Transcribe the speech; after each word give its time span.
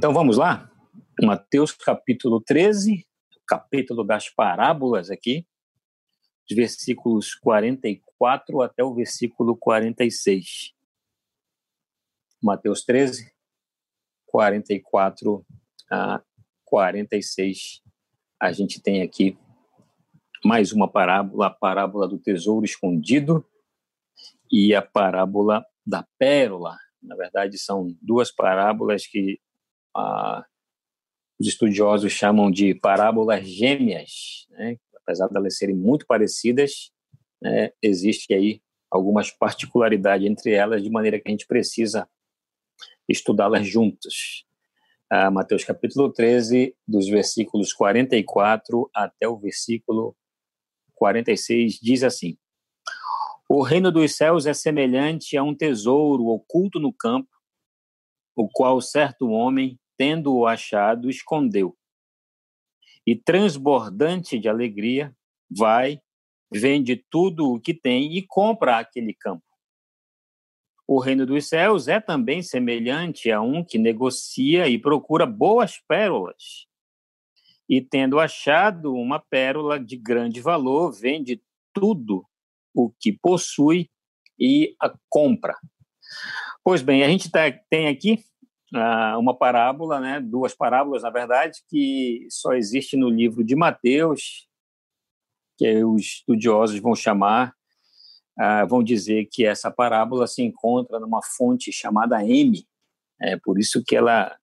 Então 0.00 0.14
vamos 0.14 0.38
lá? 0.38 0.72
Mateus 1.22 1.72
capítulo 1.72 2.40
13, 2.40 3.06
capítulo 3.46 4.02
das 4.02 4.30
parábolas 4.30 5.10
aqui, 5.10 5.46
os 6.48 6.56
versículos 6.56 7.34
44 7.34 8.62
até 8.62 8.82
o 8.82 8.94
versículo 8.94 9.54
46. 9.58 10.72
Mateus 12.42 12.82
13, 12.82 13.30
44 14.24 15.44
a 15.90 16.22
46. 16.64 17.82
A 18.40 18.52
gente 18.52 18.80
tem 18.80 19.02
aqui 19.02 19.36
mais 20.42 20.72
uma 20.72 20.90
parábola, 20.90 21.48
a 21.48 21.50
parábola 21.50 22.08
do 22.08 22.18
tesouro 22.18 22.64
escondido 22.64 23.46
e 24.50 24.74
a 24.74 24.80
parábola 24.80 25.62
da 25.86 26.08
pérola. 26.18 26.78
Na 27.02 27.16
verdade, 27.16 27.58
são 27.58 27.94
duas 28.00 28.30
parábolas 28.30 29.06
que 29.06 29.38
ah, 29.96 30.44
os 31.38 31.46
estudiosos 31.46 32.12
chamam 32.12 32.50
de 32.50 32.74
parábolas 32.74 33.46
gêmeas, 33.46 34.46
né? 34.50 34.76
apesar 34.96 35.28
de 35.28 35.36
elas 35.36 35.56
serem 35.56 35.74
muito 35.74 36.06
parecidas, 36.06 36.92
né? 37.40 37.72
existe 37.82 38.34
aí 38.34 38.60
algumas 38.90 39.30
particularidades 39.30 40.26
entre 40.26 40.52
elas, 40.52 40.82
de 40.82 40.90
maneira 40.90 41.18
que 41.18 41.28
a 41.28 41.30
gente 41.30 41.46
precisa 41.46 42.08
estudá-las 43.08 43.66
juntas. 43.66 44.44
Ah, 45.08 45.30
Mateus 45.30 45.64
capítulo 45.64 46.12
13, 46.12 46.76
dos 46.86 47.08
versículos 47.08 47.72
44 47.72 48.88
até 48.94 49.26
o 49.26 49.36
versículo 49.36 50.14
46, 50.94 51.80
diz 51.80 52.04
assim: 52.04 52.36
O 53.48 53.62
reino 53.62 53.90
dos 53.90 54.14
céus 54.14 54.46
é 54.46 54.54
semelhante 54.54 55.36
a 55.36 55.42
um 55.42 55.54
tesouro 55.54 56.26
oculto 56.26 56.78
no 56.78 56.92
campo, 56.92 57.28
o 58.40 58.48
qual 58.48 58.80
certo 58.80 59.28
homem, 59.28 59.78
tendo-o 59.98 60.46
achado, 60.46 61.10
escondeu. 61.10 61.76
E 63.06 63.14
transbordante 63.14 64.38
de 64.38 64.48
alegria, 64.48 65.14
vai, 65.50 66.00
vende 66.50 66.96
tudo 67.10 67.52
o 67.52 67.60
que 67.60 67.74
tem 67.74 68.16
e 68.16 68.26
compra 68.26 68.78
aquele 68.78 69.12
campo. 69.12 69.44
O 70.88 70.98
reino 70.98 71.26
dos 71.26 71.48
céus 71.48 71.86
é 71.86 72.00
também 72.00 72.42
semelhante 72.42 73.30
a 73.30 73.42
um 73.42 73.62
que 73.62 73.76
negocia 73.76 74.66
e 74.68 74.78
procura 74.78 75.26
boas 75.26 75.78
pérolas. 75.86 76.66
E 77.68 77.82
tendo 77.82 78.18
achado 78.18 78.94
uma 78.94 79.20
pérola 79.20 79.78
de 79.78 79.98
grande 79.98 80.40
valor, 80.40 80.92
vende 80.92 81.42
tudo 81.74 82.24
o 82.74 82.90
que 82.98 83.12
possui 83.12 83.90
e 84.38 84.74
a 84.80 84.92
compra. 85.10 85.54
Pois 86.64 86.80
bem, 86.80 87.02
a 87.02 87.08
gente 87.08 87.30
tá, 87.30 87.52
tem 87.68 87.86
aqui 87.86 88.24
uma 89.18 89.36
parábola, 89.36 90.00
né, 90.00 90.20
duas 90.20 90.54
parábolas, 90.54 91.02
na 91.02 91.10
verdade, 91.10 91.60
que 91.68 92.26
só 92.30 92.52
existe 92.52 92.96
no 92.96 93.08
livro 93.08 93.42
de 93.42 93.56
Mateus, 93.56 94.48
que 95.58 95.84
os 95.84 96.02
estudiosos 96.02 96.78
vão 96.78 96.94
chamar 96.94 97.54
ah, 98.42 98.64
vão 98.64 98.82
dizer 98.82 99.28
que 99.30 99.44
essa 99.44 99.70
parábola 99.70 100.26
se 100.26 100.42
encontra 100.42 100.98
numa 100.98 101.20
fonte 101.22 101.70
chamada 101.70 102.24
M. 102.24 102.66
É 103.20 103.36
por 103.36 103.58
isso 103.58 103.84
que 103.86 103.94
ela 103.94 104.34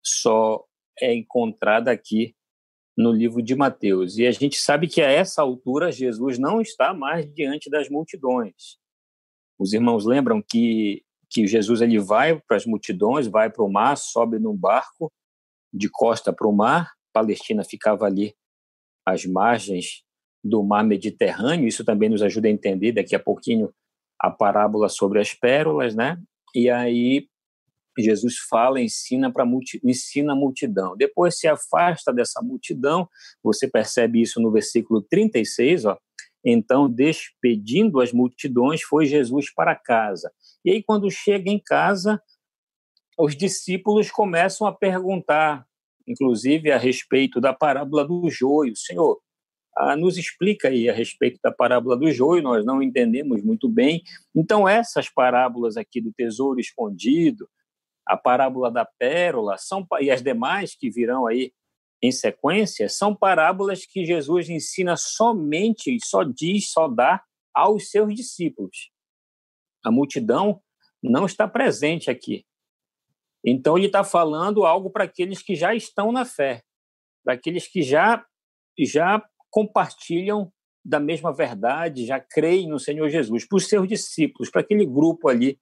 só 0.00 0.64
é 1.00 1.12
encontrada 1.12 1.90
aqui 1.90 2.36
no 2.96 3.10
livro 3.10 3.42
de 3.42 3.56
Mateus. 3.56 4.18
E 4.18 4.24
a 4.24 4.30
gente 4.30 4.56
sabe 4.56 4.86
que 4.86 5.02
a 5.02 5.10
essa 5.10 5.42
altura 5.42 5.90
Jesus 5.90 6.38
não 6.38 6.60
está 6.60 6.94
mais 6.94 7.28
diante 7.34 7.68
das 7.68 7.88
multidões. 7.88 8.78
Os 9.58 9.72
irmãos 9.72 10.06
lembram 10.06 10.40
que 10.40 11.02
que 11.30 11.46
Jesus 11.46 11.80
ele 11.80 11.98
vai 11.98 12.40
para 12.40 12.56
as 12.56 12.66
multidões, 12.66 13.26
vai 13.26 13.48
para 13.48 13.64
o 13.64 13.70
mar, 13.70 13.96
sobe 13.96 14.38
num 14.38 14.56
barco 14.56 15.12
de 15.72 15.88
costa 15.88 16.32
para 16.32 16.48
o 16.48 16.52
mar. 16.52 16.92
Palestina 17.12 17.64
ficava 17.64 18.04
ali 18.04 18.34
às 19.06 19.24
margens 19.24 20.02
do 20.42 20.62
mar 20.62 20.84
Mediterrâneo. 20.84 21.68
Isso 21.68 21.84
também 21.84 22.08
nos 22.08 22.22
ajuda 22.22 22.48
a 22.48 22.50
entender 22.50 22.92
daqui 22.92 23.14
a 23.14 23.20
pouquinho 23.20 23.72
a 24.18 24.30
parábola 24.30 24.88
sobre 24.88 25.20
as 25.20 25.32
pérolas, 25.32 25.94
né? 25.94 26.20
E 26.54 26.68
aí 26.68 27.28
Jesus 27.98 28.38
fala, 28.38 28.80
ensina 28.80 29.32
para 29.32 29.46
ensina 29.84 30.32
a 30.32 30.36
multidão. 30.36 30.96
Depois 30.96 31.38
se 31.38 31.46
afasta 31.46 32.12
dessa 32.12 32.40
multidão. 32.42 33.08
Você 33.42 33.68
percebe 33.68 34.20
isso 34.20 34.40
no 34.40 34.50
versículo 34.50 35.02
36, 35.02 35.84
ó. 35.84 35.98
Então, 36.44 36.88
despedindo 36.88 38.00
as 38.00 38.12
multidões, 38.12 38.82
foi 38.82 39.04
Jesus 39.04 39.52
para 39.52 39.76
casa. 39.76 40.32
E 40.64 40.72
aí 40.72 40.82
quando 40.82 41.10
chega 41.10 41.50
em 41.50 41.58
casa, 41.58 42.22
os 43.18 43.36
discípulos 43.36 44.10
começam 44.10 44.66
a 44.66 44.72
perguntar, 44.72 45.66
inclusive 46.06 46.70
a 46.70 46.78
respeito 46.78 47.40
da 47.40 47.52
parábola 47.52 48.06
do 48.06 48.28
joio. 48.30 48.74
Senhor, 48.76 49.20
ah, 49.76 49.96
nos 49.96 50.18
explica 50.18 50.68
aí 50.68 50.88
a 50.88 50.92
respeito 50.92 51.38
da 51.42 51.52
parábola 51.52 51.96
do 51.96 52.10
joio, 52.10 52.42
nós 52.42 52.64
não 52.64 52.82
entendemos 52.82 53.42
muito 53.42 53.68
bem. 53.68 54.02
Então, 54.34 54.68
essas 54.68 55.08
parábolas 55.08 55.76
aqui 55.76 56.00
do 56.00 56.12
tesouro 56.12 56.60
escondido, 56.60 57.48
a 58.06 58.16
parábola 58.16 58.70
da 58.70 58.84
pérola, 58.84 59.56
são, 59.58 59.86
e 60.00 60.10
as 60.10 60.22
demais 60.22 60.74
que 60.74 60.90
virão 60.90 61.26
aí 61.26 61.52
em 62.02 62.10
sequência, 62.10 62.88
são 62.88 63.14
parábolas 63.14 63.84
que 63.84 64.04
Jesus 64.04 64.48
ensina 64.48 64.96
somente, 64.96 65.96
só 66.04 66.22
diz, 66.22 66.70
só 66.70 66.88
dá 66.88 67.22
aos 67.54 67.90
seus 67.90 68.14
discípulos. 68.14 68.90
A 69.84 69.90
multidão 69.90 70.60
não 71.02 71.26
está 71.26 71.48
presente 71.48 72.10
aqui. 72.10 72.44
Então, 73.44 73.76
ele 73.76 73.86
está 73.86 74.04
falando 74.04 74.66
algo 74.66 74.90
para 74.90 75.04
aqueles 75.04 75.42
que 75.42 75.54
já 75.54 75.74
estão 75.74 76.12
na 76.12 76.24
fé, 76.24 76.62
para 77.24 77.34
aqueles 77.34 77.66
que 77.66 77.82
já, 77.82 78.24
já 78.78 79.22
compartilham 79.48 80.52
da 80.84 81.00
mesma 81.00 81.32
verdade, 81.32 82.06
já 82.06 82.20
creem 82.20 82.68
no 82.68 82.78
Senhor 82.78 83.08
Jesus, 83.08 83.46
para 83.46 83.56
os 83.56 83.68
seus 83.68 83.88
discípulos, 83.88 84.50
para 84.50 84.60
aquele 84.60 84.84
grupo 84.86 85.28
ali 85.28 85.58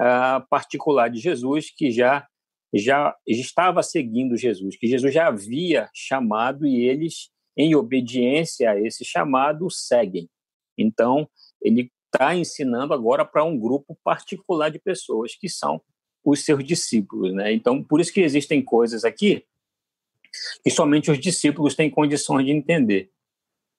uh, 0.00 0.46
particular 0.48 1.08
de 1.08 1.20
Jesus 1.20 1.70
que 1.70 1.90
já 1.90 2.26
já 2.74 3.14
estava 3.26 3.82
seguindo 3.82 4.36
Jesus, 4.36 4.78
que 4.78 4.86
Jesus 4.86 5.12
já 5.12 5.28
havia 5.28 5.90
chamado 5.94 6.66
e 6.66 6.86
eles, 6.86 7.28
em 7.54 7.74
obediência 7.74 8.70
a 8.70 8.80
esse 8.80 9.04
chamado, 9.04 9.70
seguem. 9.70 10.26
Então, 10.78 11.28
ele 11.60 11.92
está 12.12 12.34
ensinando 12.34 12.92
agora 12.92 13.24
para 13.24 13.42
um 13.44 13.58
grupo 13.58 13.96
particular 14.04 14.70
de 14.70 14.78
pessoas 14.78 15.34
que 15.34 15.48
são 15.48 15.80
os 16.24 16.44
seus 16.44 16.62
discípulos, 16.64 17.32
né? 17.32 17.52
Então, 17.52 17.82
por 17.82 18.00
isso 18.00 18.12
que 18.12 18.20
existem 18.20 18.62
coisas 18.62 19.04
aqui 19.04 19.44
que 20.62 20.70
somente 20.70 21.10
os 21.10 21.18
discípulos 21.18 21.74
têm 21.74 21.90
condições 21.90 22.46
de 22.46 22.52
entender. 22.52 23.10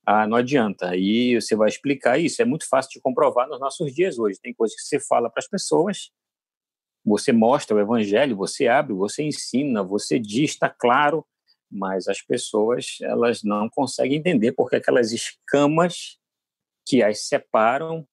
Ah, 0.06 0.28
não 0.28 0.38
adianta. 0.38 0.90
Aí 0.90 1.36
você 1.40 1.56
vai 1.56 1.70
explicar 1.70 2.20
isso. 2.20 2.42
É 2.42 2.46
muito 2.46 2.68
fácil 2.68 2.92
de 2.92 3.02
comprovar 3.02 3.48
nos 3.48 3.60
nossos 3.60 3.94
dias 3.94 4.20
hoje. 4.20 4.40
Tem 4.40 4.54
coisas 4.54 4.76
que 4.76 4.84
você 4.84 5.00
fala 5.00 5.30
para 5.30 5.40
as 5.40 5.48
pessoas, 5.48 6.12
você 7.06 7.32
mostra 7.32 7.76
o 7.76 7.80
evangelho, 7.80 8.36
você 8.36 8.68
abre, 8.68 8.94
você 8.94 9.24
ensina, 9.24 9.84
você 9.84 10.20
diz, 10.20 10.52
está 10.52 10.70
claro, 10.70 11.26
mas 11.72 12.08
as 12.08 12.22
pessoas 12.22 12.98
elas 13.02 13.42
não 13.44 13.70
conseguem 13.70 14.18
entender 14.18 14.52
porque 14.52 14.76
aquelas 14.76 15.12
escamas 15.12 16.20
que 16.86 17.02
as 17.02 17.28
separam 17.28 18.06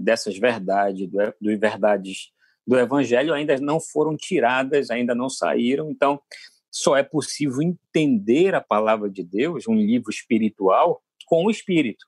dessas 0.00 0.38
verdades, 0.38 1.08
do, 1.08 1.18
do 1.40 1.58
verdades 1.58 2.32
do 2.66 2.78
evangelho 2.78 3.34
ainda 3.34 3.58
não 3.58 3.80
foram 3.80 4.16
tiradas, 4.16 4.90
ainda 4.90 5.14
não 5.14 5.28
saíram. 5.28 5.90
Então, 5.90 6.20
só 6.70 6.96
é 6.96 7.02
possível 7.02 7.60
entender 7.60 8.54
a 8.54 8.60
palavra 8.60 9.10
de 9.10 9.22
Deus, 9.22 9.66
um 9.68 9.74
livro 9.74 10.10
espiritual, 10.10 11.02
com 11.26 11.44
o 11.44 11.50
espírito. 11.50 12.06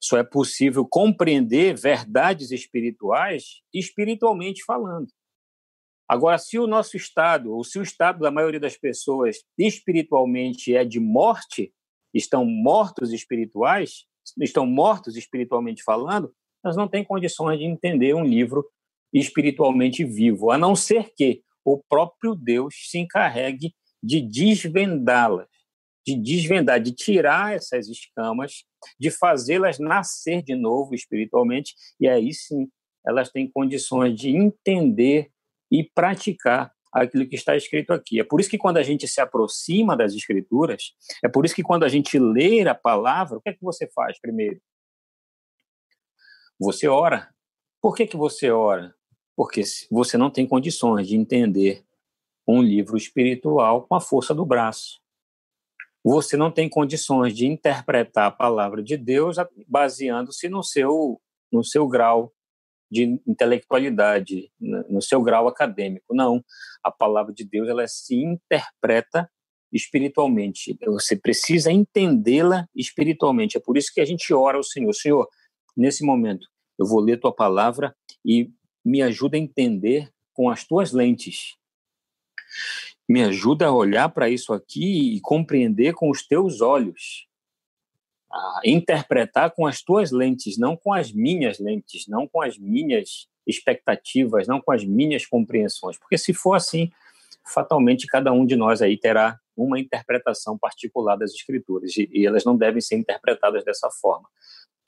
Só 0.00 0.18
é 0.18 0.24
possível 0.24 0.86
compreender 0.86 1.74
verdades 1.74 2.50
espirituais 2.50 3.62
espiritualmente 3.74 4.62
falando. 4.64 5.08
Agora, 6.08 6.38
se 6.38 6.58
o 6.58 6.68
nosso 6.68 6.96
estado, 6.96 7.52
ou 7.52 7.64
se 7.64 7.78
o 7.78 7.82
estado 7.82 8.20
da 8.20 8.30
maioria 8.30 8.60
das 8.60 8.76
pessoas 8.76 9.38
espiritualmente 9.58 10.74
é 10.76 10.84
de 10.84 11.00
morte, 11.00 11.74
estão 12.14 12.44
mortos 12.44 13.12
espirituais, 13.12 14.06
estão 14.40 14.66
mortos 14.66 15.16
espiritualmente 15.16 15.82
falando, 15.82 16.32
elas 16.64 16.76
não 16.76 16.88
têm 16.88 17.04
condições 17.04 17.58
de 17.58 17.64
entender 17.64 18.14
um 18.14 18.24
livro 18.24 18.66
espiritualmente 19.12 20.04
vivo, 20.04 20.50
a 20.50 20.58
não 20.58 20.74
ser 20.74 21.12
que 21.16 21.42
o 21.64 21.82
próprio 21.88 22.34
Deus 22.34 22.74
se 22.90 22.98
encarregue 22.98 23.74
de 24.02 24.20
desvendá-las 24.20 25.48
de 26.06 26.14
desvendar, 26.14 26.80
de 26.80 26.92
tirar 26.92 27.56
essas 27.56 27.88
escamas, 27.88 28.64
de 28.98 29.10
fazê-las 29.10 29.80
nascer 29.80 30.40
de 30.40 30.54
novo 30.54 30.94
espiritualmente, 30.94 31.74
e 31.98 32.08
aí 32.08 32.32
sim 32.32 32.68
elas 33.04 33.30
têm 33.30 33.50
condições 33.50 34.18
de 34.18 34.30
entender 34.30 35.30
e 35.70 35.82
praticar 35.82 36.72
aquilo 36.92 37.28
que 37.28 37.34
está 37.34 37.56
escrito 37.56 37.92
aqui. 37.92 38.20
É 38.20 38.24
por 38.24 38.40
isso 38.40 38.50
que 38.50 38.58
quando 38.58 38.78
a 38.78 38.82
gente 38.82 39.06
se 39.06 39.20
aproxima 39.20 39.96
das 39.96 40.14
escrituras, 40.14 40.94
é 41.22 41.28
por 41.28 41.44
isso 41.44 41.54
que 41.54 41.62
quando 41.62 41.84
a 41.84 41.88
gente 41.88 42.18
lê 42.18 42.66
a 42.66 42.74
palavra, 42.74 43.38
o 43.38 43.40
que 43.40 43.50
é 43.50 43.54
que 43.54 43.62
você 43.62 43.86
faz 43.88 44.18
primeiro? 44.20 44.60
Você 46.58 46.88
ora. 46.88 47.28
Por 47.80 47.94
que, 47.94 48.06
que 48.06 48.16
você 48.16 48.50
ora? 48.50 48.94
Porque 49.36 49.62
você 49.90 50.16
não 50.16 50.30
tem 50.30 50.46
condições 50.46 51.06
de 51.06 51.16
entender 51.16 51.84
um 52.48 52.62
livro 52.62 52.96
espiritual 52.96 53.86
com 53.86 53.94
a 53.94 54.00
força 54.00 54.34
do 54.34 54.46
braço. 54.46 55.00
Você 56.02 56.36
não 56.36 56.50
tem 56.50 56.68
condições 56.68 57.36
de 57.36 57.46
interpretar 57.46 58.26
a 58.26 58.30
palavra 58.30 58.82
de 58.82 58.96
Deus 58.96 59.36
baseando-se 59.66 60.48
no 60.48 60.62
seu, 60.62 61.20
no 61.50 61.64
seu 61.64 61.86
grau 61.88 62.32
de 62.90 63.20
intelectualidade, 63.26 64.50
no 64.60 65.02
seu 65.02 65.22
grau 65.22 65.48
acadêmico. 65.48 66.14
Não, 66.14 66.44
a 66.82 66.90
palavra 66.90 67.32
de 67.32 67.44
Deus 67.44 67.68
ela 67.68 67.86
se 67.88 68.16
interpreta 68.16 69.28
espiritualmente. 69.72 70.78
Você 70.86 71.16
precisa 71.16 71.72
entendê-la 71.72 72.68
espiritualmente. 72.74 73.56
É 73.56 73.60
por 73.60 73.76
isso 73.76 73.92
que 73.92 74.00
a 74.00 74.04
gente 74.04 74.32
ora 74.32 74.56
ao 74.56 74.62
Senhor. 74.62 74.92
Senhor, 74.92 75.28
nesse 75.76 76.04
momento, 76.04 76.46
eu 76.78 76.86
vou 76.86 77.00
ler 77.00 77.18
tua 77.18 77.34
palavra 77.34 77.94
e 78.24 78.50
me 78.84 79.02
ajuda 79.02 79.36
a 79.36 79.40
entender 79.40 80.08
com 80.32 80.48
as 80.48 80.64
tuas 80.64 80.92
lentes. 80.92 81.56
Me 83.08 83.22
ajuda 83.22 83.66
a 83.66 83.74
olhar 83.74 84.08
para 84.08 84.28
isso 84.28 84.52
aqui 84.52 85.16
e 85.16 85.20
compreender 85.20 85.94
com 85.94 86.10
os 86.10 86.26
teus 86.26 86.60
olhos. 86.60 87.26
A 88.36 88.60
interpretar 88.64 89.50
com 89.52 89.66
as 89.66 89.82
tuas 89.82 90.10
lentes, 90.10 90.58
não 90.58 90.76
com 90.76 90.92
as 90.92 91.10
minhas 91.12 91.58
lentes, 91.58 92.06
não 92.06 92.28
com 92.28 92.42
as 92.42 92.58
minhas 92.58 93.28
expectativas, 93.46 94.46
não 94.46 94.60
com 94.60 94.72
as 94.72 94.84
minhas 94.84 95.24
compreensões. 95.24 95.98
Porque 95.98 96.18
se 96.18 96.34
for 96.34 96.54
assim, 96.54 96.90
fatalmente 97.46 98.06
cada 98.06 98.32
um 98.32 98.44
de 98.44 98.56
nós 98.56 98.82
aí 98.82 98.98
terá 98.98 99.38
uma 99.56 99.80
interpretação 99.80 100.58
particular 100.58 101.16
das 101.16 101.32
escrituras 101.32 101.96
e, 101.96 102.26
elas 102.26 102.44
não 102.44 102.56
devem 102.56 102.80
ser 102.80 102.96
interpretadas 102.96 103.64
dessa 103.64 103.88
forma. 103.90 104.28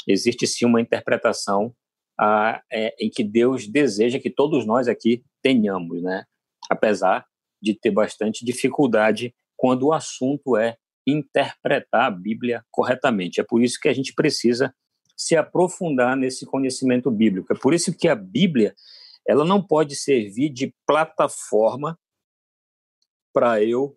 Existe 0.06 0.46
sim 0.46 0.66
uma 0.66 0.80
interpretação 0.80 1.74
ah, 2.20 2.62
é, 2.70 2.94
em 3.00 3.08
que 3.08 3.24
Deus 3.24 3.66
deseja 3.66 4.18
que 4.18 4.30
todos 4.30 4.66
nós 4.66 4.88
aqui 4.88 5.24
tenhamos, 5.40 6.02
né? 6.02 6.24
Apesar 6.68 7.24
de 7.62 7.74
ter 7.74 7.90
bastante 7.90 8.44
dificuldade 8.44 9.34
quando 9.56 9.86
o 9.86 9.92
assunto 9.92 10.56
é 10.56 10.76
interpretar 11.10 12.06
a 12.06 12.10
Bíblia 12.10 12.64
corretamente. 12.70 13.40
É 13.40 13.44
por 13.44 13.62
isso 13.62 13.78
que 13.80 13.88
a 13.88 13.92
gente 13.92 14.14
precisa 14.14 14.74
se 15.16 15.36
aprofundar 15.36 16.16
nesse 16.16 16.46
conhecimento 16.46 17.10
bíblico. 17.10 17.52
É 17.52 17.56
por 17.56 17.74
isso 17.74 17.96
que 17.96 18.08
a 18.08 18.14
Bíblia 18.14 18.74
ela 19.26 19.44
não 19.44 19.62
pode 19.62 19.94
servir 19.96 20.48
de 20.48 20.74
plataforma 20.86 21.98
para 23.32 23.62
eu 23.62 23.96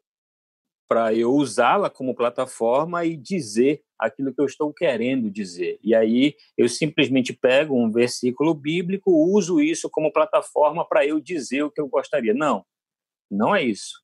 para 0.88 1.13
eu 1.13 1.31
usá-la 1.31 1.90
como 1.90 2.13
plataforma 2.13 3.06
e 3.06 3.16
dizer 3.16 3.81
aquilo 3.98 4.34
que 4.34 4.42
eu 4.42 4.46
estou 4.46 4.74
querendo 4.74 5.31
dizer. 5.31 5.80
E 5.81 5.96
aí 5.96 6.36
eu 6.58 6.68
simplesmente 6.68 7.31
pego 7.31 7.81
um 7.81 7.90
versículo 7.90 8.54
bíblico, 8.54 9.10
uso 9.10 9.62
isso 9.62 9.90
como 9.90 10.12
plataforma 10.12 10.86
para 10.86 11.06
eu 11.06 11.22
dizer 11.22 11.63
o 11.63 11.72
que 11.72 11.80
eu 11.80 11.88
gostaria. 11.88 12.34
Não, 12.34 12.66
não 13.31 13.56
é 13.56 13.63
isso. 13.63 14.04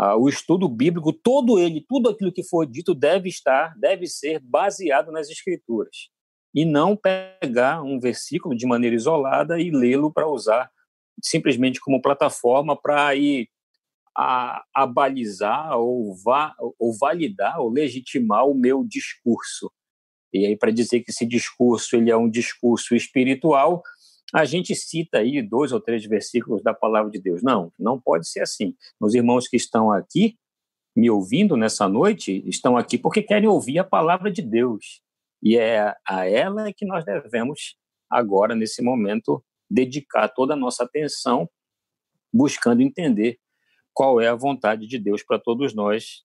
Ah, 0.00 0.16
o 0.16 0.28
estudo 0.28 0.68
bíblico, 0.68 1.12
todo 1.12 1.58
ele, 1.58 1.84
tudo 1.88 2.08
aquilo 2.08 2.30
que 2.30 2.44
for 2.44 2.64
dito 2.64 2.94
deve 2.94 3.28
estar, 3.28 3.76
deve 3.76 4.06
ser 4.06 4.38
baseado 4.38 5.10
nas 5.10 5.28
escrituras. 5.28 6.08
E 6.54 6.64
não 6.64 6.96
pegar 6.96 7.82
um 7.82 7.98
versículo 7.98 8.56
de 8.56 8.64
maneira 8.64 8.94
isolada 8.94 9.60
e 9.60 9.72
lê-lo 9.72 10.12
para 10.12 10.28
usar 10.28 10.70
simplesmente 11.20 11.80
como 11.80 12.00
plataforma 12.00 12.80
para 12.80 13.12
ir 13.16 13.48
a, 14.16 14.62
a 14.72 14.86
balizar 14.86 15.76
ou, 15.76 16.14
va, 16.24 16.54
ou 16.78 16.96
validar 16.96 17.58
ou 17.58 17.68
legitimar 17.68 18.46
o 18.46 18.54
meu 18.54 18.84
discurso. 18.84 19.68
E 20.32 20.46
aí, 20.46 20.56
para 20.56 20.70
dizer 20.70 21.00
que 21.00 21.10
esse 21.10 21.26
discurso 21.26 21.96
ele 21.96 22.12
é 22.12 22.16
um 22.16 22.30
discurso 22.30 22.94
espiritual, 22.94 23.82
a 24.34 24.44
gente 24.44 24.74
cita 24.74 25.18
aí 25.18 25.40
dois 25.42 25.72
ou 25.72 25.80
três 25.80 26.04
versículos 26.04 26.62
da 26.62 26.74
palavra 26.74 27.10
de 27.10 27.20
Deus. 27.20 27.42
Não, 27.42 27.72
não 27.78 27.98
pode 28.00 28.28
ser 28.28 28.40
assim. 28.40 28.74
Os 29.00 29.14
irmãos 29.14 29.48
que 29.48 29.56
estão 29.56 29.90
aqui 29.90 30.36
me 30.94 31.08
ouvindo 31.08 31.56
nessa 31.56 31.88
noite 31.88 32.42
estão 32.46 32.76
aqui 32.76 32.98
porque 32.98 33.22
querem 33.22 33.48
ouvir 33.48 33.78
a 33.78 33.84
palavra 33.84 34.30
de 34.30 34.42
Deus. 34.42 35.00
E 35.42 35.56
é 35.56 35.94
a 36.06 36.28
ela 36.28 36.72
que 36.72 36.84
nós 36.84 37.04
devemos, 37.04 37.76
agora, 38.10 38.54
nesse 38.54 38.82
momento, 38.82 39.42
dedicar 39.70 40.28
toda 40.28 40.54
a 40.54 40.56
nossa 40.56 40.84
atenção, 40.84 41.48
buscando 42.32 42.82
entender 42.82 43.38
qual 43.94 44.20
é 44.20 44.28
a 44.28 44.34
vontade 44.34 44.86
de 44.86 44.98
Deus 44.98 45.22
para 45.22 45.38
todos 45.38 45.74
nós, 45.74 46.24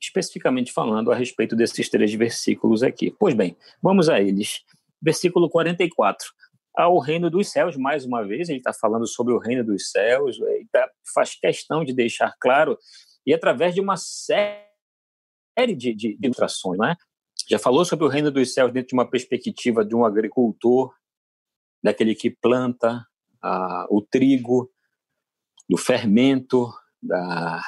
especificamente 0.00 0.72
falando 0.72 1.10
a 1.10 1.14
respeito 1.14 1.56
desses 1.56 1.88
três 1.88 2.12
versículos 2.12 2.82
aqui. 2.82 3.14
Pois 3.18 3.34
bem, 3.34 3.56
vamos 3.82 4.08
a 4.08 4.20
eles. 4.20 4.64
Versículo 5.00 5.48
44. 5.48 6.26
Ao 6.78 6.96
reino 7.00 7.28
dos 7.28 7.50
céus, 7.50 7.76
mais 7.76 8.04
uma 8.04 8.24
vez, 8.24 8.48
ele 8.48 8.58
está 8.58 8.72
falando 8.72 9.04
sobre 9.04 9.34
o 9.34 9.38
reino 9.38 9.64
dos 9.64 9.90
céus, 9.90 10.38
ele 10.40 10.68
tá, 10.70 10.88
faz 11.12 11.34
questão 11.34 11.84
de 11.84 11.92
deixar 11.92 12.32
claro, 12.38 12.78
e 13.26 13.34
através 13.34 13.74
de 13.74 13.80
uma 13.80 13.96
série 13.96 14.62
de, 15.76 16.16
ilustrações, 16.22 16.78
né? 16.78 16.94
Já 17.50 17.58
falou 17.58 17.84
sobre 17.84 18.04
o 18.04 18.08
reino 18.08 18.30
dos 18.30 18.54
céus 18.54 18.72
dentro 18.72 18.90
de 18.90 18.94
uma 18.94 19.10
perspectiva 19.10 19.84
de 19.84 19.96
um 19.96 20.04
agricultor, 20.04 20.94
daquele 21.82 22.14
que 22.14 22.30
planta 22.30 23.04
o 23.90 24.00
trigo, 24.00 24.70
do 25.68 25.76
fermento, 25.76 26.72
da, 27.02 27.60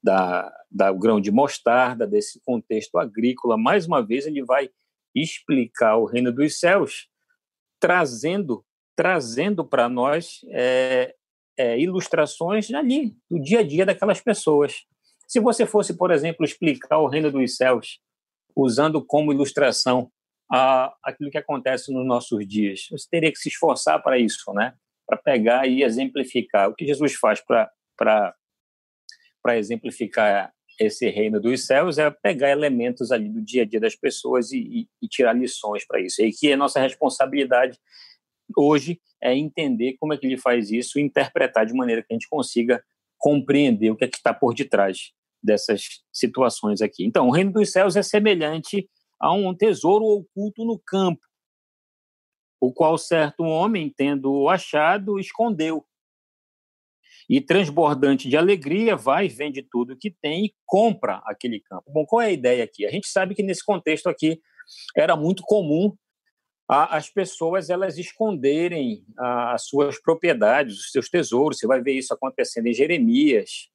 da, 0.00 0.52
da 0.70 0.92
grão 0.92 1.20
de 1.20 1.32
mostarda, 1.32 2.06
desse 2.06 2.40
contexto 2.44 2.98
agrícola. 2.98 3.56
Mais 3.56 3.84
uma 3.84 4.00
vez, 4.00 4.26
ele 4.26 4.44
vai 4.44 4.70
explicar 5.12 5.96
o 5.96 6.04
reino 6.04 6.32
dos 6.32 6.58
céus, 6.60 7.08
trazendo 7.84 8.64
trazendo 8.96 9.62
para 9.62 9.90
nós 9.90 10.40
é, 10.48 11.14
é, 11.58 11.78
ilustrações 11.78 12.72
ali 12.72 13.14
do 13.30 13.38
dia 13.38 13.58
a 13.60 13.62
dia 13.62 13.84
daquelas 13.84 14.20
pessoas. 14.20 14.84
Se 15.28 15.38
você 15.38 15.66
fosse, 15.66 15.94
por 15.94 16.10
exemplo, 16.10 16.46
explicar 16.46 16.98
o 16.98 17.08
reino 17.08 17.30
dos 17.30 17.56
céus 17.56 18.00
usando 18.56 19.04
como 19.04 19.32
ilustração 19.32 20.10
a, 20.50 20.94
aquilo 21.02 21.30
que 21.30 21.36
acontece 21.36 21.92
nos 21.92 22.06
nossos 22.06 22.46
dias, 22.46 22.86
você 22.90 23.06
teria 23.10 23.30
que 23.30 23.38
se 23.38 23.50
esforçar 23.50 24.02
para 24.02 24.18
isso, 24.18 24.50
né? 24.54 24.74
Para 25.06 25.18
pegar 25.18 25.66
e 25.66 25.82
exemplificar 25.82 26.70
o 26.70 26.74
que 26.74 26.86
Jesus 26.86 27.14
faz 27.14 27.42
para 27.44 27.70
para 29.42 29.58
exemplificar 29.58 30.54
esse 30.78 31.08
reino 31.08 31.40
dos 31.40 31.66
céus 31.66 31.98
é 31.98 32.10
pegar 32.10 32.50
elementos 32.50 33.12
ali 33.12 33.28
do 33.28 33.40
dia 33.40 33.62
a 33.62 33.66
dia 33.66 33.80
das 33.80 33.94
pessoas 33.94 34.52
e, 34.52 34.58
e, 34.58 34.88
e 35.02 35.08
tirar 35.08 35.32
lições 35.32 35.86
para 35.86 36.00
isso. 36.00 36.22
E 36.22 36.32
que 36.32 36.52
a 36.52 36.56
nossa 36.56 36.80
responsabilidade 36.80 37.78
hoje 38.56 39.00
é 39.22 39.34
entender 39.34 39.96
como 39.98 40.12
é 40.12 40.18
que 40.18 40.26
ele 40.26 40.36
faz 40.36 40.70
isso 40.70 40.98
e 40.98 41.02
interpretar 41.02 41.66
de 41.66 41.74
maneira 41.74 42.02
que 42.02 42.12
a 42.12 42.14
gente 42.14 42.28
consiga 42.28 42.82
compreender 43.18 43.90
o 43.90 43.96
que 43.96 44.04
é 44.04 44.08
que 44.08 44.16
está 44.16 44.34
por 44.34 44.54
detrás 44.54 45.12
dessas 45.42 46.02
situações 46.12 46.82
aqui. 46.82 47.04
Então, 47.04 47.28
o 47.28 47.30
reino 47.30 47.52
dos 47.52 47.70
céus 47.70 47.96
é 47.96 48.02
semelhante 48.02 48.88
a 49.20 49.32
um 49.32 49.54
tesouro 49.54 50.04
oculto 50.04 50.64
no 50.64 50.78
campo, 50.78 51.22
o 52.60 52.72
qual 52.72 52.98
certo 52.98 53.44
homem, 53.44 53.92
tendo 53.94 54.48
achado, 54.48 55.18
escondeu 55.18 55.84
e 57.28 57.40
transbordante 57.40 58.28
de 58.28 58.36
alegria, 58.36 58.96
vai, 58.96 59.28
vende 59.28 59.62
tudo 59.62 59.96
que 59.96 60.10
tem 60.10 60.46
e 60.46 60.54
compra 60.66 61.22
aquele 61.24 61.60
campo. 61.60 61.90
Bom, 61.92 62.04
qual 62.04 62.22
é 62.22 62.26
a 62.26 62.32
ideia 62.32 62.64
aqui? 62.64 62.86
A 62.86 62.90
gente 62.90 63.08
sabe 63.08 63.34
que 63.34 63.42
nesse 63.42 63.64
contexto 63.64 64.08
aqui 64.08 64.40
era 64.96 65.16
muito 65.16 65.42
comum 65.42 65.96
a, 66.68 66.96
as 66.96 67.10
pessoas 67.10 67.70
elas 67.70 67.98
esconderem 67.98 69.04
a, 69.18 69.54
as 69.54 69.66
suas 69.66 70.00
propriedades, 70.00 70.78
os 70.78 70.90
seus 70.90 71.08
tesouros. 71.08 71.58
Você 71.58 71.66
vai 71.66 71.80
ver 71.80 71.92
isso 71.92 72.12
acontecendo 72.12 72.66
em 72.66 72.74
Jeremias, 72.74 73.68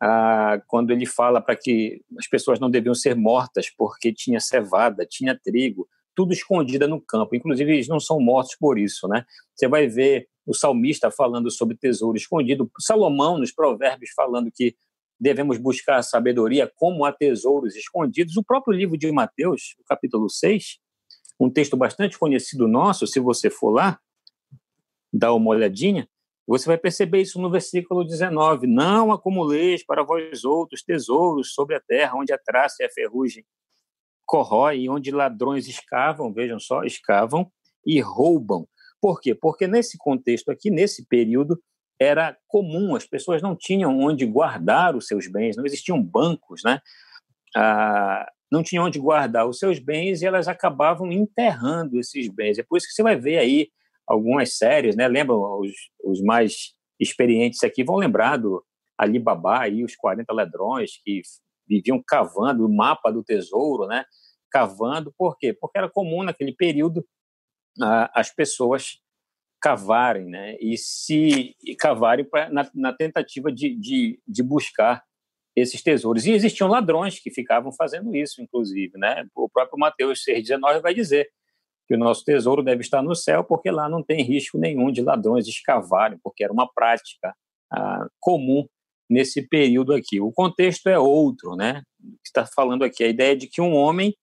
a, 0.00 0.60
quando 0.66 0.90
ele 0.90 1.06
fala 1.06 1.40
para 1.40 1.56
que 1.56 2.02
as 2.18 2.26
pessoas 2.26 2.60
não 2.60 2.70
deviam 2.70 2.94
ser 2.94 3.14
mortas 3.14 3.70
porque 3.70 4.12
tinha 4.12 4.40
cevada, 4.40 5.06
tinha 5.06 5.38
trigo, 5.38 5.88
tudo 6.14 6.32
escondida 6.32 6.86
no 6.86 7.00
campo. 7.00 7.34
Inclusive, 7.34 7.72
eles 7.72 7.88
não 7.88 8.00
são 8.00 8.20
mortos 8.20 8.56
por 8.58 8.78
isso, 8.78 9.06
né? 9.08 9.24
Você 9.54 9.68
vai 9.68 9.86
ver 9.86 10.28
o 10.46 10.54
salmista 10.54 11.10
falando 11.10 11.50
sobre 11.50 11.76
tesouro 11.76 12.16
escondido, 12.16 12.70
Salomão 12.78 13.38
nos 13.38 13.52
provérbios 13.52 14.12
falando 14.14 14.50
que 14.54 14.76
devemos 15.18 15.58
buscar 15.58 16.02
sabedoria 16.02 16.70
como 16.76 17.04
há 17.04 17.12
tesouros 17.12 17.74
escondidos. 17.74 18.36
O 18.36 18.44
próprio 18.44 18.76
livro 18.76 18.96
de 18.96 19.10
Mateus, 19.10 19.74
capítulo 19.86 20.28
6, 20.30 20.78
um 21.40 21.50
texto 21.50 21.76
bastante 21.76 22.18
conhecido 22.18 22.68
nosso, 22.68 23.06
se 23.06 23.18
você 23.18 23.50
for 23.50 23.70
lá, 23.70 23.98
dá 25.12 25.32
uma 25.34 25.50
olhadinha, 25.50 26.08
você 26.46 26.66
vai 26.66 26.78
perceber 26.78 27.22
isso 27.22 27.40
no 27.40 27.50
versículo 27.50 28.04
19. 28.04 28.68
Não 28.68 29.10
acumuleis 29.10 29.84
para 29.84 30.04
vós 30.04 30.44
outros 30.44 30.82
tesouros 30.82 31.52
sobre 31.52 31.74
a 31.74 31.80
terra, 31.80 32.14
onde 32.16 32.32
a 32.32 32.38
traça 32.38 32.82
e 32.82 32.86
a 32.86 32.90
ferrugem 32.90 33.44
corrói, 34.24 34.88
onde 34.88 35.10
ladrões 35.10 35.66
escavam, 35.66 36.32
vejam 36.32 36.58
só, 36.58 36.84
escavam 36.84 37.50
e 37.84 38.00
roubam. 38.00 38.66
Por 39.00 39.20
quê? 39.20 39.34
Porque 39.34 39.66
nesse 39.66 39.98
contexto 39.98 40.50
aqui, 40.50 40.70
nesse 40.70 41.06
período, 41.06 41.60
era 42.00 42.36
comum, 42.46 42.94
as 42.94 43.06
pessoas 43.06 43.40
não 43.42 43.56
tinham 43.56 43.98
onde 43.98 44.26
guardar 44.26 44.96
os 44.96 45.06
seus 45.06 45.26
bens, 45.26 45.56
não 45.56 45.64
existiam 45.64 46.02
bancos, 46.02 46.62
né? 46.64 46.80
Ah, 47.56 48.30
não 48.50 48.62
tinham 48.62 48.84
onde 48.84 48.98
guardar 48.98 49.48
os 49.48 49.58
seus 49.58 49.78
bens 49.78 50.22
e 50.22 50.26
elas 50.26 50.46
acabavam 50.48 51.10
enterrando 51.10 51.98
esses 51.98 52.28
bens. 52.28 52.58
É 52.58 52.62
por 52.62 52.76
isso 52.76 52.86
que 52.86 52.92
você 52.92 53.02
vai 53.02 53.16
ver 53.16 53.38
aí 53.38 53.68
algumas 54.06 54.56
séries, 54.56 54.94
né? 54.94 55.08
Lembram 55.08 55.60
os, 55.60 55.72
os 56.04 56.22
mais 56.22 56.74
experientes 56.98 57.62
aqui 57.64 57.82
vão 57.82 57.96
lembrar 57.96 58.36
do 58.36 58.64
Alibaba 58.96 59.68
e 59.68 59.84
os 59.84 59.96
40 59.96 60.32
ladrões 60.32 61.00
que 61.04 61.20
viviam 61.68 62.02
cavando 62.06 62.64
o 62.64 62.74
mapa 62.74 63.10
do 63.10 63.24
tesouro, 63.24 63.86
né? 63.86 64.04
Cavando, 64.50 65.12
por 65.18 65.36
quê? 65.36 65.52
Porque 65.52 65.78
era 65.78 65.90
comum 65.90 66.22
naquele 66.22 66.54
período 66.54 67.04
as 68.14 68.34
pessoas 68.34 68.98
cavarem, 69.60 70.26
né? 70.26 70.56
E 70.60 70.76
se 70.76 71.54
e 71.64 71.74
cavarem 71.74 72.24
pra, 72.24 72.50
na, 72.50 72.70
na, 72.74 72.92
tentativa 72.92 73.50
de, 73.50 73.74
de, 73.74 74.20
de, 74.26 74.42
buscar 74.42 75.02
esses 75.56 75.82
tesouros. 75.82 76.26
E 76.26 76.32
existiam 76.32 76.68
ladrões 76.68 77.18
que 77.18 77.30
ficavam 77.30 77.72
fazendo 77.72 78.14
isso, 78.14 78.42
inclusive, 78.42 78.96
né? 78.98 79.26
O 79.34 79.48
próprio 79.48 79.78
Mateus 79.78 80.22
6,19 80.28 80.80
vai 80.82 80.94
dizer 80.94 81.28
que 81.88 81.94
o 81.94 81.98
nosso 81.98 82.24
tesouro 82.24 82.62
deve 82.62 82.82
estar 82.82 83.02
no 83.02 83.14
céu, 83.14 83.44
porque 83.44 83.70
lá 83.70 83.88
não 83.88 84.02
tem 84.02 84.22
risco 84.22 84.58
nenhum 84.58 84.90
de 84.90 85.02
ladrões 85.02 85.46
escavarem, 85.46 86.18
porque 86.22 86.44
era 86.44 86.52
uma 86.52 86.70
prática 86.72 87.34
ah, 87.72 88.06
comum 88.20 88.66
nesse 89.08 89.48
período 89.48 89.94
aqui. 89.94 90.20
O 90.20 90.32
contexto 90.32 90.88
é 90.88 90.98
outro, 90.98 91.56
né? 91.56 91.82
Está 92.24 92.44
falando 92.44 92.84
aqui 92.84 93.04
a 93.04 93.08
ideia 93.08 93.36
de 93.36 93.46
que 93.46 93.60
um 93.60 93.74
homem 93.74 94.14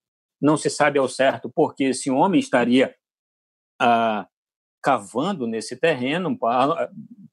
não 0.41 0.57
se 0.57 0.69
sabe 0.69 0.99
ao 0.99 1.07
certo 1.07 1.49
porque 1.53 1.85
esse 1.85 2.11
homem 2.11 2.39
estaria 2.39 2.93
ah, 3.83 4.25
cavando 4.81 5.45
nesse 5.45 5.75
terreno, 5.75 6.37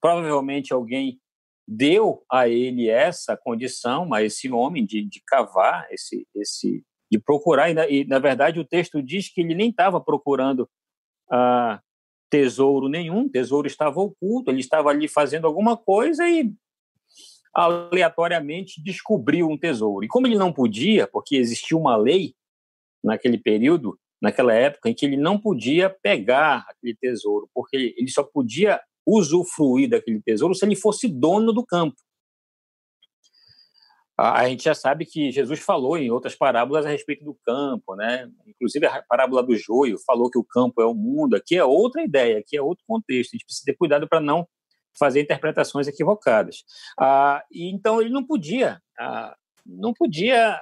provavelmente 0.00 0.73
alguém 0.73 1.21
deu 1.66 2.25
a 2.30 2.49
ele 2.49 2.88
essa 2.88 3.37
condição, 3.37 4.12
a 4.12 4.23
esse 4.25 4.50
homem 4.50 4.85
de, 4.85 5.04
de 5.04 5.23
cavar, 5.25 5.87
esse, 5.92 6.26
esse, 6.35 6.85
de 7.11 7.19
procurar, 7.21 7.71
e 7.71 7.75
na, 7.75 7.88
e 7.88 8.04
na, 8.04 8.19
verdade 8.19 8.59
o 8.59 8.64
texto 8.64 9.00
diz 9.00 9.33
que 9.33 9.40
ele 9.40 9.54
nem 9.54 9.71
estava 9.71 10.00
procurando 10.00 10.69
ah, 11.30 11.80
tesouro 12.28 12.88
nenhum, 12.88 13.28
tesouro 13.28 13.69
estava 13.69 14.00
oculto, 14.00 14.50
ele 14.50 14.61
estava 14.61 14.90
ali 14.90 15.07
fazendo 15.07 15.47
alguma 15.47 15.76
coisa 15.76 16.28
e 16.28 16.52
aleatoriamente 17.54 18.83
descobriu 18.83 19.49
um 19.49 19.59
tesouro. 19.59 20.04
E 20.04 20.09
como 20.09 20.26
ele 20.26 20.37
não 20.37 20.52
podia, 20.52 21.07
porque 21.07 21.37
existia 21.37 21.76
uma 21.76 21.97
lei 21.97 22.35
naquele 23.02 23.38
período, 23.38 23.99
naquela 24.21 24.53
época, 24.53 24.89
em 24.89 24.95
que 24.95 25.07
ele 25.07 25.17
não 25.17 25.39
podia 25.39 25.89
pegar 25.89 26.67
aquele 26.69 26.95
tesouro, 26.95 27.49
porque 27.55 27.95
ele 27.97 28.11
só 28.11 28.23
podia 28.23 28.81
usufruir 29.07 29.89
daquele 29.89 30.21
tesouro 30.21 30.55
se 30.55 30.65
ele 30.65 30.77
fosse 30.77 31.09
dono 31.09 31.53
do 31.53 31.65
campo. 31.65 31.97
A 34.23 34.47
gente 34.47 34.65
já 34.65 34.75
sabe 34.75 35.07
que 35.07 35.33
Jesus 35.33 35.61
falou 35.61 35.97
em 35.97 36.11
outras 36.11 36.35
parábolas 36.35 36.85
a 36.85 36.91
respeito 36.91 37.25
do 37.25 37.35
campo, 37.43 37.97
né? 37.97 38.31
Inclusive 38.47 38.85
a 38.87 39.03
parábola 39.09 39.43
do 39.43 39.57
joio 39.57 39.97
falou 40.07 40.31
que 40.31 40.37
o 40.37 40.45
campo 40.45 40.83
é 40.83 40.85
o 40.85 40.93
mundo. 40.93 41.37
Aqui 41.37 41.57
é 41.57 41.65
outra 41.65 42.03
ideia, 42.03 42.39
aqui 42.39 42.55
é 42.55 42.61
outro 42.61 42.85
contexto. 42.87 43.31
A 43.31 43.37
gente 43.37 43.47
precisa 43.47 43.65
ter 43.65 43.77
cuidado 43.79 44.07
para 44.07 44.21
não 44.21 44.47
fazer 44.99 45.23
interpretações 45.23 45.89
equivocadas. 45.89 46.65
Ah, 46.99 47.43
então 47.50 47.99
ele 47.99 48.11
não 48.11 48.23
podia, 48.23 48.83
ah, 48.99 49.35
não 49.65 49.95
podia 49.95 50.61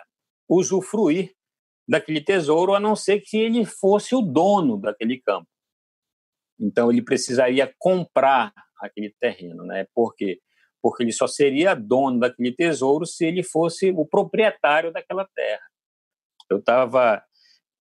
usufruir 0.49 1.35
daquele 1.89 2.21
tesouro 2.21 2.75
a 2.75 2.81
não 2.81 2.95
ser 2.95 3.21
que 3.21 3.39
ele 3.39 3.65
fosse 3.65 4.15
o 4.15 4.21
dono 4.21 4.79
daquele 4.79 5.21
campo. 5.21 5.49
Então 6.61 6.91
ele 6.91 7.03
precisaria 7.03 7.73
comprar 7.79 8.53
aquele 8.81 9.15
terreno, 9.19 9.65
né? 9.65 9.87
Por 9.95 10.15
quê? 10.15 10.39
Porque 10.83 11.03
ele 11.03 11.13
só 11.13 11.27
seria 11.27 11.75
dono 11.75 12.21
daquele 12.21 12.53
tesouro 12.53 13.07
se 13.07 13.25
ele 13.25 13.43
fosse 13.43 13.91
o 13.91 14.05
proprietário 14.05 14.93
daquela 14.93 15.27
terra. 15.35 15.63
Eu 16.51 16.59
estava 16.59 17.23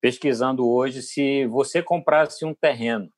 pesquisando 0.02 0.68
hoje 0.68 1.02
se 1.02 1.46
você 1.48 1.82
comprasse 1.82 2.46
um 2.46 2.54
terreno 2.54 3.10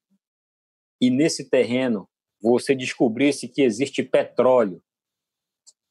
e 1.01 1.09
nesse 1.09 1.49
terreno 1.49 2.07
você 2.41 2.75
descobrisse 2.75 3.47
que 3.47 3.61
existe 3.61 4.03
petróleo 4.03 4.81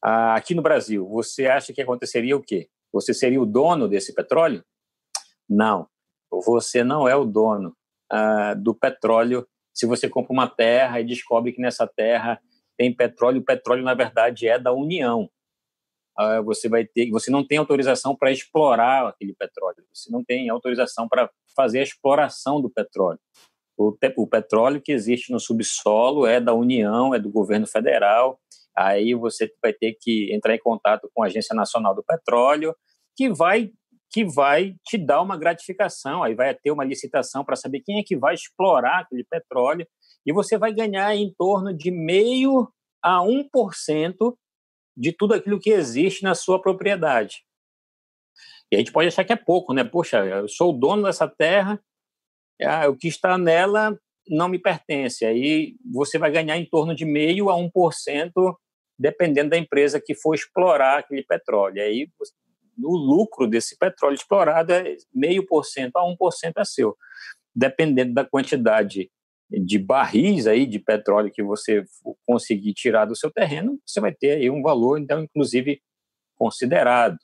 ah, 0.03 0.35
aqui 0.35 0.55
no 0.55 0.61
Brasil, 0.61 1.07
você 1.07 1.47
acha 1.47 1.73
que 1.73 1.81
aconteceria 1.81 2.35
o 2.35 2.41
quê? 2.41 2.69
Você 2.93 3.13
seria 3.13 3.41
o 3.41 3.45
dono 3.45 3.87
desse 3.87 4.13
petróleo? 4.13 4.63
Não, 5.49 5.87
você 6.31 6.83
não 6.83 7.07
é 7.07 7.15
o 7.15 7.25
dono 7.25 7.75
ah, 8.11 8.53
do 8.53 8.73
petróleo. 8.73 9.47
Se 9.73 9.85
você 9.85 10.09
compra 10.09 10.33
uma 10.33 10.47
terra 10.47 10.99
e 10.99 11.05
descobre 11.05 11.51
que 11.51 11.61
nessa 11.61 11.87
terra 11.87 12.41
tem 12.77 12.95
petróleo, 12.95 13.41
o 13.41 13.45
petróleo 13.45 13.83
na 13.83 13.93
verdade 13.93 14.47
é 14.47 14.59
da 14.59 14.73
União. 14.73 15.29
Ah, 16.17 16.41
você 16.41 16.67
vai 16.67 16.85
ter, 16.85 17.09
você 17.09 17.31
não 17.31 17.45
tem 17.45 17.57
autorização 17.57 18.15
para 18.15 18.31
explorar 18.31 19.07
aquele 19.07 19.33
petróleo. 19.33 19.85
Você 19.93 20.11
não 20.11 20.23
tem 20.23 20.49
autorização 20.49 21.07
para 21.07 21.29
fazer 21.55 21.79
a 21.79 21.83
exploração 21.83 22.61
do 22.61 22.69
petróleo. 22.69 23.19
O, 23.77 23.95
o 24.17 24.27
petróleo 24.27 24.81
que 24.81 24.91
existe 24.91 25.31
no 25.31 25.39
subsolo 25.39 26.25
é 26.25 26.41
da 26.41 26.53
União, 26.53 27.13
é 27.13 27.19
do 27.19 27.29
governo 27.29 27.67
federal. 27.67 28.39
Aí 28.75 29.13
você 29.13 29.51
vai 29.61 29.73
ter 29.73 29.95
que 29.99 30.33
entrar 30.33 30.55
em 30.55 30.59
contato 30.59 31.09
com 31.13 31.23
a 31.23 31.27
Agência 31.27 31.55
Nacional 31.55 31.95
do 31.95 32.03
Petróleo, 32.03 32.75
que 33.15 33.29
vai 33.29 33.71
que 34.09 34.25
vai 34.25 34.75
te 34.85 34.97
dar 34.97 35.21
uma 35.21 35.37
gratificação. 35.37 36.23
Aí 36.23 36.33
vai 36.33 36.53
ter 36.53 36.71
uma 36.71 36.83
licitação 36.83 37.43
para 37.43 37.55
saber 37.55 37.81
quem 37.81 37.99
é 37.99 38.03
que 38.03 38.15
vai 38.15 38.33
explorar 38.33 39.01
aquele 39.01 39.23
petróleo 39.23 39.87
e 40.25 40.33
você 40.33 40.57
vai 40.57 40.73
ganhar 40.73 41.15
em 41.15 41.33
torno 41.37 41.73
de 41.73 41.91
meio 41.91 42.69
a 43.01 43.19
1% 43.19 44.35
de 44.95 45.11
tudo 45.11 45.33
aquilo 45.33 45.59
que 45.59 45.69
existe 45.69 46.23
na 46.23 46.35
sua 46.35 46.61
propriedade. 46.61 47.43
E 48.71 48.75
a 48.75 48.79
gente 48.79 48.91
pode 48.91 49.07
achar 49.07 49.23
que 49.23 49.31
é 49.31 49.37
pouco, 49.37 49.73
né? 49.73 49.83
Poxa, 49.83 50.25
eu 50.25 50.49
sou 50.49 50.71
o 50.71 50.77
dono 50.77 51.03
dessa 51.03 51.27
terra, 51.27 51.79
ah, 52.61 52.89
o 52.89 52.97
que 52.97 53.07
está 53.07 53.37
nela 53.37 53.97
não 54.27 54.49
me 54.49 54.59
pertence. 54.59 55.25
Aí 55.25 55.75
você 55.89 56.17
vai 56.17 56.31
ganhar 56.31 56.57
em 56.57 56.65
torno 56.65 56.93
de 56.93 57.05
meio 57.05 57.49
a 57.49 57.55
1%, 57.55 58.57
dependendo 58.99 59.51
da 59.51 59.57
empresa 59.57 60.01
que 60.03 60.15
for 60.15 60.33
explorar 60.33 60.99
aquele 60.99 61.23
petróleo. 61.23 61.81
Aí 61.81 62.09
o 62.83 62.95
lucro 62.95 63.47
desse 63.47 63.77
petróleo 63.77 64.15
explorado 64.15 64.71
é 64.71 64.97
meio 65.13 65.45
por 65.45 65.63
cento 65.63 65.97
a 65.97 66.03
1% 66.03 66.53
é 66.57 66.65
seu. 66.65 66.95
Dependendo 67.55 68.13
da 68.13 68.23
quantidade 68.23 69.09
de 69.49 69.79
barris 69.79 70.45
aí 70.45 70.65
de 70.65 70.79
petróleo 70.79 71.31
que 71.31 71.41
você 71.41 71.83
conseguir 72.25 72.73
tirar 72.73 73.05
do 73.05 73.15
seu 73.15 73.31
terreno, 73.31 73.79
você 73.85 73.99
vai 73.99 74.13
ter 74.13 74.31
aí 74.31 74.49
um 74.49 74.61
valor, 74.61 74.99
então, 74.99 75.23
inclusive, 75.23 75.81
considerado, 76.35 77.17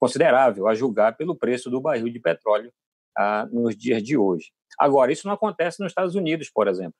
considerável, 0.00 0.66
a 0.66 0.74
julgar 0.74 1.16
pelo 1.16 1.36
preço 1.36 1.70
do 1.70 1.80
barril 1.80 2.08
de 2.08 2.20
petróleo 2.20 2.72
ah, 3.16 3.46
nos 3.50 3.76
dias 3.76 4.02
de 4.02 4.16
hoje. 4.16 4.50
Agora, 4.78 5.12
isso 5.12 5.26
não 5.26 5.34
acontece 5.34 5.80
nos 5.80 5.90
Estados 5.90 6.14
Unidos, 6.14 6.50
por 6.52 6.68
exemplo. 6.68 6.94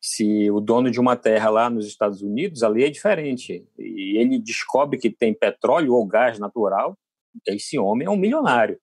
Se 0.00 0.50
o 0.50 0.60
dono 0.60 0.90
de 0.90 1.00
uma 1.00 1.16
terra 1.16 1.50
lá 1.50 1.68
nos 1.68 1.86
Estados 1.86 2.22
Unidos, 2.22 2.62
a 2.62 2.68
lei 2.68 2.86
é 2.86 2.90
diferente, 2.90 3.66
e 3.78 4.16
ele 4.18 4.38
descobre 4.38 4.98
que 4.98 5.10
tem 5.10 5.34
petróleo 5.34 5.94
ou 5.94 6.06
gás 6.06 6.38
natural, 6.38 6.96
esse 7.46 7.78
homem 7.78 8.06
é 8.06 8.10
um 8.10 8.16
milionário. 8.16 8.78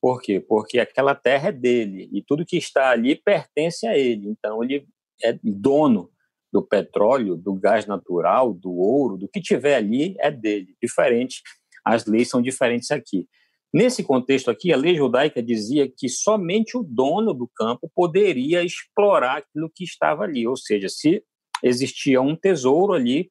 Por 0.00 0.20
quê? 0.22 0.38
Porque 0.38 0.78
aquela 0.78 1.14
terra 1.14 1.48
é 1.48 1.52
dele 1.52 2.08
e 2.12 2.22
tudo 2.22 2.46
que 2.46 2.56
está 2.56 2.90
ali 2.90 3.16
pertence 3.16 3.86
a 3.86 3.98
ele. 3.98 4.28
Então, 4.28 4.62
ele 4.62 4.86
é 5.22 5.36
dono 5.42 6.10
do 6.52 6.62
petróleo, 6.62 7.36
do 7.36 7.54
gás 7.54 7.86
natural, 7.86 8.54
do 8.54 8.72
ouro, 8.72 9.16
do 9.16 9.28
que 9.28 9.40
tiver 9.40 9.74
ali 9.74 10.14
é 10.20 10.30
dele. 10.30 10.74
Diferente, 10.80 11.42
as 11.84 12.06
leis 12.06 12.28
são 12.28 12.40
diferentes 12.40 12.90
aqui. 12.90 13.26
Nesse 13.72 14.02
contexto 14.02 14.50
aqui, 14.50 14.72
a 14.72 14.76
lei 14.76 14.96
judaica 14.96 15.42
dizia 15.42 15.90
que 15.94 16.08
somente 16.08 16.76
o 16.76 16.82
dono 16.82 17.34
do 17.34 17.46
campo 17.54 17.90
poderia 17.94 18.64
explorar 18.64 19.38
aquilo 19.38 19.70
que 19.74 19.84
estava 19.84 20.24
ali, 20.24 20.46
ou 20.46 20.56
seja, 20.56 20.88
se 20.88 21.22
existia 21.62 22.20
um 22.20 22.34
tesouro 22.34 22.94
ali, 22.94 23.30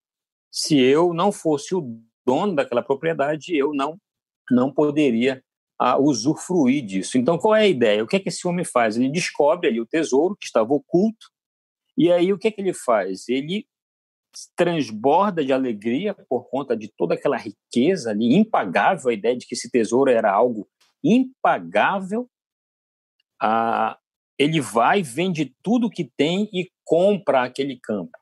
se 0.51 0.79
eu 0.79 1.13
não 1.13 1.31
fosse 1.31 1.73
o 1.73 1.99
dono 2.25 2.55
daquela 2.55 2.83
propriedade, 2.83 3.55
eu 3.55 3.73
não 3.73 3.97
não 4.49 4.71
poderia 4.71 5.43
ah, 5.77 5.99
usufruir 5.99 6.85
disso. 6.85 7.17
Então, 7.17 7.37
qual 7.37 7.53
é 7.53 7.63
a 7.63 7.67
ideia? 7.67 8.03
O 8.03 8.07
que 8.07 8.15
é 8.15 8.19
que 8.19 8.29
esse 8.29 8.47
homem 8.47 8.63
faz? 8.63 8.95
Ele 8.95 9.09
descobre 9.09 9.67
ali 9.67 9.81
o 9.81 9.85
tesouro 9.85 10.37
que 10.39 10.45
estava 10.45 10.73
oculto, 10.73 11.27
e 11.97 12.11
aí 12.11 12.31
o 12.31 12.37
que 12.37 12.47
é 12.47 12.51
que 12.51 12.61
ele 12.61 12.73
faz? 12.73 13.27
Ele 13.27 13.67
transborda 14.55 15.43
de 15.43 15.53
alegria 15.53 16.13
por 16.13 16.49
conta 16.49 16.75
de 16.75 16.87
toda 16.87 17.15
aquela 17.15 17.37
riqueza 17.37 18.11
ali, 18.11 18.35
impagável, 18.35 19.09
a 19.09 19.13
ideia 19.13 19.37
de 19.37 19.45
que 19.45 19.55
esse 19.55 19.69
tesouro 19.69 20.11
era 20.11 20.31
algo 20.31 20.67
impagável. 21.03 22.29
Ah, 23.41 23.97
ele 24.37 24.61
vai, 24.61 25.01
vende 25.01 25.55
tudo 25.63 25.89
que 25.89 26.03
tem 26.03 26.49
e 26.53 26.69
compra 26.83 27.43
aquele 27.43 27.79
campo. 27.79 28.17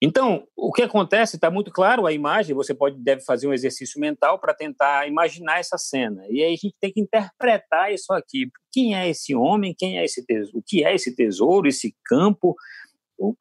Então, 0.00 0.46
o 0.56 0.72
que 0.72 0.82
acontece 0.82 1.36
está 1.36 1.50
muito 1.50 1.72
claro 1.72 2.06
a 2.06 2.12
imagem. 2.12 2.54
Você 2.54 2.72
pode 2.72 3.02
deve 3.02 3.22
fazer 3.22 3.48
um 3.48 3.52
exercício 3.52 4.00
mental 4.00 4.38
para 4.38 4.54
tentar 4.54 5.08
imaginar 5.08 5.58
essa 5.58 5.76
cena. 5.76 6.24
E 6.30 6.42
aí 6.42 6.54
a 6.54 6.56
gente 6.56 6.74
tem 6.80 6.92
que 6.92 7.00
interpretar 7.00 7.92
isso 7.92 8.12
aqui. 8.12 8.48
Quem 8.70 8.96
é 8.96 9.08
esse 9.08 9.34
homem? 9.34 9.74
Quem 9.76 9.98
é 9.98 10.04
esse 10.04 10.24
tesouro? 10.24 10.58
O 10.58 10.62
que 10.64 10.84
é 10.84 10.94
esse 10.94 11.16
tesouro? 11.16 11.66
Esse 11.66 11.96
campo? 12.04 12.54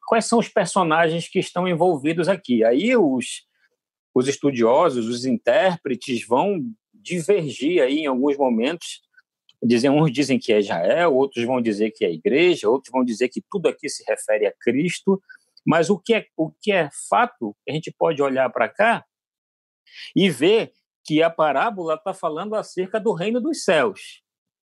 Quais 0.08 0.26
são 0.26 0.40
os 0.40 0.48
personagens 0.48 1.28
que 1.28 1.40
estão 1.40 1.68
envolvidos 1.68 2.28
aqui. 2.28 2.64
Aí 2.64 2.96
os, 2.96 3.46
os 4.14 4.28
estudiosos, 4.28 5.08
os 5.08 5.26
intérpretes 5.26 6.26
vão 6.26 6.60
divergir 6.94 7.82
aí 7.82 8.00
em 8.00 8.08
alguns 8.08 8.38
momentos. 8.38 9.02
Dizem, 9.64 9.90
uns 9.90 10.12
dizem 10.12 10.38
que 10.38 10.54
é 10.54 10.60
Israel, 10.60 11.16
outros 11.16 11.44
vão 11.46 11.62
dizer 11.62 11.92
que 11.92 12.06
é 12.06 12.08
a 12.08 12.12
igreja, 12.12 12.70
outros 12.70 12.92
vão 12.92 13.04
dizer 13.04 13.30
que 13.30 13.44
tudo 13.50 13.68
aqui 13.68 13.90
se 13.90 14.04
refere 14.08 14.46
a 14.46 14.54
Cristo. 14.60 15.22
Mas 15.66 15.90
o 15.90 16.00
que 16.00 16.14
é, 16.14 16.26
o 16.38 16.52
que 16.62 16.72
é 16.72 16.90
fato, 17.10 17.56
a 17.68 17.72
gente 17.72 17.94
pode 17.98 18.22
olhar 18.22 18.50
para 18.50 18.70
cá 18.70 19.06
e 20.16 20.30
ver 20.30 20.72
que 21.04 21.24
a 21.24 21.30
parábola 21.30 21.96
está 21.96 22.14
falando 22.14 22.56
acerca 22.56 23.00
do 23.00 23.14
reino 23.14 23.40
dos 23.40 23.64
céus, 23.64 24.22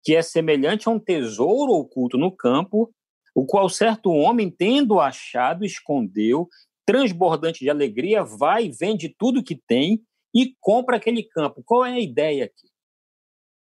que 0.03 0.15
é 0.15 0.23
semelhante 0.23 0.89
a 0.89 0.91
um 0.91 0.99
tesouro 0.99 1.73
oculto 1.73 2.17
no 2.17 2.35
campo, 2.35 2.93
o 3.35 3.47
qual 3.47 3.69
certo 3.69 4.11
homem, 4.11 4.51
tendo 4.51 5.01
achado, 5.01 5.65
escondeu, 5.65 6.49
transbordante 6.87 7.61
de 7.61 7.71
alegria, 7.71 8.25
vai, 8.25 8.69
vende 8.69 9.15
tudo 9.19 9.43
que 9.43 9.57
tem 9.57 10.03
e 10.35 10.55
compra 10.61 10.97
aquele 10.97 11.23
campo. 11.23 11.62
Qual 11.65 11.85
é 11.85 11.93
a 11.93 12.01
ideia 12.01 12.45
aqui? 12.45 12.69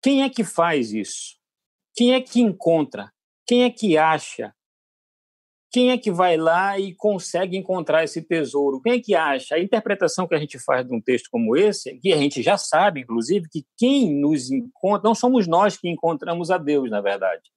Quem 0.02 0.24
é 0.24 0.30
que 0.30 0.44
faz 0.44 0.94
isso? 0.94 1.38
Quem 1.96 2.14
é 2.14 2.22
que 2.22 2.40
encontra? 2.40 3.12
Quem 3.46 3.64
é 3.64 3.70
que 3.70 3.98
acha? 3.98 4.54
Quem 5.72 5.92
é 5.92 5.98
que 5.98 6.12
vai 6.12 6.38
lá 6.38 6.80
e 6.80 6.96
consegue 6.96 7.58
encontrar 7.58 8.04
esse 8.04 8.22
tesouro? 8.22 8.82
Quem 8.82 8.94
é 8.94 9.00
que 9.00 9.16
acha? 9.16 9.56
A 9.56 9.60
interpretação 9.60 10.28
que 10.28 10.36
a 10.36 10.40
gente 10.40 10.58
faz 10.60 10.86
de 10.88 10.94
um 10.94 11.02
texto 11.02 11.28
como 11.30 11.58
esse, 11.58 11.98
que 12.00 12.14
a 12.14 12.18
gente 12.18 12.42
já 12.42 12.58
sabe, 12.58 13.02
inclusive, 13.02 13.50
que 13.50 13.66
quem 13.78 14.14
nos 14.14 14.50
encontra, 14.50 15.08
não 15.08 15.14
somos 15.14 15.48
nós 15.48 15.76
que 15.76 15.90
encontramos 15.90 16.52
a 16.52 16.58
Deus, 16.58 16.90
na 16.90 17.02
verdade. 17.02 17.52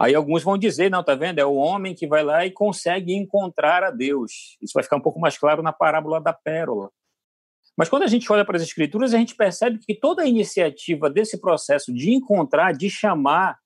Aí 0.00 0.14
alguns 0.14 0.42
vão 0.42 0.56
dizer, 0.56 0.90
não, 0.90 1.04
tá 1.04 1.14
vendo? 1.14 1.40
É 1.40 1.44
o 1.44 1.56
homem 1.56 1.94
que 1.94 2.06
vai 2.06 2.24
lá 2.24 2.46
e 2.46 2.50
consegue 2.50 3.12
encontrar 3.12 3.84
a 3.84 3.90
Deus. 3.90 4.56
Isso 4.62 4.72
vai 4.72 4.82
ficar 4.82 4.96
um 4.96 5.00
pouco 5.00 5.20
mais 5.20 5.36
claro 5.36 5.62
na 5.62 5.74
parábola 5.74 6.18
da 6.18 6.32
pérola. 6.32 6.90
Mas 7.76 7.90
quando 7.90 8.04
a 8.04 8.06
gente 8.06 8.30
olha 8.32 8.44
para 8.44 8.56
as 8.56 8.62
escrituras, 8.62 9.12
a 9.12 9.18
gente 9.18 9.34
percebe 9.34 9.78
que 9.78 9.94
toda 9.94 10.22
a 10.22 10.26
iniciativa 10.26 11.10
desse 11.10 11.38
processo 11.38 11.92
de 11.92 12.12
encontrar, 12.12 12.72
de 12.72 12.88
chamar, 12.88 13.58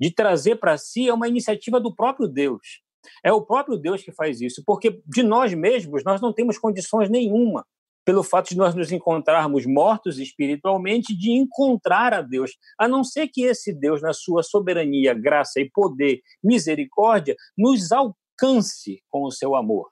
de 0.00 0.10
trazer 0.12 0.56
para 0.56 0.78
si 0.78 1.08
é 1.08 1.14
uma 1.14 1.26
iniciativa 1.26 1.80
do 1.80 1.92
próprio 1.92 2.28
Deus. 2.28 2.80
É 3.24 3.32
o 3.32 3.42
próprio 3.42 3.76
Deus 3.76 4.04
que 4.04 4.12
faz 4.12 4.40
isso, 4.40 4.62
porque 4.64 5.02
de 5.04 5.24
nós 5.24 5.52
mesmos 5.52 6.04
nós 6.04 6.20
não 6.20 6.32
temos 6.32 6.58
condições 6.58 7.10
nenhuma, 7.10 7.66
pelo 8.04 8.22
fato 8.22 8.50
de 8.50 8.56
nós 8.56 8.74
nos 8.74 8.90
encontrarmos 8.90 9.66
mortos 9.66 10.18
espiritualmente, 10.18 11.16
de 11.16 11.30
encontrar 11.32 12.12
a 12.12 12.20
Deus, 12.20 12.52
a 12.78 12.88
não 12.88 13.04
ser 13.04 13.28
que 13.28 13.42
esse 13.42 13.72
Deus, 13.72 14.02
na 14.02 14.12
sua 14.12 14.42
soberania, 14.42 15.14
graça 15.14 15.60
e 15.60 15.70
poder, 15.70 16.20
misericórdia, 16.42 17.36
nos 17.56 17.92
alcance 17.92 19.02
com 19.08 19.24
o 19.24 19.30
seu 19.30 19.54
amor, 19.54 19.90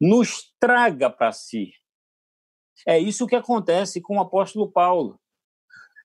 nos 0.00 0.52
traga 0.58 1.10
para 1.10 1.32
si, 1.32 1.72
é 2.86 2.98
isso 2.98 3.26
que 3.26 3.36
acontece 3.36 4.00
com 4.00 4.16
o 4.16 4.20
apóstolo 4.20 4.70
Paulo. 4.70 5.18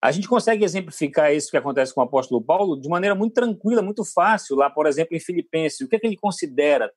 A 0.01 0.12
gente 0.12 0.27
consegue 0.27 0.65
exemplificar 0.65 1.33
isso 1.33 1.50
que 1.50 1.57
acontece 1.57 1.93
com 1.93 2.01
o 2.01 2.03
apóstolo 2.03 2.43
Paulo 2.43 2.79
de 2.79 2.89
maneira 2.89 3.15
muito 3.15 3.33
tranquila, 3.33 3.81
muito 3.81 4.03
fácil, 4.03 4.55
lá, 4.55 4.69
por 4.69 4.85
exemplo, 4.85 5.15
em 5.15 5.19
Filipenses. 5.19 5.79
O 5.81 5.88
que 5.88 5.95
é 5.95 6.00
que 6.00 6.07
ele 6.07 6.17
considera? 6.17 6.91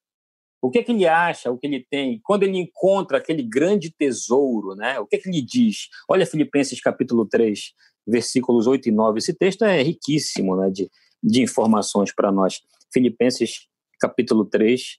O 0.66 0.70
que 0.70 0.78
é 0.78 0.82
que 0.82 0.92
ele 0.92 1.06
acha, 1.06 1.50
o 1.50 1.56
que 1.56 1.66
ele 1.66 1.86
tem? 1.88 2.20
Quando 2.24 2.42
ele 2.42 2.58
encontra 2.58 3.18
aquele 3.18 3.42
grande 3.42 3.90
tesouro, 3.90 4.74
né? 4.74 4.98
O 4.98 5.06
que 5.06 5.16
é 5.16 5.18
que 5.18 5.28
ele 5.28 5.40
diz? 5.40 5.88
Olha 6.08 6.26
Filipenses 6.26 6.80
capítulo 6.80 7.26
3, 7.26 7.72
versículos 8.06 8.66
8 8.66 8.88
e 8.88 8.92
9. 8.92 9.18
Esse 9.18 9.32
texto 9.32 9.64
é 9.64 9.80
riquíssimo 9.82 10.56
né, 10.56 10.70
de, 10.70 10.90
de 11.22 11.42
informações 11.42 12.12
para 12.12 12.32
nós. 12.32 12.60
Filipenses 12.92 13.68
capítulo 14.00 14.44
3, 14.44 14.98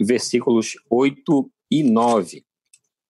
versículos 0.00 0.74
8 0.90 1.50
e 1.70 1.82
9 1.82 2.44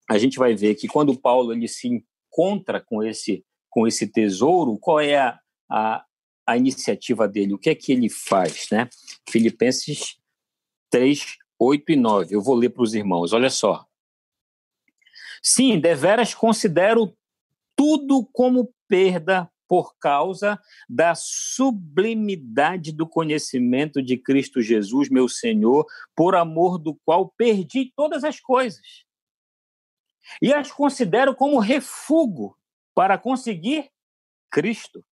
a 0.09 0.17
gente 0.17 0.37
vai 0.37 0.55
ver 0.55 0.75
que 0.75 0.87
quando 0.87 1.17
Paulo 1.19 1.53
ele 1.53 1.67
se 1.67 1.87
encontra 1.87 2.81
com 2.81 3.03
esse 3.03 3.43
com 3.69 3.87
esse 3.87 4.05
tesouro, 4.05 4.77
qual 4.77 4.99
é 4.99 5.17
a, 5.17 5.39
a, 5.67 6.05
a 6.45 6.55
iniciativa 6.55 7.27
dele? 7.27 7.55
O 7.55 7.57
que 7.57 7.71
é 7.71 7.75
que 7.75 7.91
ele 7.91 8.07
faz, 8.07 8.67
né? 8.71 8.87
Filipenses 9.27 10.17
3, 10.91 11.25
8 11.59 11.91
e 11.91 11.95
9. 11.95 12.35
Eu 12.35 12.41
vou 12.41 12.55
ler 12.55 12.69
para 12.69 12.83
os 12.83 12.93
irmãos. 12.93 13.33
Olha 13.33 13.49
só. 13.49 13.85
Sim, 15.41 15.79
deveras 15.79 16.33
considero 16.33 17.15
tudo 17.75 18.25
como 18.31 18.73
perda 18.87 19.49
por 19.67 19.97
causa 19.97 20.59
da 20.87 21.15
sublimidade 21.15 22.91
do 22.91 23.07
conhecimento 23.07 24.01
de 24.01 24.17
Cristo 24.17 24.61
Jesus, 24.61 25.09
meu 25.09 25.27
Senhor, 25.27 25.85
por 26.15 26.35
amor 26.35 26.77
do 26.77 26.95
qual 27.03 27.33
perdi 27.35 27.91
todas 27.95 28.23
as 28.23 28.39
coisas 28.39 29.03
e 30.41 30.53
as 30.53 30.71
considero 30.71 31.35
como 31.35 31.59
refúgio 31.59 32.55
para 32.95 33.17
conseguir 33.17 33.89
Cristo 34.51 35.03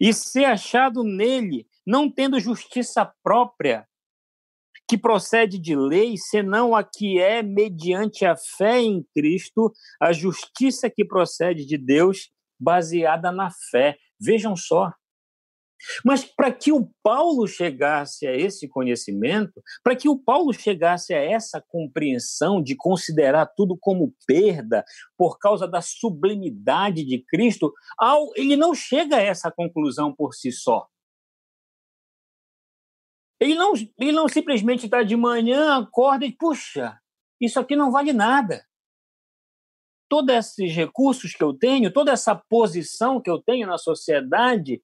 e 0.00 0.12
ser 0.12 0.44
achado 0.44 1.02
nele, 1.02 1.68
não 1.84 2.10
tendo 2.10 2.40
justiça 2.40 3.04
própria 3.22 3.86
que 4.88 4.96
procede 4.96 5.58
de 5.58 5.74
lei, 5.74 6.16
senão 6.16 6.74
a 6.74 6.84
que 6.84 7.18
é 7.18 7.42
mediante 7.42 8.24
a 8.24 8.36
fé 8.36 8.80
em 8.80 9.04
Cristo, 9.14 9.72
a 10.00 10.12
justiça 10.12 10.88
que 10.88 11.04
procede 11.04 11.66
de 11.66 11.76
Deus, 11.76 12.30
baseada 12.58 13.32
na 13.32 13.50
fé. 13.70 13.96
Vejam 14.20 14.56
só, 14.56 14.90
mas 16.04 16.24
para 16.24 16.52
que 16.52 16.72
o 16.72 16.88
Paulo 17.02 17.46
chegasse 17.46 18.26
a 18.26 18.34
esse 18.34 18.68
conhecimento, 18.68 19.62
para 19.82 19.94
que 19.94 20.08
o 20.08 20.18
Paulo 20.18 20.52
chegasse 20.52 21.14
a 21.14 21.20
essa 21.20 21.62
compreensão 21.68 22.62
de 22.62 22.74
considerar 22.74 23.46
tudo 23.56 23.76
como 23.78 24.14
perda 24.26 24.84
por 25.16 25.38
causa 25.38 25.68
da 25.68 25.80
sublimidade 25.82 27.04
de 27.04 27.22
Cristo, 27.26 27.72
ele 28.36 28.56
não 28.56 28.74
chega 28.74 29.16
a 29.16 29.22
essa 29.22 29.50
conclusão 29.50 30.14
por 30.14 30.34
si 30.34 30.50
só. 30.50 30.86
Ele 33.38 33.54
não, 33.54 33.74
ele 33.74 34.12
não 34.12 34.28
simplesmente 34.28 34.86
está 34.86 35.02
de 35.02 35.16
manhã, 35.16 35.78
acorda 35.78 36.24
e, 36.24 36.32
puxa, 36.32 36.98
isso 37.40 37.60
aqui 37.60 37.76
não 37.76 37.90
vale 37.90 38.12
nada. 38.12 38.66
Todos 40.08 40.34
esses 40.34 40.74
recursos 40.74 41.32
que 41.34 41.42
eu 41.42 41.52
tenho, 41.52 41.92
toda 41.92 42.12
essa 42.12 42.34
posição 42.34 43.20
que 43.20 43.30
eu 43.30 43.42
tenho 43.42 43.66
na 43.66 43.76
sociedade, 43.76 44.82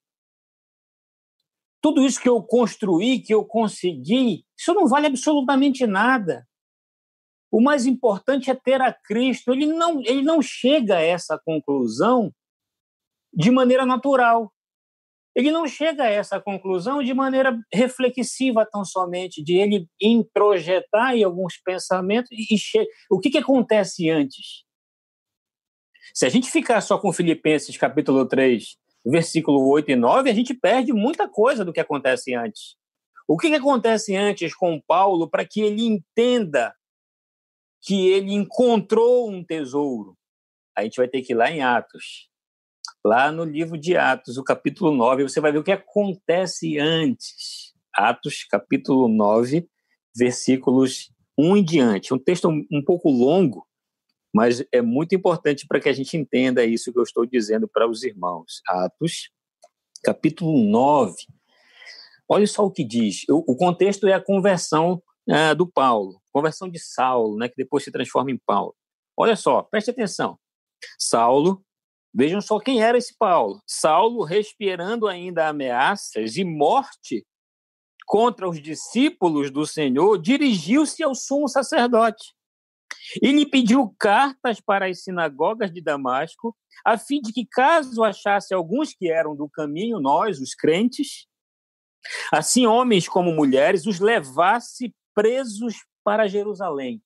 tudo 1.81 2.05
isso 2.05 2.21
que 2.21 2.29
eu 2.29 2.43
construí, 2.43 3.21
que 3.21 3.35
eu 3.35 3.45
consegui, 3.45 4.45
isso 4.57 4.73
não 4.75 4.87
vale 4.87 5.07
absolutamente 5.09 5.87
nada. 5.87 6.47
O 7.51 7.61
mais 7.61 7.87
importante 7.87 8.51
é 8.51 8.55
ter 8.55 8.81
a 8.81 8.93
Cristo. 8.93 9.53
Ele 9.53 9.67
não, 9.67 10.01
ele 10.01 10.23
não 10.23 10.41
chega 10.41 10.97
a 10.97 11.03
essa 11.03 11.39
conclusão 11.39 12.33
de 13.33 13.51
maneira 13.51 13.85
natural. 13.85 14.53
Ele 15.35 15.51
não 15.51 15.67
chega 15.67 16.05
a 16.05 16.11
essa 16.11 16.41
conclusão 16.41 17.03
de 17.03 17.15
maneira 17.15 17.59
reflexiva 17.73 18.67
tão 18.71 18.85
somente, 18.85 19.43
de 19.43 19.57
ele 19.57 19.89
introjetar 20.01 21.15
em 21.15 21.25
alguns 21.25 21.57
pensamentos 21.57 22.31
e 22.33 22.59
che... 22.59 22.87
o 23.11 23.19
que, 23.19 23.31
que 23.31 23.39
acontece 23.39 24.11
antes? 24.11 24.65
Se 26.15 26.27
a 26.27 26.29
gente 26.29 26.51
ficar 26.51 26.81
só 26.83 26.99
com 26.99 27.13
Filipenses 27.13 27.77
capítulo 27.79 28.27
3, 28.27 28.77
versículo 29.05 29.67
8 29.69 29.93
e 29.93 29.97
9, 29.97 30.31
a 30.31 30.35
gente 30.35 30.53
perde 30.53 30.93
muita 30.93 31.27
coisa 31.29 31.65
do 31.65 31.73
que 31.73 31.81
acontece 31.81 32.35
antes. 32.35 32.77
O 33.27 33.39
que, 33.39 33.49
que 33.49 33.55
acontece 33.55 34.15
antes 34.15 34.55
com 34.55 34.81
Paulo 34.81 35.31
para 35.31 35.47
que 35.47 35.61
ele 35.63 35.85
entenda 35.85 36.75
que 37.81 38.09
ele 38.09 38.35
encontrou 38.35 39.31
um 39.31 39.43
tesouro? 39.43 40.17
A 40.77 40.83
gente 40.83 40.97
vai 40.97 41.09
ter 41.09 41.23
que 41.23 41.33
ir 41.33 41.37
lá 41.37 41.51
em 41.51 41.63
Atos. 41.63 42.29
Lá 43.05 43.33
no 43.33 43.45
livro 43.45 43.77
de 43.77 43.97
Atos, 43.97 44.39
o 44.39 44.45
capítulo 44.45 44.95
9, 44.95 45.25
você 45.25 45.41
vai 45.41 45.51
ver 45.51 45.59
o 45.59 45.65
que 45.65 45.73
acontece 45.73 46.79
antes. 46.79 47.75
Atos, 47.93 48.45
capítulo 48.45 49.09
9, 49.09 49.69
versículos 50.15 51.11
1 51.37 51.57
em 51.57 51.65
diante. 51.65 52.15
Um 52.15 52.19
texto 52.19 52.49
um 52.49 52.85
pouco 52.85 53.11
longo, 53.11 53.67
mas 54.33 54.65
é 54.71 54.81
muito 54.81 55.15
importante 55.15 55.67
para 55.67 55.81
que 55.81 55.89
a 55.89 55.93
gente 55.93 56.17
entenda 56.17 56.65
isso 56.65 56.93
que 56.93 56.99
eu 56.99 57.03
estou 57.03 57.27
dizendo 57.27 57.67
para 57.67 57.89
os 57.89 58.05
irmãos. 58.05 58.63
Atos, 58.69 59.31
capítulo 60.05 60.63
9. 60.65 61.15
Olha 62.29 62.47
só 62.47 62.65
o 62.65 62.71
que 62.71 62.85
diz. 62.85 63.25
O, 63.29 63.57
contexto 63.57 64.07
é 64.07 64.15
a 64.15 64.25
conversão 64.25 65.03
uh, 65.29 65.55
do 65.57 65.67
Paulo, 65.67 66.23
conversão 66.33 66.69
de 66.69 66.79
Saulo, 66.79 67.37
né, 67.37 67.49
que 67.49 67.57
depois 67.57 67.85
se 67.85 67.91
transforma 67.91 68.31
em 68.31 68.39
Paulo. 68.39 68.75
Olha 69.17 69.37
só, 69.37 69.63
preste 69.63 69.91
atenção. 69.91 70.39
Saulo, 70.99 71.63
vejam 72.15 72.41
só 72.41 72.59
quem 72.59 72.83
era 72.83 72.99
esse 72.99 73.17
Paulo. 73.17 73.61
Saulo, 73.67 74.25
respirando 74.25 75.07
ainda 75.09 75.49
ameaças 75.49 76.37
e 76.37 76.45
morte 76.45 77.27
contra 78.07 78.49
os 78.49 78.61
discípulos 78.61 79.51
do 79.51 79.67
Senhor, 79.67 80.19
dirigiu-se 80.19 81.03
ao 81.03 81.15
sumo 81.15 81.49
sacerdote 81.49 82.33
e 83.21 83.33
lhe 83.33 83.47
pediu 83.47 83.95
cartas 83.99 84.61
para 84.61 84.87
as 84.87 85.03
sinagogas 85.03 85.73
de 85.73 85.81
Damasco, 85.81 86.57
a 86.85 86.99
fim 86.99 87.21
de 87.21 87.33
que, 87.33 87.47
caso 87.47 88.03
achasse 88.03 88.55
alguns 88.55 88.95
que 88.95 89.11
eram 89.11 89.35
do 89.35 89.49
caminho, 89.49 90.01
nós, 90.01 90.41
os 90.41 90.55
crentes, 90.55 91.27
assim 92.33 92.67
homens 92.67 93.09
como 93.09 93.33
mulheres, 93.33 93.87
os 93.87 94.01
levasse 94.01 94.95
presos 95.15 95.77
para 96.05 96.29
Jerusalém. 96.29 97.03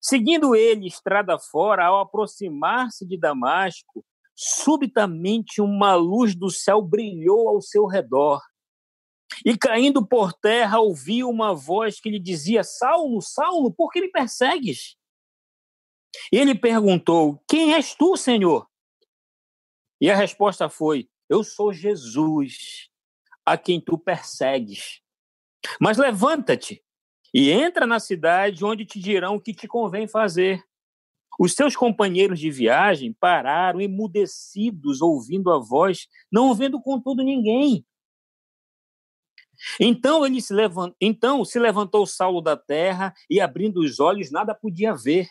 Seguindo 0.00 0.54
ele 0.54 0.86
estrada 0.86 1.38
fora, 1.38 1.86
ao 1.86 2.00
aproximar-se 2.00 3.06
de 3.06 3.18
Damasco, 3.18 4.04
subitamente 4.34 5.60
uma 5.60 5.94
luz 5.94 6.34
do 6.34 6.50
céu 6.50 6.80
brilhou 6.80 7.48
ao 7.48 7.60
seu 7.60 7.86
redor. 7.86 8.40
E 9.44 9.56
caindo 9.56 10.06
por 10.06 10.32
terra, 10.32 10.80
ouviu 10.80 11.28
uma 11.28 11.54
voz 11.54 12.00
que 12.00 12.10
lhe 12.10 12.18
dizia: 12.18 12.64
Saulo, 12.64 13.20
Saulo, 13.20 13.72
por 13.72 13.90
que 13.90 14.00
me 14.00 14.10
persegues? 14.10 14.96
Ele 16.32 16.54
perguntou: 16.54 17.42
Quem 17.48 17.74
és 17.74 17.94
tu, 17.94 18.16
Senhor? 18.16 18.68
E 20.00 20.10
a 20.10 20.16
resposta 20.16 20.68
foi: 20.68 21.08
Eu 21.28 21.44
sou 21.44 21.72
Jesus, 21.72 22.90
a 23.44 23.56
quem 23.56 23.80
tu 23.80 23.98
persegues. 23.98 25.00
Mas 25.80 25.98
levanta-te 25.98 26.82
e 27.32 27.50
entra 27.50 27.86
na 27.86 28.00
cidade 28.00 28.64
onde 28.64 28.84
te 28.84 28.98
dirão 28.98 29.36
o 29.36 29.40
que 29.40 29.54
te 29.54 29.68
convém 29.68 30.08
fazer. 30.08 30.62
Os 31.38 31.54
seus 31.54 31.74
companheiros 31.74 32.38
de 32.38 32.50
viagem 32.50 33.14
pararam 33.18 33.80
emudecidos, 33.80 35.00
ouvindo 35.00 35.50
a 35.50 35.58
voz, 35.58 36.06
não 36.30 36.54
vendo 36.54 36.80
contudo 36.80 37.22
ninguém. 37.22 37.84
Então 39.78 40.24
ele 40.24 40.40
se 40.40 40.52
levantou, 40.52 40.96
então 41.00 41.44
se 41.44 41.58
levantou 41.58 42.06
Saulo 42.06 42.40
da 42.40 42.56
terra 42.56 43.14
e 43.28 43.40
abrindo 43.40 43.80
os 43.80 44.00
olhos 44.00 44.30
nada 44.30 44.54
podia 44.54 44.94
ver. 44.94 45.28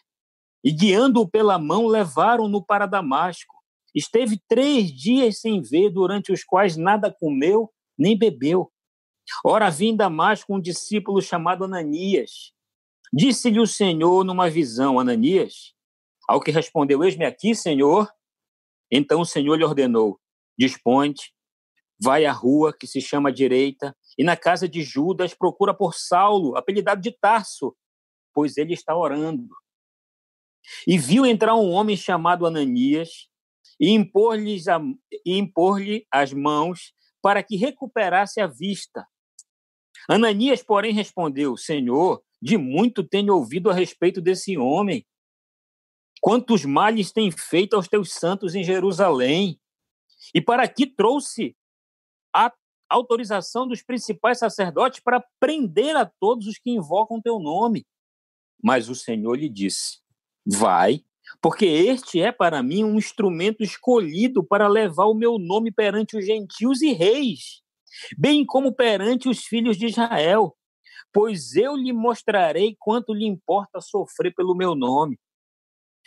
E 0.63 0.71
guiando-o 0.71 1.27
pela 1.27 1.57
mão 1.57 1.87
levaram-no 1.87 2.63
para 2.63 2.85
Damasco. 2.85 3.55
Esteve 3.93 4.39
três 4.47 4.91
dias 4.91 5.39
sem 5.39 5.61
ver, 5.61 5.89
durante 5.89 6.31
os 6.31 6.43
quais 6.43 6.77
nada 6.77 7.11
comeu 7.11 7.71
nem 7.97 8.17
bebeu. 8.17 8.71
Ora, 9.43 9.69
vim 9.69 9.95
Damasco 9.95 10.55
um 10.55 10.59
discípulo 10.59 11.21
chamado 11.21 11.63
Ananias. 11.63 12.53
Disse-lhe 13.11 13.59
o 13.59 13.67
Senhor 13.67 14.23
numa 14.23 14.49
visão, 14.49 14.99
Ananias. 14.99 15.73
Ao 16.27 16.39
que 16.39 16.51
respondeu: 16.51 17.03
Eis-me 17.03 17.25
aqui, 17.25 17.55
Senhor. 17.55 18.09
Então 18.91 19.21
o 19.21 19.25
Senhor 19.25 19.55
lhe 19.55 19.63
ordenou: 19.63 20.19
dispõe 20.57 21.13
vai 22.01 22.25
à 22.25 22.31
rua 22.31 22.73
que 22.73 22.87
se 22.87 23.01
chama 23.01 23.31
Direita, 23.31 23.95
e 24.17 24.23
na 24.23 24.37
casa 24.37 24.69
de 24.69 24.81
Judas 24.81 25.33
procura 25.33 25.73
por 25.73 25.93
Saulo, 25.93 26.55
apelidado 26.55 27.01
de 27.01 27.11
Tarso, 27.11 27.75
pois 28.33 28.57
ele 28.57 28.73
está 28.73 28.95
orando. 28.95 29.49
E 30.87 30.97
viu 30.97 31.25
entrar 31.25 31.55
um 31.55 31.71
homem 31.71 31.97
chamado 31.97 32.45
Ananias 32.45 33.27
e 33.79 33.91
impor-lhe 33.91 34.61
impor 35.25 35.79
as 36.11 36.31
mãos 36.31 36.93
para 37.21 37.43
que 37.43 37.57
recuperasse 37.57 38.39
a 38.39 38.47
vista. 38.47 39.05
Ananias, 40.07 40.63
porém, 40.63 40.93
respondeu: 40.93 41.57
Senhor, 41.57 42.21
de 42.41 42.57
muito 42.57 43.03
tenho 43.03 43.35
ouvido 43.35 43.69
a 43.69 43.73
respeito 43.73 44.21
desse 44.21 44.57
homem. 44.57 45.05
Quantos 46.21 46.65
males 46.65 47.11
tem 47.11 47.31
feito 47.31 47.75
aos 47.75 47.87
teus 47.87 48.11
santos 48.13 48.53
em 48.53 48.63
Jerusalém? 48.63 49.59
E 50.33 50.41
para 50.41 50.67
que 50.67 50.85
trouxe 50.85 51.55
a 52.33 52.51
autorização 52.89 53.67
dos 53.67 53.81
principais 53.81 54.39
sacerdotes 54.39 54.99
para 54.99 55.23
prender 55.39 55.95
a 55.95 56.05
todos 56.05 56.47
os 56.47 56.57
que 56.57 56.71
invocam 56.71 57.21
teu 57.21 57.39
nome. 57.39 57.85
Mas 58.61 58.89
o 58.89 58.95
Senhor 58.95 59.35
lhe 59.35 59.47
disse: 59.47 59.99
Vai, 60.45 61.03
porque 61.41 61.65
este 61.65 62.21
é 62.21 62.31
para 62.31 62.61
mim 62.63 62.83
um 62.83 62.95
instrumento 62.95 63.63
escolhido 63.63 64.43
para 64.43 64.67
levar 64.67 65.05
o 65.05 65.13
meu 65.13 65.37
nome 65.37 65.71
perante 65.71 66.17
os 66.17 66.25
gentios 66.25 66.81
e 66.81 66.91
reis, 66.91 67.61
bem 68.17 68.45
como 68.45 68.73
perante 68.73 69.29
os 69.29 69.43
filhos 69.43 69.77
de 69.77 69.87
Israel, 69.87 70.55
pois 71.13 71.55
eu 71.55 71.75
lhe 71.75 71.93
mostrarei 71.93 72.75
quanto 72.79 73.13
lhe 73.13 73.25
importa 73.25 73.81
sofrer 73.81 74.33
pelo 74.33 74.55
meu 74.55 74.75
nome. 74.75 75.19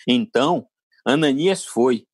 Então, 0.06 0.66
Ananias 1.04 1.64
foi 1.64 2.04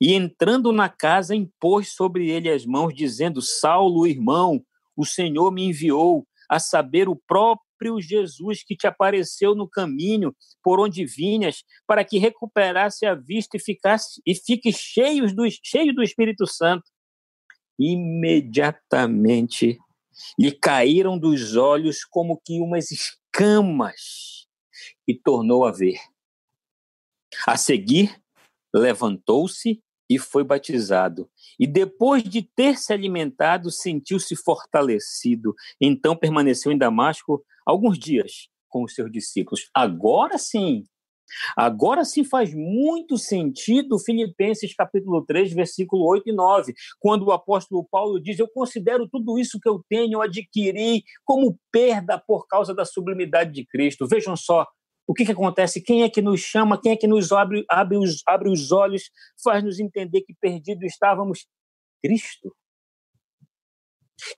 e 0.00 0.14
entrando 0.14 0.72
na 0.72 0.88
casa, 0.88 1.34
impôs 1.34 1.94
sobre 1.94 2.28
ele 2.28 2.50
as 2.50 2.66
mãos, 2.66 2.94
dizendo: 2.94 3.40
Saulo, 3.40 4.06
irmão, 4.06 4.62
o 4.96 5.04
Senhor 5.04 5.52
me 5.52 5.64
enviou 5.64 6.26
a 6.48 6.58
saber 6.58 7.08
o 7.08 7.20
próprio 7.26 8.00
Jesus 8.00 8.62
que 8.64 8.76
te 8.76 8.86
apareceu 8.86 9.54
no 9.54 9.68
caminho 9.68 10.34
por 10.62 10.80
onde 10.80 11.04
vinhas, 11.04 11.62
para 11.86 12.04
que 12.04 12.18
recuperasse 12.18 13.04
a 13.04 13.14
vista 13.14 13.56
e 13.56 13.60
ficasse 13.60 14.20
e 14.26 14.34
fique 14.34 14.72
cheio 14.72 15.32
do, 15.34 15.44
cheio 15.62 15.94
do 15.94 16.02
Espírito 16.02 16.46
Santo. 16.46 16.84
Imediatamente 17.78 19.78
lhe 20.38 20.52
caíram 20.52 21.18
dos 21.18 21.56
olhos 21.56 22.04
como 22.04 22.40
que 22.44 22.60
umas 22.60 22.90
escamas 22.90 24.46
e 25.06 25.14
tornou 25.14 25.64
a 25.64 25.72
ver. 25.72 25.98
A 27.46 27.56
seguir, 27.56 28.20
levantou-se 28.74 29.82
e 30.08 30.18
foi 30.18 30.44
batizado. 30.44 31.28
E 31.58 31.66
depois 31.66 32.22
de 32.22 32.42
ter 32.42 32.78
se 32.78 32.92
alimentado, 32.92 33.70
sentiu-se 33.70 34.34
fortalecido. 34.36 35.54
Então 35.80 36.16
permaneceu 36.16 36.72
em 36.72 36.78
Damasco 36.78 37.44
alguns 37.64 37.98
dias 37.98 38.48
com 38.68 38.84
os 38.84 38.94
seus 38.94 39.10
discípulos. 39.10 39.68
Agora 39.74 40.38
sim, 40.38 40.84
Agora 41.56 42.04
sim 42.04 42.24
faz 42.24 42.54
muito 42.54 43.18
sentido 43.18 43.98
Filipenses 43.98 44.74
capítulo 44.74 45.24
3, 45.24 45.52
versículo 45.52 46.06
8 46.06 46.30
e 46.30 46.32
9, 46.32 46.74
quando 46.98 47.26
o 47.26 47.32
apóstolo 47.32 47.86
Paulo 47.90 48.20
diz: 48.20 48.38
Eu 48.38 48.48
considero 48.48 49.08
tudo 49.08 49.38
isso 49.38 49.58
que 49.60 49.68
eu 49.68 49.84
tenho, 49.88 50.20
adquiri 50.20 51.02
como 51.24 51.58
perda 51.70 52.18
por 52.18 52.46
causa 52.46 52.74
da 52.74 52.84
sublimidade 52.84 53.52
de 53.52 53.66
Cristo. 53.66 54.06
Vejam 54.06 54.36
só, 54.36 54.66
o 55.06 55.14
que, 55.14 55.24
que 55.24 55.32
acontece? 55.32 55.82
Quem 55.82 56.02
é 56.02 56.10
que 56.10 56.20
nos 56.20 56.40
chama? 56.40 56.80
Quem 56.80 56.92
é 56.92 56.96
que 56.96 57.06
nos 57.06 57.30
abre, 57.30 57.64
abre, 57.70 57.96
os, 57.96 58.22
abre 58.26 58.50
os 58.50 58.72
olhos, 58.72 59.04
faz 59.42 59.62
nos 59.62 59.78
entender 59.78 60.22
que 60.22 60.34
perdido 60.34 60.84
estávamos? 60.84 61.46
Cristo. 62.02 62.54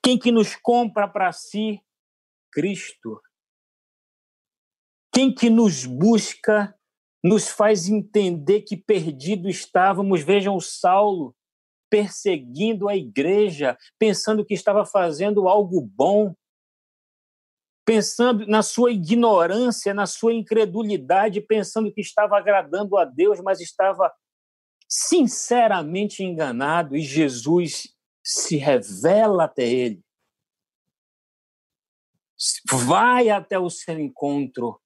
Quem 0.03 0.17
que 0.17 0.31
nos 0.31 0.55
compra 0.55 1.07
para 1.07 1.31
si? 1.31 1.81
Cristo. 2.51 3.19
Quem 5.11 5.33
que 5.33 5.49
nos 5.49 5.85
busca, 5.85 6.75
nos 7.23 7.49
faz 7.49 7.87
entender 7.89 8.61
que 8.61 8.77
perdido 8.77 9.49
estávamos? 9.49 10.21
Vejam 10.21 10.55
o 10.55 10.61
Saulo 10.61 11.35
perseguindo 11.89 12.87
a 12.87 12.95
igreja, 12.95 13.77
pensando 13.97 14.45
que 14.45 14.53
estava 14.53 14.85
fazendo 14.85 15.47
algo 15.47 15.81
bom, 15.81 16.35
pensando 17.83 18.45
na 18.45 18.61
sua 18.61 18.91
ignorância, 18.91 19.93
na 19.93 20.05
sua 20.05 20.33
incredulidade, 20.33 21.41
pensando 21.41 21.91
que 21.91 22.01
estava 22.01 22.37
agradando 22.37 22.95
a 22.97 23.05
Deus, 23.05 23.41
mas 23.41 23.59
estava 23.59 24.13
sinceramente 24.87 26.23
enganado 26.23 26.95
e 26.95 27.01
Jesus 27.01 27.95
se 28.23 28.57
revela 28.57 29.45
até 29.45 29.67
ele. 29.67 30.03
Vai 32.71 33.29
até 33.29 33.57
o 33.59 33.69
seu 33.69 33.99
encontro, 33.99 34.79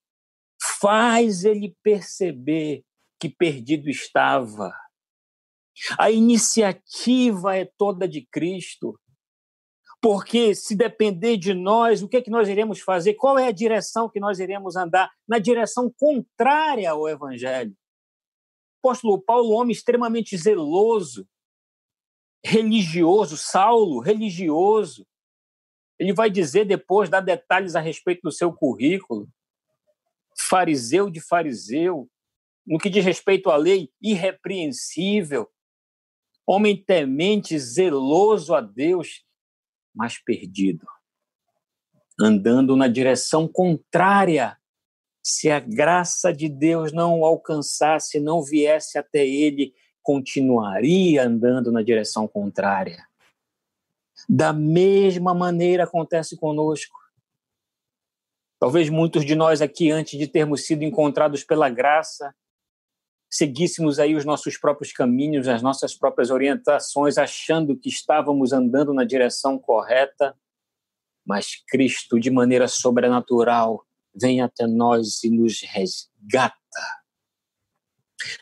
faz 0.83 1.45
ele 1.45 1.73
perceber 1.81 2.83
que 3.17 3.29
perdido 3.29 3.89
estava. 3.89 4.73
A 5.97 6.11
iniciativa 6.11 7.55
é 7.55 7.63
toda 7.77 8.05
de 8.05 8.27
Cristo. 8.29 8.99
Porque 10.01 10.53
se 10.53 10.75
depender 10.75 11.37
de 11.37 11.53
nós, 11.53 12.03
o 12.03 12.09
que 12.09 12.17
é 12.17 12.21
que 12.21 12.29
nós 12.29 12.49
iremos 12.49 12.81
fazer? 12.81 13.13
Qual 13.13 13.39
é 13.39 13.47
a 13.47 13.53
direção 13.53 14.09
que 14.09 14.19
nós 14.19 14.39
iremos 14.39 14.75
andar? 14.75 15.09
Na 15.25 15.39
direção 15.39 15.89
contrária 15.89 16.91
ao 16.91 17.07
evangelho. 17.07 17.71
O 17.71 18.89
apóstolo 18.89 19.21
Paulo, 19.21 19.51
homem 19.51 19.71
extremamente 19.71 20.35
zeloso, 20.35 21.25
religioso, 22.45 23.37
Saulo, 23.37 24.01
religioso. 24.01 25.07
Ele 25.97 26.11
vai 26.11 26.29
dizer 26.29 26.65
depois, 26.65 27.09
dar 27.09 27.21
detalhes 27.21 27.73
a 27.73 27.79
respeito 27.79 28.23
do 28.23 28.31
seu 28.33 28.51
currículo. 28.51 29.29
Fariseu 30.37 31.09
de 31.09 31.21
fariseu, 31.21 32.09
no 32.65 32.79
que 32.79 32.89
diz 32.89 33.03
respeito 33.03 33.49
à 33.49 33.55
lei, 33.55 33.89
irrepreensível, 34.01 35.49
homem 36.45 36.75
temente, 36.75 37.57
zeloso 37.59 38.53
a 38.53 38.61
Deus, 38.61 39.23
mas 39.93 40.17
perdido, 40.17 40.87
andando 42.19 42.75
na 42.75 42.87
direção 42.87 43.47
contrária. 43.47 44.57
Se 45.21 45.49
a 45.49 45.59
graça 45.59 46.33
de 46.33 46.49
Deus 46.49 46.91
não 46.91 47.21
o 47.21 47.25
alcançasse, 47.25 48.19
não 48.19 48.43
viesse 48.43 48.97
até 48.97 49.25
ele, 49.25 49.73
continuaria 50.01 51.23
andando 51.23 51.71
na 51.71 51.81
direção 51.81 52.27
contrária. 52.27 53.07
Da 54.27 54.51
mesma 54.51 55.33
maneira 55.33 55.85
acontece 55.85 56.35
conosco. 56.35 57.02
Talvez 58.63 58.89
muitos 58.89 59.25
de 59.25 59.35
nós 59.35 59.61
aqui, 59.61 59.91
antes 59.91 60.17
de 60.17 60.25
termos 60.25 60.65
sido 60.65 60.85
encontrados 60.85 61.43
pela 61.43 61.69
graça, 61.69 62.33
seguíssemos 63.29 63.99
aí 63.99 64.15
os 64.15 64.23
nossos 64.23 64.57
próprios 64.57 64.93
caminhos, 64.93 65.49
as 65.49 65.61
nossas 65.61 65.93
próprias 65.93 66.29
orientações, 66.31 67.17
achando 67.17 67.75
que 67.75 67.89
estávamos 67.89 68.53
andando 68.53 68.93
na 68.93 69.03
direção 69.03 69.59
correta, 69.59 70.33
mas 71.27 71.61
Cristo, 71.67 72.17
de 72.17 72.31
maneira 72.31 72.69
sobrenatural, 72.69 73.85
vem 74.15 74.39
até 74.39 74.65
nós 74.65 75.21
e 75.25 75.29
nos 75.29 75.59
resgata. 75.59 76.55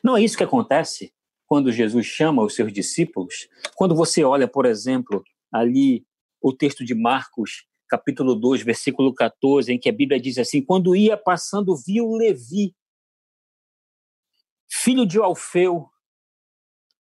Não 0.04 0.16
é 0.16 0.22
isso 0.22 0.38
que 0.38 0.44
acontece 0.44 1.12
quando 1.48 1.72
Jesus 1.72 2.06
chama 2.06 2.44
os 2.44 2.54
seus 2.54 2.72
discípulos? 2.72 3.50
Quando 3.74 3.96
você 3.96 4.24
olha, 4.24 4.48
por 4.48 4.68
exemplo, 4.68 5.24
ali 5.52 6.06
o 6.40 6.54
texto 6.54 6.86
de 6.86 6.94
Marcos, 6.94 7.66
capítulo 7.92 8.36
2, 8.36 8.64
versículo 8.64 9.14
14, 9.14 9.74
em 9.74 9.78
que 9.78 9.90
a 9.90 9.92
Bíblia 9.92 10.18
diz 10.18 10.38
assim: 10.38 10.64
Quando 10.64 10.96
ia 10.96 11.18
passando, 11.18 11.76
viu 11.76 12.14
Levi, 12.14 12.74
filho 14.70 15.06
de 15.06 15.20
Alfeu, 15.20 15.90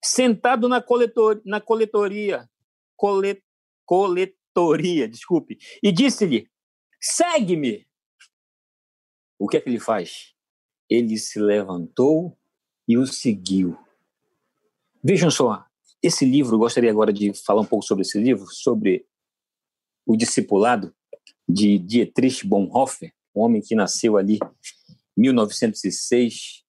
sentado 0.03 0.69
na, 0.69 0.83
coletor, 0.83 1.41
na 1.45 1.61
coletoria, 1.61 2.51
colet, 2.97 3.41
coletoria, 3.87 5.09
desculpe, 5.09 5.59
e 5.81 5.93
disse-lhe: 5.93 6.51
Segue-me. 7.01 7.87
O 9.39 9.47
que 9.47 9.57
é 9.57 9.61
que 9.61 9.69
ele 9.69 9.81
faz? 9.81 10.35
Ele 10.89 11.17
se 11.17 11.39
levantou 11.39 12.37
e 12.87 12.99
o 12.99 13.07
seguiu. 13.07 13.79
Vejam 15.03 15.31
só, 15.31 15.65
esse 16.03 16.25
livro, 16.25 16.59
gostaria 16.59 16.91
agora 16.91 17.13
de 17.13 17.33
falar 17.33 17.61
um 17.61 17.67
pouco 17.67 17.85
sobre 17.85 18.03
esse 18.03 18.19
livro, 18.19 18.45
sobre 18.47 19.07
o 20.11 20.17
discipulado 20.17 20.93
de 21.49 21.79
Dietrich 21.79 22.45
Bonhoeffer, 22.45 23.13
um 23.33 23.43
homem 23.43 23.63
que 23.63 23.77
nasceu 23.77 24.17
ali 24.17 24.41
em 25.17 25.21
1906, 25.21 26.65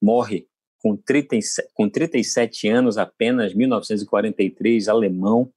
morre 0.00 0.46
com 0.78 0.96
37, 0.96 1.68
com 1.74 1.90
37 1.90 2.68
anos 2.68 2.96
apenas, 2.96 3.52
1943, 3.52 4.88
alemão, 4.88 5.52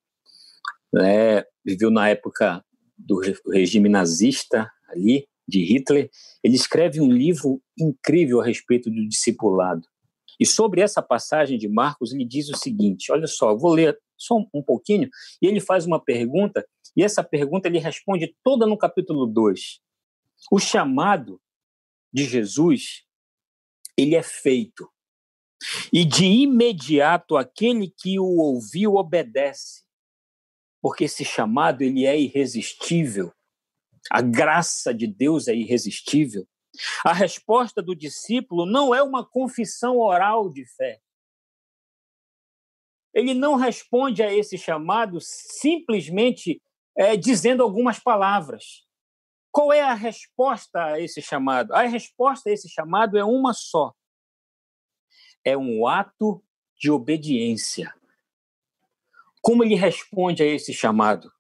né, 0.92 1.46
viveu 1.64 1.90
na 1.90 2.10
época 2.10 2.62
do 2.98 3.22
regime 3.54 3.88
nazista 3.88 4.70
ali, 4.90 5.26
de 5.48 5.64
Hitler. 5.64 6.10
Ele 6.44 6.56
escreve 6.56 7.00
um 7.00 7.10
livro 7.10 7.62
incrível 7.80 8.42
a 8.42 8.46
respeito 8.46 8.92
do 8.92 9.08
discipulado. 9.08 9.88
E 10.38 10.46
sobre 10.46 10.82
essa 10.82 11.02
passagem 11.02 11.58
de 11.58 11.70
Marcos, 11.70 12.12
ele 12.12 12.26
diz 12.26 12.50
o 12.50 12.58
seguinte: 12.58 13.14
olha 13.14 13.28
só, 13.28 13.56
vou 13.56 13.72
ler 13.72 13.98
só 14.24 14.36
um 14.54 14.64
pouquinho, 14.64 15.10
e 15.42 15.48
ele 15.48 15.60
faz 15.60 15.86
uma 15.86 16.04
pergunta, 16.04 16.66
e 16.96 17.04
essa 17.04 17.24
pergunta 17.24 17.68
ele 17.68 17.80
responde 17.80 18.36
toda 18.44 18.66
no 18.66 18.78
capítulo 18.78 19.26
2. 19.26 19.82
O 20.52 20.60
chamado 20.60 21.42
de 22.12 22.26
Jesus, 22.26 23.04
ele 23.98 24.16
é 24.16 24.24
feito. 24.24 24.90
E 25.92 26.04
de 26.04 26.26
imediato 26.26 27.38
aquele 27.38 27.90
que 27.90 28.20
o 28.20 28.38
ouviu 28.38 28.96
obedece. 28.96 29.84
Porque 30.82 31.06
esse 31.06 31.24
chamado 31.24 31.82
ele 31.82 32.06
é 32.06 32.20
irresistível. 32.20 33.34
A 34.12 34.22
graça 34.22 34.94
de 34.94 35.08
Deus 35.08 35.48
é 35.48 35.56
irresistível. 35.56 36.46
A 37.06 37.14
resposta 37.14 37.82
do 37.82 37.96
discípulo 37.96 38.66
não 38.66 38.94
é 38.94 39.02
uma 39.02 39.26
confissão 39.26 39.98
oral 40.00 40.50
de 40.50 40.66
fé. 40.76 41.00
Ele 43.14 43.34
não 43.34 43.56
responde 43.56 44.24
a 44.24 44.34
esse 44.34 44.58
chamado 44.58 45.20
simplesmente 45.22 46.62
é, 46.98 47.16
dizendo 47.16 47.62
algumas 47.62 48.00
palavras. 48.00 48.86
Qual 49.52 49.72
é 49.72 49.82
a 49.82 49.94
resposta 49.94 50.84
a 50.84 51.00
esse 51.00 51.22
chamado? 51.22 51.74
A 51.74 51.84
resposta 51.84 52.50
a 52.50 52.54
esse 52.54 52.68
chamado 52.68 53.18
é 53.18 53.24
uma 53.24 53.54
só: 53.54 53.94
é 55.46 55.56
um 55.56 55.86
ato 55.86 56.44
de 56.76 56.90
obediência. 56.90 57.94
Como 59.42 59.64
ele 59.64 59.76
responde 59.76 60.42
a 60.42 60.46
esse 60.46 60.74
chamado? 60.74 61.32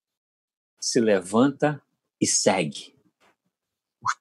Se 0.79 0.99
levanta 0.99 1.81
e 2.21 2.27
segue. 2.27 2.93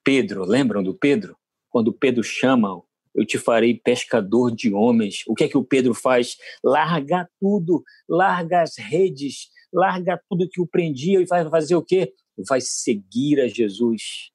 Pedro, 0.04 0.44
lembram 0.44 0.82
do 0.82 0.94
Pedro? 0.94 1.36
Quando 1.68 1.92
Pedro 1.92 2.22
chama, 2.22 2.82
eu 3.14 3.26
te 3.26 3.38
farei 3.38 3.74
pescador 3.74 4.54
de 4.54 4.72
homens. 4.72 5.22
O 5.26 5.34
que 5.34 5.44
é 5.44 5.48
que 5.48 5.58
o 5.58 5.64
Pedro 5.64 5.94
faz? 5.94 6.36
Larga 6.62 7.28
tudo, 7.40 7.82
larga 8.08 8.62
as 8.62 8.78
redes, 8.78 9.48
larga 9.72 10.20
tudo 10.28 10.48
que 10.48 10.60
o 10.60 10.66
prendia 10.66 11.20
e 11.20 11.26
vai 11.26 11.48
fazer 11.48 11.76
o 11.76 11.82
quê? 11.82 12.12
Vai 12.48 12.60
seguir 12.60 13.40
a 13.40 13.48
Jesus. 13.48 14.30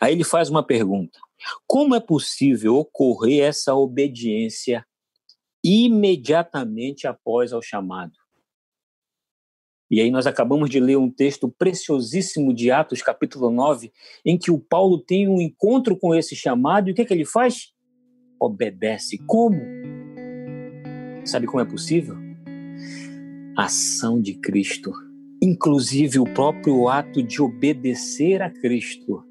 Aí 0.00 0.12
ele 0.12 0.24
faz 0.24 0.48
uma 0.50 0.64
pergunta: 0.64 1.18
como 1.66 1.94
é 1.94 2.00
possível 2.00 2.76
ocorrer 2.76 3.44
essa 3.44 3.74
obediência 3.74 4.84
imediatamente 5.62 7.06
após 7.06 7.52
ao 7.52 7.62
chamado? 7.62 8.23
E 9.90 10.00
aí 10.00 10.10
nós 10.10 10.26
acabamos 10.26 10.70
de 10.70 10.80
ler 10.80 10.96
um 10.96 11.10
texto 11.10 11.48
preciosíssimo 11.48 12.54
de 12.54 12.70
Atos, 12.70 13.02
capítulo 13.02 13.50
9, 13.50 13.92
em 14.24 14.38
que 14.38 14.50
o 14.50 14.58
Paulo 14.58 14.98
tem 14.98 15.28
um 15.28 15.40
encontro 15.40 15.96
com 15.96 16.14
esse 16.14 16.34
chamado, 16.34 16.88
e 16.88 16.92
o 16.92 16.94
que, 16.94 17.02
é 17.02 17.04
que 17.04 17.12
ele 17.12 17.26
faz? 17.26 17.72
Obedece. 18.40 19.18
Como? 19.26 19.60
Sabe 21.24 21.46
como 21.46 21.60
é 21.60 21.64
possível? 21.64 22.24
ação 23.56 24.20
de 24.20 24.34
Cristo, 24.34 24.92
inclusive 25.40 26.18
o 26.18 26.24
próprio 26.24 26.88
ato 26.88 27.22
de 27.22 27.40
obedecer 27.40 28.42
a 28.42 28.50
Cristo, 28.50 29.22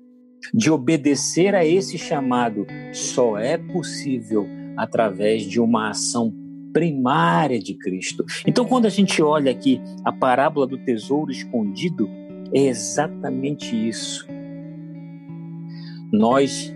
de 0.54 0.72
obedecer 0.72 1.54
a 1.54 1.66
esse 1.66 1.98
chamado, 1.98 2.66
só 2.94 3.38
é 3.38 3.58
possível 3.58 4.48
através 4.78 5.44
de 5.44 5.60
uma 5.60 5.90
ação 5.90 6.34
primária 6.74 7.60
de 7.60 7.76
Cristo. 7.76 8.26
Então, 8.46 8.66
quando 8.66 8.86
a 8.86 8.90
gente 8.90 9.22
olha 9.22 9.52
aqui 9.52 9.80
a 10.04 10.12
parábola 10.12 10.66
do 10.68 10.78
tesouro 10.78 11.32
escondido, 11.32 12.10
é 12.54 12.62
exatamente 12.66 13.76
isso. 13.88 14.28
Nós 16.12 16.74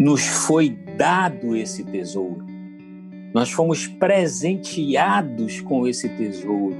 nos 0.00 0.26
foi 0.26 0.70
dado 0.96 1.54
esse 1.54 1.84
tesouro. 1.84 2.44
Nós 3.34 3.50
fomos 3.50 3.86
presenteados 3.86 5.60
com 5.60 5.86
esse 5.86 6.08
tesouro. 6.08 6.76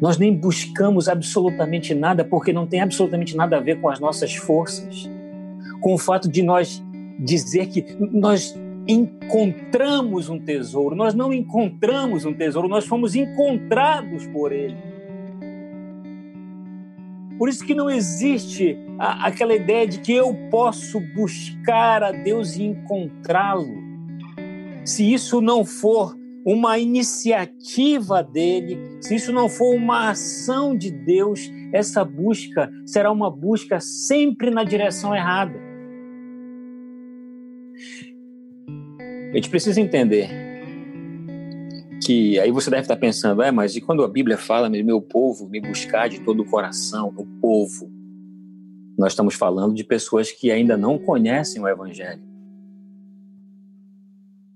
Nós 0.00 0.18
nem 0.18 0.34
buscamos 0.34 1.08
absolutamente 1.08 1.94
nada, 1.94 2.24
porque 2.24 2.52
não 2.52 2.66
tem 2.66 2.80
absolutamente 2.80 3.36
nada 3.36 3.56
a 3.56 3.60
ver 3.60 3.80
com 3.80 3.88
as 3.88 3.98
nossas 3.98 4.34
forças. 4.34 5.08
Com 5.80 5.94
o 5.94 5.98
fato 5.98 6.28
de 6.28 6.42
nós 6.42 6.84
dizer 7.18 7.66
que 7.66 7.96
nós 7.98 8.54
encontramos 8.86 10.28
um 10.28 10.38
tesouro. 10.38 10.94
Nós 10.94 11.14
não 11.14 11.32
encontramos 11.32 12.24
um 12.24 12.32
tesouro, 12.32 12.68
nós 12.68 12.86
fomos 12.86 13.14
encontrados 13.14 14.26
por 14.28 14.52
ele. 14.52 14.76
Por 17.38 17.48
isso 17.48 17.64
que 17.64 17.74
não 17.74 17.90
existe 17.90 18.78
a, 18.98 19.26
aquela 19.26 19.54
ideia 19.54 19.86
de 19.86 20.00
que 20.00 20.12
eu 20.12 20.34
posso 20.50 21.00
buscar 21.14 22.02
a 22.02 22.12
Deus 22.12 22.56
e 22.56 22.64
encontrá-lo. 22.64 23.84
Se 24.84 25.12
isso 25.12 25.40
não 25.40 25.64
for 25.64 26.16
uma 26.46 26.78
iniciativa 26.78 28.22
dele, 28.22 28.78
se 29.00 29.16
isso 29.16 29.32
não 29.32 29.48
for 29.48 29.74
uma 29.74 30.10
ação 30.10 30.76
de 30.76 30.92
Deus, 30.92 31.50
essa 31.72 32.04
busca 32.04 32.70
será 32.86 33.10
uma 33.10 33.28
busca 33.28 33.80
sempre 33.80 34.50
na 34.50 34.62
direção 34.62 35.14
errada. 35.14 35.65
A 39.32 39.34
gente 39.36 39.50
precisa 39.50 39.80
entender 39.80 40.28
que 42.04 42.38
aí 42.38 42.52
você 42.52 42.70
deve 42.70 42.82
estar 42.82 42.96
pensando, 42.96 43.42
é, 43.42 43.50
mas 43.50 43.74
e 43.74 43.80
quando 43.80 44.04
a 44.04 44.08
Bíblia 44.08 44.38
fala, 44.38 44.68
meu 44.68 45.00
povo, 45.00 45.48
me 45.48 45.60
buscar 45.60 46.08
de 46.08 46.20
todo 46.20 46.40
o 46.42 46.44
coração, 46.44 47.12
o 47.16 47.26
povo, 47.40 47.90
nós 48.96 49.12
estamos 49.12 49.34
falando 49.34 49.74
de 49.74 49.82
pessoas 49.82 50.30
que 50.30 50.50
ainda 50.50 50.76
não 50.76 50.98
conhecem 50.98 51.60
o 51.60 51.68
Evangelho. 51.68 52.22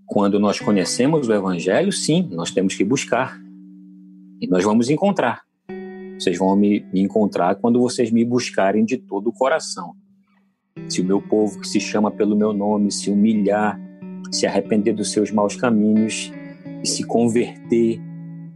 Quando 0.06 0.38
nós 0.38 0.58
conhecemos 0.58 1.28
o 1.28 1.32
Evangelho, 1.32 1.92
sim, 1.92 2.28
nós 2.32 2.50
temos 2.50 2.74
que 2.74 2.84
buscar. 2.84 3.38
E 4.40 4.46
nós 4.46 4.64
vamos 4.64 4.88
encontrar. 4.88 5.42
Vocês 6.18 6.38
vão 6.38 6.56
me, 6.56 6.86
me 6.92 7.00
encontrar 7.00 7.56
quando 7.56 7.80
vocês 7.80 8.10
me 8.10 8.24
buscarem 8.24 8.84
de 8.84 8.96
todo 8.96 9.28
o 9.28 9.32
coração. 9.32 9.94
Se 10.88 11.00
o 11.00 11.04
meu 11.04 11.20
povo, 11.20 11.60
que 11.60 11.68
se 11.68 11.80
chama 11.80 12.10
pelo 12.10 12.36
meu 12.36 12.52
nome, 12.52 12.90
se 12.90 13.10
humilhar, 13.10 13.80
se 14.30 14.46
arrepender 14.46 14.94
dos 14.94 15.12
seus 15.12 15.30
maus 15.30 15.56
caminhos 15.56 16.32
e 16.82 16.88
se 16.88 17.04
converter, 17.04 18.00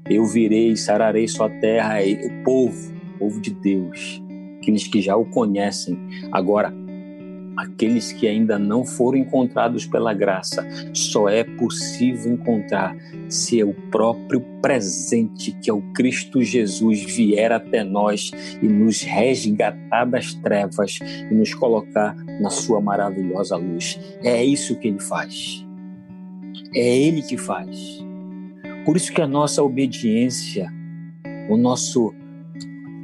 eu 0.08 0.24
virei 0.26 0.72
e 0.72 0.76
sararei 0.76 1.26
sua 1.26 1.48
terra, 1.48 1.96
o 2.00 2.44
povo, 2.44 2.92
o 3.14 3.18
povo 3.18 3.40
de 3.40 3.50
Deus, 3.50 4.22
aqueles 4.58 4.86
que 4.86 5.00
já 5.00 5.16
o 5.16 5.24
conhecem. 5.24 5.98
Agora, 6.30 6.72
aqueles 7.56 8.12
que 8.12 8.26
ainda 8.26 8.58
não 8.58 8.84
foram 8.84 9.18
encontrados 9.18 9.86
pela 9.86 10.12
graça, 10.12 10.66
só 10.92 11.28
é 11.28 11.44
possível 11.44 12.32
encontrar 12.32 12.96
se 13.28 13.60
é 13.60 13.64
o 13.64 13.74
próprio 13.90 14.40
presente, 14.60 15.52
que 15.52 15.70
é 15.70 15.72
o 15.72 15.82
Cristo 15.92 16.42
Jesus, 16.42 17.02
vier 17.02 17.52
até 17.52 17.82
nós 17.82 18.30
e 18.62 18.66
nos 18.66 19.02
resgatar 19.02 20.04
das 20.04 20.34
trevas 20.34 20.98
e 21.02 21.34
nos 21.34 21.54
colocar 21.54 22.14
na 22.40 22.50
sua 22.50 22.80
maravilhosa 22.80 23.56
luz. 23.56 23.98
É 24.22 24.44
isso 24.44 24.78
que 24.78 24.88
ele 24.88 25.00
faz. 25.00 25.64
É 26.74 26.98
Ele 26.98 27.22
que 27.22 27.36
faz. 27.38 28.04
Por 28.84 28.96
isso 28.96 29.12
que 29.12 29.22
a 29.22 29.26
nossa 29.26 29.62
obediência, 29.62 30.68
o 31.48 31.56
nosso, 31.56 32.12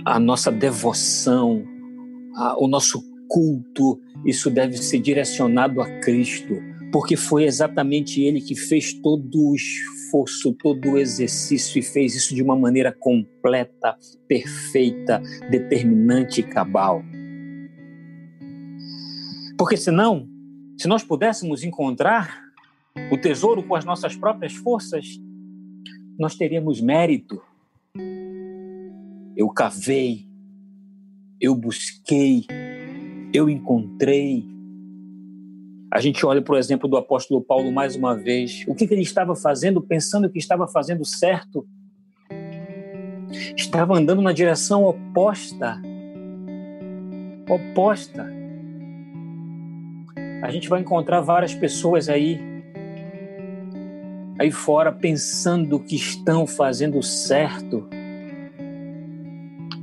a 0.04 0.18
nossa 0.18 0.50
devoção, 0.50 1.64
a, 2.34 2.60
o 2.60 2.66
nosso 2.66 3.00
culto, 3.28 4.00
isso 4.24 4.50
deve 4.50 4.76
ser 4.76 4.98
direcionado 4.98 5.80
a 5.80 6.00
Cristo, 6.00 6.56
porque 6.92 7.16
foi 7.16 7.44
exatamente 7.44 8.22
ele 8.22 8.40
que 8.40 8.54
fez 8.54 8.92
todo 8.94 9.50
o 9.50 9.54
esforço, 9.54 10.52
todo 10.54 10.90
o 10.90 10.98
exercício 10.98 11.78
e 11.78 11.83
fez 11.83 12.14
isso 12.14 12.35
de 12.35 12.42
uma 12.42 12.56
maneira 12.56 12.92
completa, 12.92 13.96
perfeita, 14.26 15.22
determinante 15.50 16.40
e 16.40 16.44
cabal. 16.44 17.02
Porque 19.56 19.76
senão, 19.76 20.28
se 20.78 20.88
nós 20.88 21.04
pudéssemos 21.04 21.62
encontrar 21.62 22.40
o 23.11 23.16
tesouro 23.16 23.62
com 23.62 23.74
as 23.74 23.85
nossas 23.85 24.16
próprias 24.16 24.54
forças, 24.54 25.06
nós 26.18 26.35
teríamos 26.35 26.80
mérito. 26.80 27.40
Eu 29.37 29.48
cavei, 29.48 30.26
eu 31.40 31.54
busquei, 31.54 32.46
eu 33.32 33.48
encontrei. 33.48 34.44
A 35.92 36.00
gente 36.00 36.24
olha, 36.24 36.40
por 36.40 36.56
exemplo, 36.56 36.88
do 36.88 36.96
apóstolo 36.96 37.42
Paulo 37.42 37.72
mais 37.72 37.96
uma 37.96 38.16
vez. 38.16 38.64
O 38.68 38.74
que, 38.74 38.86
que 38.86 38.94
ele 38.94 39.02
estava 39.02 39.34
fazendo, 39.34 39.80
pensando 39.80 40.30
que 40.30 40.38
estava 40.38 40.68
fazendo 40.68 41.04
certo? 41.04 41.66
Estava 43.56 43.96
andando 43.96 44.22
na 44.22 44.32
direção 44.32 44.84
oposta. 44.84 45.80
Oposta. 47.48 48.26
A 50.42 50.50
gente 50.50 50.68
vai 50.68 50.80
encontrar 50.80 51.20
várias 51.20 51.54
pessoas 51.54 52.08
aí 52.08 52.40
aí 54.40 54.50
fora 54.50 54.90
pensando 54.90 55.78
que 55.78 55.94
estão 55.96 56.46
fazendo 56.46 57.02
certo, 57.02 57.86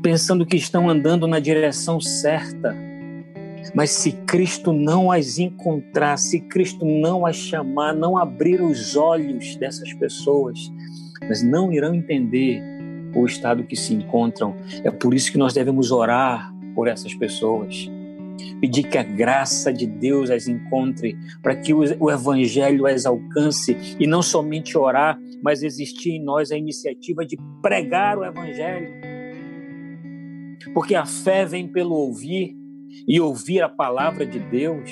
pensando 0.01 0.47
que 0.47 0.55
estão 0.55 0.89
andando 0.89 1.27
na 1.27 1.39
direção 1.39 2.01
certa. 2.01 2.86
Mas 3.73 3.91
se 3.91 4.11
Cristo 4.25 4.71
não 4.71 5.11
as 5.11 5.37
encontrar, 5.37 6.17
se 6.17 6.39
Cristo 6.39 6.85
não 6.85 7.25
as 7.25 7.35
chamar, 7.35 7.93
não 7.93 8.17
abrir 8.17 8.61
os 8.61 8.95
olhos 8.95 9.55
dessas 9.57 9.93
pessoas, 9.93 10.71
mas 11.21 11.43
não 11.43 11.71
irão 11.71 11.93
entender 11.93 12.61
o 13.15 13.25
estado 13.25 13.63
que 13.63 13.75
se 13.75 13.93
encontram. 13.93 14.55
É 14.83 14.91
por 14.91 15.13
isso 15.13 15.31
que 15.31 15.37
nós 15.37 15.53
devemos 15.53 15.91
orar 15.91 16.53
por 16.75 16.87
essas 16.87 17.13
pessoas 17.13 17.89
pedir 18.59 18.83
que 18.83 18.97
a 18.97 19.03
graça 19.03 19.71
de 19.71 19.85
Deus 19.85 20.29
as 20.29 20.47
encontre, 20.47 21.17
para 21.41 21.55
que 21.55 21.73
o 21.73 22.11
Evangelho 22.11 22.85
as 22.85 23.05
alcance 23.05 23.75
e 23.99 24.07
não 24.07 24.21
somente 24.21 24.77
orar, 24.77 25.19
mas 25.41 25.63
existir 25.63 26.11
em 26.11 26.23
nós 26.23 26.51
a 26.51 26.57
iniciativa 26.57 27.25
de 27.25 27.37
pregar 27.61 28.17
o 28.17 28.25
Evangelho. 28.25 28.93
Porque 30.73 30.95
a 30.95 31.05
fé 31.05 31.45
vem 31.45 31.67
pelo 31.67 31.95
ouvir 31.95 32.55
e 33.07 33.19
ouvir 33.19 33.61
a 33.61 33.69
palavra 33.69 34.25
de 34.25 34.39
Deus. 34.39 34.89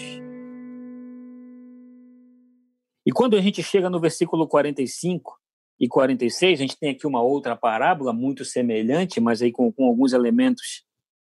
E 3.06 3.12
quando 3.12 3.38
a 3.38 3.42
gente 3.42 3.62
chega 3.64 3.90
no 3.90 4.00
versículo 4.00 4.48
45 4.48 5.40
e 5.80 5.88
46, 5.88 6.60
a 6.60 6.62
gente 6.62 6.78
tem 6.78 6.90
aqui 6.90 7.06
uma 7.06 7.22
outra 7.22 7.56
parábola 7.56 8.12
muito 8.12 8.44
semelhante, 8.44 9.20
mas 9.20 9.42
aí 9.42 9.52
com, 9.52 9.72
com 9.72 9.86
alguns 9.86 10.12
elementos 10.12 10.84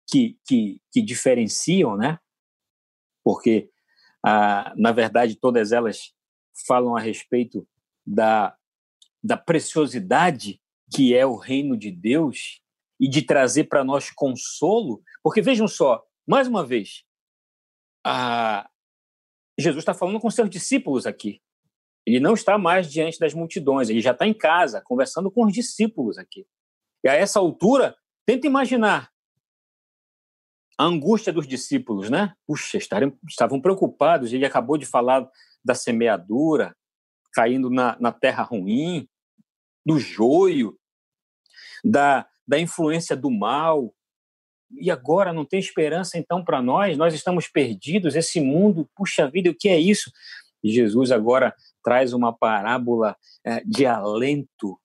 que, 0.09 0.37
que, 0.47 0.81
que 0.91 1.01
diferenciam, 1.01 1.97
né? 1.97 2.17
Porque, 3.23 3.69
ah, 4.25 4.73
na 4.77 4.91
verdade, 4.91 5.35
todas 5.35 5.71
elas 5.71 6.13
falam 6.65 6.95
a 6.95 6.99
respeito 6.99 7.67
da, 8.05 8.55
da 9.21 9.35
preciosidade 9.35 10.61
que 10.89 11.13
é 11.15 11.25
o 11.25 11.35
reino 11.35 11.77
de 11.77 11.91
Deus 11.91 12.61
e 12.99 13.09
de 13.09 13.21
trazer 13.21 13.65
para 13.65 13.83
nós 13.83 14.09
consolo. 14.09 15.01
Porque 15.21 15.41
vejam 15.41 15.67
só, 15.67 16.03
mais 16.27 16.47
uma 16.47 16.65
vez, 16.65 17.03
a... 18.05 18.69
Jesus 19.59 19.81
está 19.81 19.93
falando 19.93 20.19
com 20.19 20.29
seus 20.29 20.49
discípulos 20.49 21.07
aqui. 21.07 21.41
Ele 22.05 22.19
não 22.19 22.33
está 22.33 22.57
mais 22.57 22.91
diante 22.91 23.19
das 23.19 23.33
multidões, 23.33 23.89
ele 23.89 24.01
já 24.01 24.11
está 24.11 24.27
em 24.27 24.33
casa, 24.33 24.81
conversando 24.81 25.31
com 25.31 25.45
os 25.45 25.53
discípulos 25.53 26.17
aqui. 26.17 26.45
E 27.03 27.09
a 27.09 27.13
essa 27.13 27.39
altura, 27.39 27.95
tenta 28.25 28.45
imaginar 28.45 29.11
a 30.77 30.83
angústia 30.83 31.33
dos 31.33 31.47
discípulos, 31.47 32.09
né? 32.09 32.33
Puxa, 32.45 32.77
estavam 32.77 33.59
preocupados. 33.59 34.31
Ele 34.31 34.45
acabou 34.45 34.77
de 34.77 34.85
falar 34.85 35.27
da 35.65 35.73
semeadura 35.73 36.75
caindo 37.33 37.69
na, 37.69 37.97
na 37.99 38.11
terra 38.11 38.43
ruim, 38.43 39.07
do 39.85 39.99
joio, 39.99 40.77
da, 41.83 42.27
da 42.47 42.59
influência 42.59 43.15
do 43.15 43.31
mal. 43.31 43.93
E 44.71 44.91
agora 44.91 45.31
não 45.31 45.45
tem 45.45 45.59
esperança 45.59 46.17
então 46.17 46.43
para 46.43 46.61
nós? 46.61 46.97
Nós 46.97 47.13
estamos 47.13 47.47
perdidos. 47.47 48.15
Esse 48.15 48.41
mundo, 48.41 48.89
puxa 48.95 49.29
vida, 49.29 49.49
o 49.49 49.55
que 49.55 49.69
é 49.69 49.79
isso? 49.79 50.11
E 50.63 50.71
Jesus 50.71 51.11
agora 51.11 51.53
traz 51.83 52.13
uma 52.13 52.33
parábola 52.33 53.15
é, 53.45 53.63
de 53.65 53.85
alento 53.85 54.77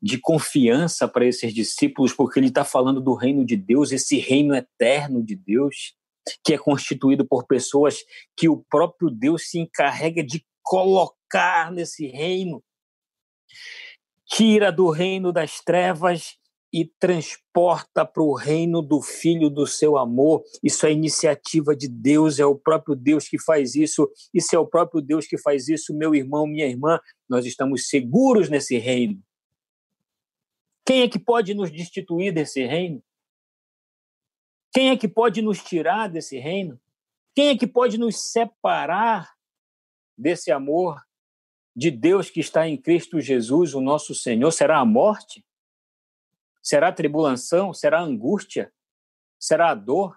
de 0.00 0.18
confiança 0.18 1.08
para 1.08 1.24
esses 1.24 1.52
discípulos, 1.54 2.12
porque 2.12 2.38
ele 2.38 2.48
está 2.48 2.62
falando 2.62 3.00
do 3.00 3.14
reino 3.14 3.44
de 3.44 3.56
Deus, 3.56 3.90
esse 3.90 4.18
reino 4.18 4.54
eterno 4.54 5.22
de 5.22 5.34
Deus, 5.34 5.94
que 6.44 6.52
é 6.52 6.58
constituído 6.58 7.26
por 7.26 7.46
pessoas 7.46 7.98
que 8.36 8.46
o 8.46 8.62
próprio 8.68 9.10
Deus 9.10 9.48
se 9.48 9.58
encarrega 9.58 10.22
de 10.22 10.44
colocar 10.62 11.72
nesse 11.72 12.06
reino. 12.06 12.62
Tira 14.26 14.70
do 14.70 14.90
reino 14.90 15.32
das 15.32 15.60
trevas 15.60 16.36
e 16.74 16.84
transporta 16.98 18.04
para 18.04 18.20
o 18.20 18.34
reino 18.34 18.82
do 18.82 19.00
Filho 19.00 19.48
do 19.48 19.64
seu 19.64 19.96
amor. 19.96 20.42
Isso 20.60 20.84
é 20.84 20.90
iniciativa 20.90 21.76
de 21.76 21.86
Deus, 21.86 22.40
é 22.40 22.44
o 22.44 22.58
próprio 22.58 22.96
Deus 22.96 23.28
que 23.28 23.40
faz 23.40 23.76
isso. 23.76 24.10
Isso 24.34 24.56
é 24.56 24.58
o 24.58 24.66
próprio 24.66 25.00
Deus 25.00 25.24
que 25.24 25.38
faz 25.38 25.68
isso, 25.68 25.94
meu 25.94 26.16
irmão, 26.16 26.48
minha 26.48 26.66
irmã. 26.66 26.98
Nós 27.28 27.46
estamos 27.46 27.86
seguros 27.86 28.48
nesse 28.48 28.76
reino. 28.76 29.22
Quem 30.84 31.02
é 31.02 31.08
que 31.08 31.18
pode 31.18 31.54
nos 31.54 31.70
destituir 31.70 32.34
desse 32.34 32.66
reino? 32.66 33.00
Quem 34.72 34.90
é 34.90 34.96
que 34.96 35.06
pode 35.06 35.40
nos 35.40 35.62
tirar 35.62 36.08
desse 36.08 36.40
reino? 36.40 36.80
Quem 37.36 37.50
é 37.50 37.56
que 37.56 37.68
pode 37.68 37.96
nos 37.98 38.32
separar 38.32 39.32
desse 40.18 40.50
amor 40.50 41.00
de 41.76 41.92
Deus 41.92 42.30
que 42.30 42.40
está 42.40 42.68
em 42.68 42.76
Cristo 42.76 43.20
Jesus, 43.20 43.74
o 43.74 43.80
nosso 43.80 44.12
Senhor? 44.12 44.50
Será 44.50 44.80
a 44.80 44.84
morte? 44.84 45.44
Será 46.64 46.90
tribulação? 46.90 47.74
Será 47.74 48.00
angústia? 48.00 48.72
Será 49.38 49.70
a 49.70 49.74
dor? 49.74 50.16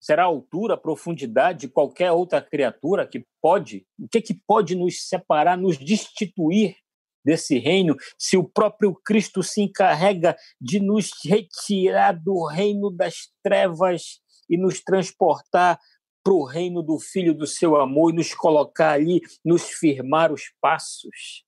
Será 0.00 0.22
a 0.22 0.26
altura, 0.26 0.74
a 0.74 0.78
profundidade 0.78 1.60
de 1.60 1.68
qualquer 1.68 2.12
outra 2.12 2.40
criatura 2.40 3.06
que 3.06 3.26
pode? 3.42 3.84
O 3.98 4.06
que, 4.06 4.18
é 4.18 4.22
que 4.22 4.34
pode 4.34 4.76
nos 4.76 5.08
separar, 5.08 5.58
nos 5.58 5.76
destituir 5.76 6.76
desse 7.24 7.58
reino, 7.58 7.96
se 8.18 8.36
o 8.36 8.44
próprio 8.44 8.94
Cristo 8.94 9.42
se 9.42 9.62
encarrega 9.62 10.36
de 10.60 10.78
nos 10.78 11.10
retirar 11.24 12.12
do 12.12 12.46
reino 12.46 12.90
das 12.90 13.30
trevas 13.42 14.20
e 14.48 14.58
nos 14.58 14.80
transportar 14.82 15.80
para 16.22 16.34
o 16.34 16.44
reino 16.44 16.82
do 16.82 16.98
Filho 17.00 17.34
do 17.34 17.46
seu 17.46 17.76
amor 17.76 18.12
e 18.12 18.16
nos 18.16 18.34
colocar 18.34 18.92
ali, 18.92 19.20
nos 19.44 19.62
firmar 19.70 20.30
os 20.32 20.52
passos. 20.60 21.44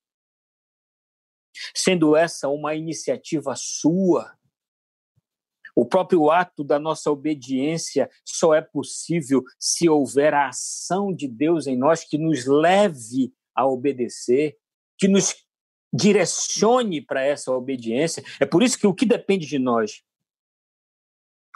Sendo 1.75 2.15
essa 2.15 2.47
uma 2.49 2.75
iniciativa 2.75 3.53
sua, 3.55 4.37
o 5.75 5.85
próprio 5.85 6.31
ato 6.31 6.63
da 6.63 6.79
nossa 6.79 7.11
obediência 7.11 8.09
só 8.25 8.53
é 8.53 8.61
possível 8.61 9.43
se 9.59 9.87
houver 9.87 10.33
a 10.33 10.47
ação 10.47 11.13
de 11.13 11.27
Deus 11.27 11.67
em 11.67 11.77
nós 11.77 12.03
que 12.03 12.17
nos 12.17 12.47
leve 12.47 13.31
a 13.53 13.65
obedecer, 13.67 14.57
que 14.97 15.07
nos 15.07 15.35
direcione 15.93 17.01
para 17.01 17.23
essa 17.23 17.51
obediência. 17.51 18.23
É 18.39 18.45
por 18.45 18.63
isso 18.63 18.77
que 18.77 18.87
o 18.87 18.93
que 18.93 19.05
depende 19.05 19.45
de 19.45 19.59
nós, 19.59 20.03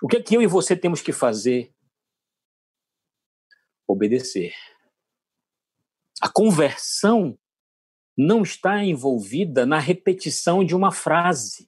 o 0.02 0.08
que 0.08 0.18
é 0.18 0.22
que 0.22 0.36
eu 0.36 0.42
e 0.42 0.48
você 0.48 0.76
temos 0.76 1.02
que 1.02 1.12
fazer? 1.12 1.74
Obedecer. 3.88 4.54
A 6.22 6.30
conversão 6.32 7.38
não 8.22 8.43
está 8.43 8.84
envolvida 8.84 9.65
na 9.65 9.80
repetição 9.80 10.63
de 10.63 10.76
uma 10.76 10.91
frase. 10.91 11.67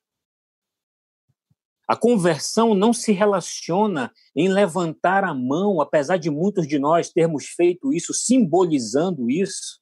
A 1.88 1.96
conversão 1.96 2.76
não 2.76 2.94
se 2.94 3.12
relaciona 3.12 4.12
em 4.36 4.48
levantar 4.48 5.24
a 5.24 5.34
mão, 5.34 5.82
apesar 5.82 6.18
de 6.18 6.30
muitos 6.30 6.68
de 6.68 6.78
nós 6.78 7.10
termos 7.10 7.48
feito 7.48 7.92
isso, 7.92 8.14
simbolizando 8.14 9.30
isso. 9.30 9.82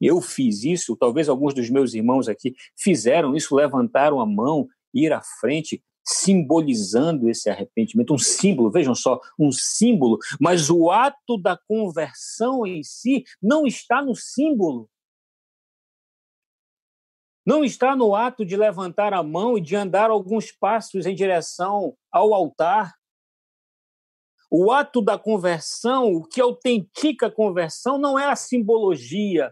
Eu 0.00 0.20
fiz 0.20 0.64
isso, 0.64 0.96
talvez 0.96 1.28
alguns 1.28 1.54
dos 1.54 1.70
meus 1.70 1.94
irmãos 1.94 2.28
aqui 2.28 2.54
fizeram 2.76 3.34
isso, 3.34 3.54
levantaram 3.54 4.20
a 4.20 4.26
mão, 4.26 4.66
ir 4.92 5.12
à 5.12 5.22
frente, 5.40 5.82
simbolizando 6.04 7.28
esse 7.28 7.48
arrependimento, 7.48 8.12
um 8.12 8.18
símbolo, 8.18 8.70
vejam 8.70 8.94
só, 8.94 9.20
um 9.38 9.52
símbolo, 9.52 10.18
mas 10.40 10.68
o 10.68 10.90
ato 10.90 11.40
da 11.40 11.56
conversão 11.68 12.66
em 12.66 12.82
si 12.82 13.24
não 13.42 13.66
está 13.66 14.02
no 14.02 14.14
símbolo. 14.14 14.88
Não 17.48 17.64
está 17.64 17.96
no 17.96 18.14
ato 18.14 18.44
de 18.44 18.58
levantar 18.58 19.14
a 19.14 19.22
mão 19.22 19.56
e 19.56 19.60
de 19.62 19.74
andar 19.74 20.10
alguns 20.10 20.52
passos 20.52 21.06
em 21.06 21.14
direção 21.14 21.96
ao 22.12 22.34
altar. 22.34 22.92
O 24.50 24.70
ato 24.70 25.00
da 25.00 25.18
conversão, 25.18 26.12
o 26.12 26.28
que 26.28 26.42
autentica 26.42 27.28
a 27.28 27.34
conversão, 27.34 27.96
não 27.96 28.18
é 28.18 28.26
a 28.26 28.36
simbologia 28.36 29.50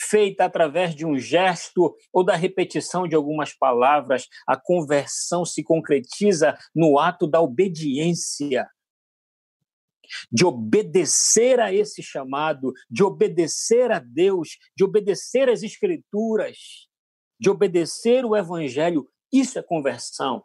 feita 0.00 0.44
através 0.44 0.94
de 0.94 1.04
um 1.04 1.18
gesto 1.18 1.96
ou 2.12 2.22
da 2.22 2.36
repetição 2.36 3.08
de 3.08 3.16
algumas 3.16 3.52
palavras. 3.52 4.28
A 4.46 4.56
conversão 4.56 5.44
se 5.44 5.64
concretiza 5.64 6.56
no 6.72 7.00
ato 7.00 7.26
da 7.26 7.40
obediência 7.40 8.70
de 10.30 10.44
obedecer 10.46 11.58
a 11.58 11.72
esse 11.72 12.00
chamado, 12.00 12.72
de 12.88 13.02
obedecer 13.02 13.90
a 13.90 13.98
Deus, 13.98 14.50
de 14.76 14.84
obedecer 14.84 15.48
às 15.48 15.64
Escrituras, 15.64 16.86
de 17.38 17.50
obedecer 17.50 18.24
o 18.24 18.36
Evangelho. 18.36 19.08
Isso 19.32 19.58
é 19.58 19.62
conversão. 19.62 20.44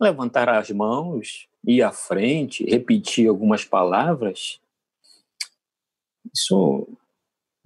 Levantar 0.00 0.48
as 0.48 0.70
mãos, 0.70 1.48
ir 1.64 1.82
à 1.82 1.92
frente, 1.92 2.64
repetir 2.64 3.28
algumas 3.28 3.64
palavras, 3.64 4.60
isso 6.34 6.86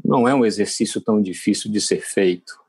não 0.05 0.29
é 0.29 0.35
um 0.35 0.45
exercício 0.45 1.01
tão 1.01 1.21
difícil 1.21 1.71
de 1.71 1.81
ser 1.81 2.01
feito. 2.03 2.63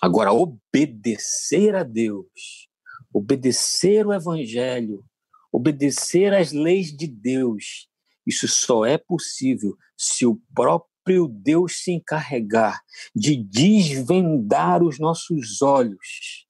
Agora, 0.00 0.32
obedecer 0.32 1.74
a 1.74 1.82
Deus, 1.82 2.68
obedecer 3.12 4.06
o 4.06 4.12
Evangelho, 4.12 5.04
obedecer 5.50 6.34
às 6.34 6.52
leis 6.52 6.94
de 6.94 7.06
Deus, 7.06 7.88
isso 8.26 8.48
só 8.48 8.84
é 8.84 8.98
possível 8.98 9.76
se 9.96 10.26
o 10.26 10.40
próprio 10.54 10.93
Deus 11.28 11.82
se 11.82 11.92
encarregar 11.92 12.82
de 13.14 13.36
desvendar 13.36 14.82
os 14.82 14.98
nossos 14.98 15.60
olhos, 15.62 16.46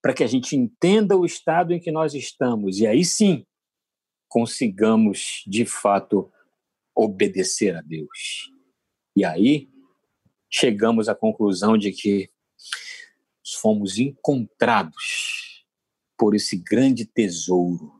para 0.00 0.14
que 0.14 0.24
a 0.24 0.26
gente 0.26 0.56
entenda 0.56 1.16
o 1.16 1.24
estado 1.24 1.72
em 1.72 1.80
que 1.80 1.90
nós 1.90 2.14
estamos 2.14 2.78
e 2.78 2.86
aí 2.86 3.04
sim 3.04 3.46
consigamos 4.28 5.44
de 5.46 5.64
fato 5.64 6.30
obedecer 6.94 7.76
a 7.76 7.80
Deus. 7.80 8.50
E 9.16 9.24
aí 9.24 9.68
chegamos 10.50 11.08
à 11.08 11.14
conclusão 11.14 11.78
de 11.78 11.92
que 11.92 12.30
fomos 13.60 13.98
encontrados 13.98 15.64
por 16.16 16.34
esse 16.34 16.56
grande 16.56 17.06
tesouro. 17.06 17.92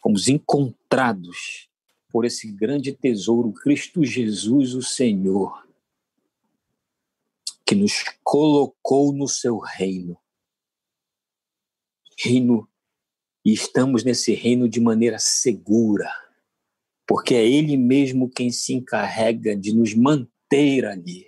Fomos 0.00 0.28
encontrados 0.28 1.67
por 2.10 2.24
esse 2.24 2.50
grande 2.50 2.92
tesouro, 2.92 3.52
Cristo 3.52 4.04
Jesus, 4.04 4.74
o 4.74 4.82
Senhor, 4.82 5.66
que 7.66 7.74
nos 7.74 8.02
colocou 8.24 9.12
no 9.12 9.28
seu 9.28 9.58
reino. 9.58 10.18
Reino, 12.18 12.68
e 13.44 13.52
estamos 13.52 14.04
nesse 14.04 14.34
reino 14.34 14.68
de 14.68 14.80
maneira 14.80 15.18
segura, 15.18 16.10
porque 17.06 17.34
é 17.34 17.46
Ele 17.46 17.76
mesmo 17.76 18.30
quem 18.30 18.50
se 18.50 18.72
encarrega 18.72 19.54
de 19.54 19.74
nos 19.74 19.94
manter 19.94 20.86
ali. 20.86 21.26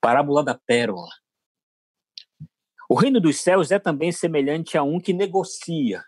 Parábola 0.00 0.44
da 0.44 0.54
pérola. 0.54 1.10
O 2.88 2.94
reino 2.94 3.20
dos 3.20 3.40
céus 3.40 3.70
é 3.70 3.78
também 3.78 4.12
semelhante 4.12 4.76
a 4.76 4.82
um 4.82 5.00
que 5.00 5.12
negocia, 5.12 6.04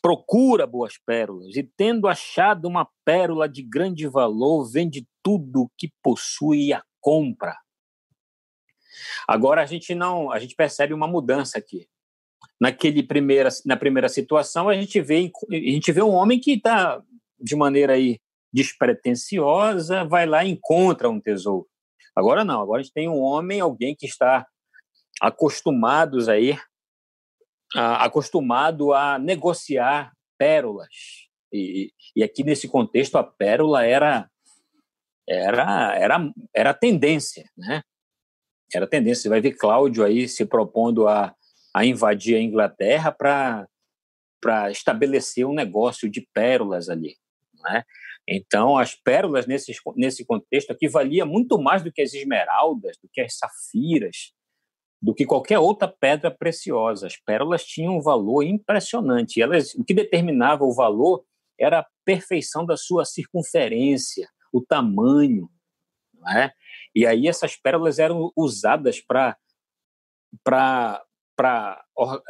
procura 0.00 0.66
boas 0.66 0.94
pérolas 0.96 1.54
e, 1.56 1.62
tendo 1.62 2.08
achado 2.08 2.66
uma 2.66 2.88
pérola 3.04 3.48
de 3.48 3.62
grande 3.62 4.06
valor, 4.06 4.64
vende 4.70 5.06
tudo 5.22 5.70
que 5.76 5.90
possui 6.02 6.68
e 6.68 6.72
a 6.72 6.82
compra. 7.00 7.56
Agora 9.26 9.62
a 9.62 9.66
gente 9.66 9.94
não, 9.94 10.30
a 10.30 10.38
gente 10.38 10.54
percebe 10.54 10.94
uma 10.94 11.06
mudança 11.06 11.58
aqui. 11.58 11.88
Naquele 12.60 13.02
primeira, 13.02 13.48
na 13.64 13.76
primeira 13.76 14.08
situação 14.08 14.68
a 14.68 14.74
gente 14.74 15.00
vê, 15.00 15.30
a 15.50 15.54
gente 15.54 15.92
vê 15.92 16.02
um 16.02 16.12
homem 16.12 16.38
que 16.38 16.52
está 16.52 17.02
de 17.40 17.56
maneira 17.56 17.94
aí 17.94 18.20
despretensiosa, 18.52 20.04
vai 20.04 20.26
lá 20.26 20.44
e 20.44 20.50
encontra 20.50 21.08
um 21.08 21.20
tesouro. 21.20 21.66
Agora 22.14 22.44
não, 22.44 22.60
agora 22.60 22.80
a 22.80 22.82
gente 22.82 22.92
tem 22.92 23.08
um 23.08 23.20
homem, 23.20 23.60
alguém 23.60 23.96
que 23.96 24.06
está 24.06 24.46
acostumados 25.20 26.28
aí, 26.28 26.58
acostumado 27.74 28.92
a 28.92 29.18
negociar 29.18 30.12
pérolas. 30.38 31.28
E, 31.52 31.92
e 32.16 32.22
aqui 32.22 32.42
nesse 32.42 32.68
contexto 32.68 33.16
a 33.16 33.24
pérola 33.24 33.84
era 33.84 34.28
era 35.28 35.94
era 35.96 36.32
era 36.54 36.74
tendência, 36.74 37.48
né? 37.56 37.82
Era 38.74 38.86
tendência. 38.86 39.22
Você 39.22 39.28
vai 39.28 39.40
ver 39.40 39.52
Cláudio 39.52 40.04
aí 40.04 40.28
se 40.28 40.46
propondo 40.46 41.06
a, 41.06 41.34
a 41.74 41.84
invadir 41.84 42.36
a 42.36 42.40
Inglaterra 42.40 43.12
para 43.12 43.68
para 44.40 44.72
estabelecer 44.72 45.46
um 45.46 45.54
negócio 45.54 46.10
de 46.10 46.26
pérolas 46.34 46.88
ali, 46.88 47.16
né? 47.62 47.84
Então, 48.26 48.76
as 48.76 48.94
pérolas 48.94 49.46
nesse, 49.46 49.72
nesse 49.96 50.24
contexto 50.24 50.70
aqui 50.72 50.88
valia 50.88 51.24
muito 51.24 51.60
mais 51.60 51.82
do 51.82 51.92
que 51.92 52.02
as 52.02 52.12
esmeraldas, 52.14 52.96
do 53.02 53.08
que 53.12 53.20
as 53.20 53.36
safiras, 53.36 54.32
do 55.02 55.12
que 55.12 55.26
qualquer 55.26 55.58
outra 55.58 55.88
pedra 55.88 56.30
preciosa. 56.30 57.08
As 57.08 57.16
pérolas 57.16 57.64
tinham 57.64 57.96
um 57.96 58.00
valor 58.00 58.44
impressionante. 58.44 59.42
Elas, 59.42 59.74
o 59.74 59.82
que 59.82 59.92
determinava 59.92 60.62
o 60.62 60.72
valor 60.72 61.24
era 61.58 61.80
a 61.80 61.86
perfeição 62.04 62.64
da 62.64 62.76
sua 62.76 63.04
circunferência, 63.04 64.28
o 64.52 64.60
tamanho. 64.60 65.50
Né? 66.20 66.52
E 66.94 67.04
aí 67.04 67.26
essas 67.26 67.56
pérolas 67.56 67.98
eram 67.98 68.30
usadas 68.36 69.00
para 69.00 69.36
para 70.44 71.84
or, 71.94 72.22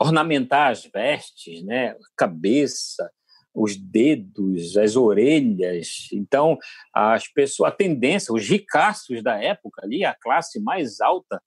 ornamentar 0.00 0.70
as 0.70 0.84
vestes, 0.86 1.62
né? 1.62 1.94
cabeça, 2.16 3.10
os 3.54 3.76
dedos, 3.76 4.78
as 4.78 4.96
orelhas. 4.96 6.08
Então, 6.10 6.56
as 6.94 7.28
pessoas, 7.28 7.70
a 7.70 7.76
tendência, 7.76 8.32
os 8.32 8.48
ricaços 8.48 9.22
da 9.22 9.36
época 9.42 9.84
ali, 9.84 10.06
a 10.06 10.14
classe 10.14 10.58
mais 10.58 11.02
alta 11.02 11.38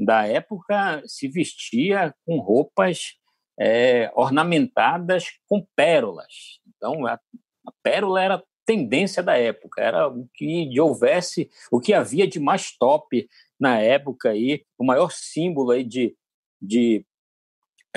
da 0.00 0.26
época 0.26 1.02
se 1.06 1.28
vestia 1.28 2.14
com 2.24 2.38
roupas 2.38 3.18
é, 3.60 4.10
ornamentadas 4.14 5.32
com 5.46 5.66
pérolas. 5.76 6.58
Então, 6.66 7.06
a, 7.06 7.14
a 7.14 7.72
pérola 7.82 8.22
era 8.22 8.44
tendência 8.64 9.22
da 9.22 9.36
época, 9.36 9.82
era 9.82 10.08
o 10.08 10.26
que 10.34 10.80
houvesse, 10.80 11.50
o 11.70 11.80
que 11.80 11.92
havia 11.92 12.26
de 12.26 12.40
mais 12.40 12.72
top 12.78 13.28
na 13.58 13.78
época 13.78 14.30
aí, 14.30 14.64
o 14.78 14.84
maior 14.84 15.10
símbolo 15.10 15.72
aí 15.72 15.84
de, 15.84 16.16
de, 16.62 17.04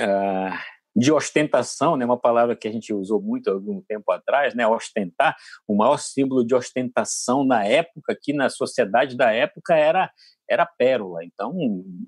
uh, 0.00 0.58
de 0.96 1.12
ostentação, 1.12 1.96
né, 1.96 2.04
uma 2.04 2.18
palavra 2.18 2.54
que 2.54 2.68
a 2.68 2.72
gente 2.72 2.92
usou 2.92 3.20
muito 3.20 3.50
algum 3.50 3.80
tempo 3.80 4.12
atrás, 4.12 4.54
né, 4.54 4.66
ostentar, 4.66 5.36
o 5.66 5.74
maior 5.74 5.98
símbolo 5.98 6.46
de 6.46 6.54
ostentação 6.54 7.44
na 7.44 7.64
época, 7.64 8.12
aqui 8.12 8.32
na 8.32 8.48
sociedade 8.48 9.16
da 9.16 9.32
época, 9.32 9.74
era 9.74 10.10
era 10.48 10.66
pérola. 10.66 11.24
Então, 11.24 11.54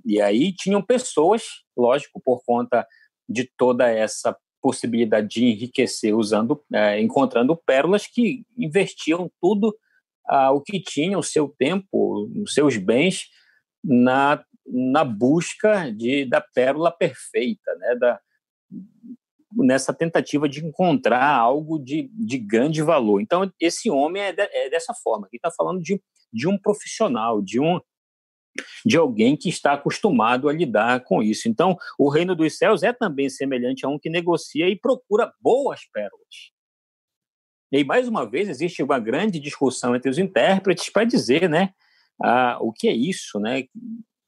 e 0.05 0.21
aí 0.21 0.53
tinham 0.53 0.83
pessoas, 0.83 1.43
lógico, 1.77 2.21
por 2.23 2.43
conta 2.45 2.87
de 3.29 3.51
toda 3.57 3.91
essa 3.91 4.37
possibilidade 4.61 5.29
de 5.29 5.45
enriquecer 5.45 6.15
usando, 6.15 6.63
é, 6.73 7.01
encontrando 7.01 7.57
pérolas 7.57 8.07
que 8.07 8.45
investiam 8.59 9.31
tudo 9.41 9.75
ah, 10.27 10.51
o 10.51 10.61
que 10.61 10.81
tinham, 10.81 11.21
o 11.21 11.23
seu 11.23 11.49
tempo, 11.57 12.29
os 12.43 12.53
seus 12.53 12.77
bens 12.77 13.27
na, 13.83 14.45
na 14.67 15.05
busca 15.05 15.91
de, 15.93 16.25
da 16.25 16.41
pérola 16.41 16.91
perfeita, 16.91 17.75
né? 17.77 17.95
da, 17.95 18.21
nessa 19.53 19.95
tentativa 19.95 20.49
de 20.49 20.65
encontrar 20.65 21.35
algo 21.35 21.79
de, 21.79 22.11
de 22.13 22.39
grande 22.39 22.83
valor. 22.83 23.21
Então, 23.21 23.51
esse 23.61 23.91
homem 23.91 24.23
é, 24.23 24.33
de, 24.33 24.43
é 24.43 24.69
dessa 24.69 24.93
forma, 24.95 25.27
aqui 25.27 25.37
está 25.37 25.51
falando 25.51 25.81
de, 25.81 26.01
de 26.33 26.47
um 26.47 26.59
profissional, 26.59 27.41
de 27.41 27.61
um, 27.61 27.81
de 28.85 28.97
alguém 28.97 29.37
que 29.37 29.49
está 29.49 29.73
acostumado 29.73 30.49
a 30.49 30.53
lidar 30.53 31.05
com 31.05 31.23
isso. 31.23 31.49
Então, 31.49 31.77
o 31.99 32.09
reino 32.09 32.35
dos 32.35 32.57
céus 32.59 32.83
é 32.83 32.93
também 32.93 33.29
semelhante 33.29 33.87
a 33.87 33.89
um 33.89 33.99
que 33.99 34.11
negocia 34.11 34.69
e 34.69 34.79
procura 34.79 35.33
boas 35.41 35.81
pérolas. 35.93 36.53
E 37.73 37.83
mais 37.85 38.07
uma 38.09 38.29
vez 38.29 38.49
existe 38.49 38.83
uma 38.83 38.99
grande 38.99 39.41
discussão 39.41 39.95
entre 39.95 40.11
os 40.11 40.19
intérpretes 40.19 40.89
para 40.89 41.05
dizer, 41.05 41.49
né, 41.49 41.71
o 42.61 42.73
que 42.73 42.89
é 42.89 42.93
isso, 42.93 43.39
né? 43.41 43.65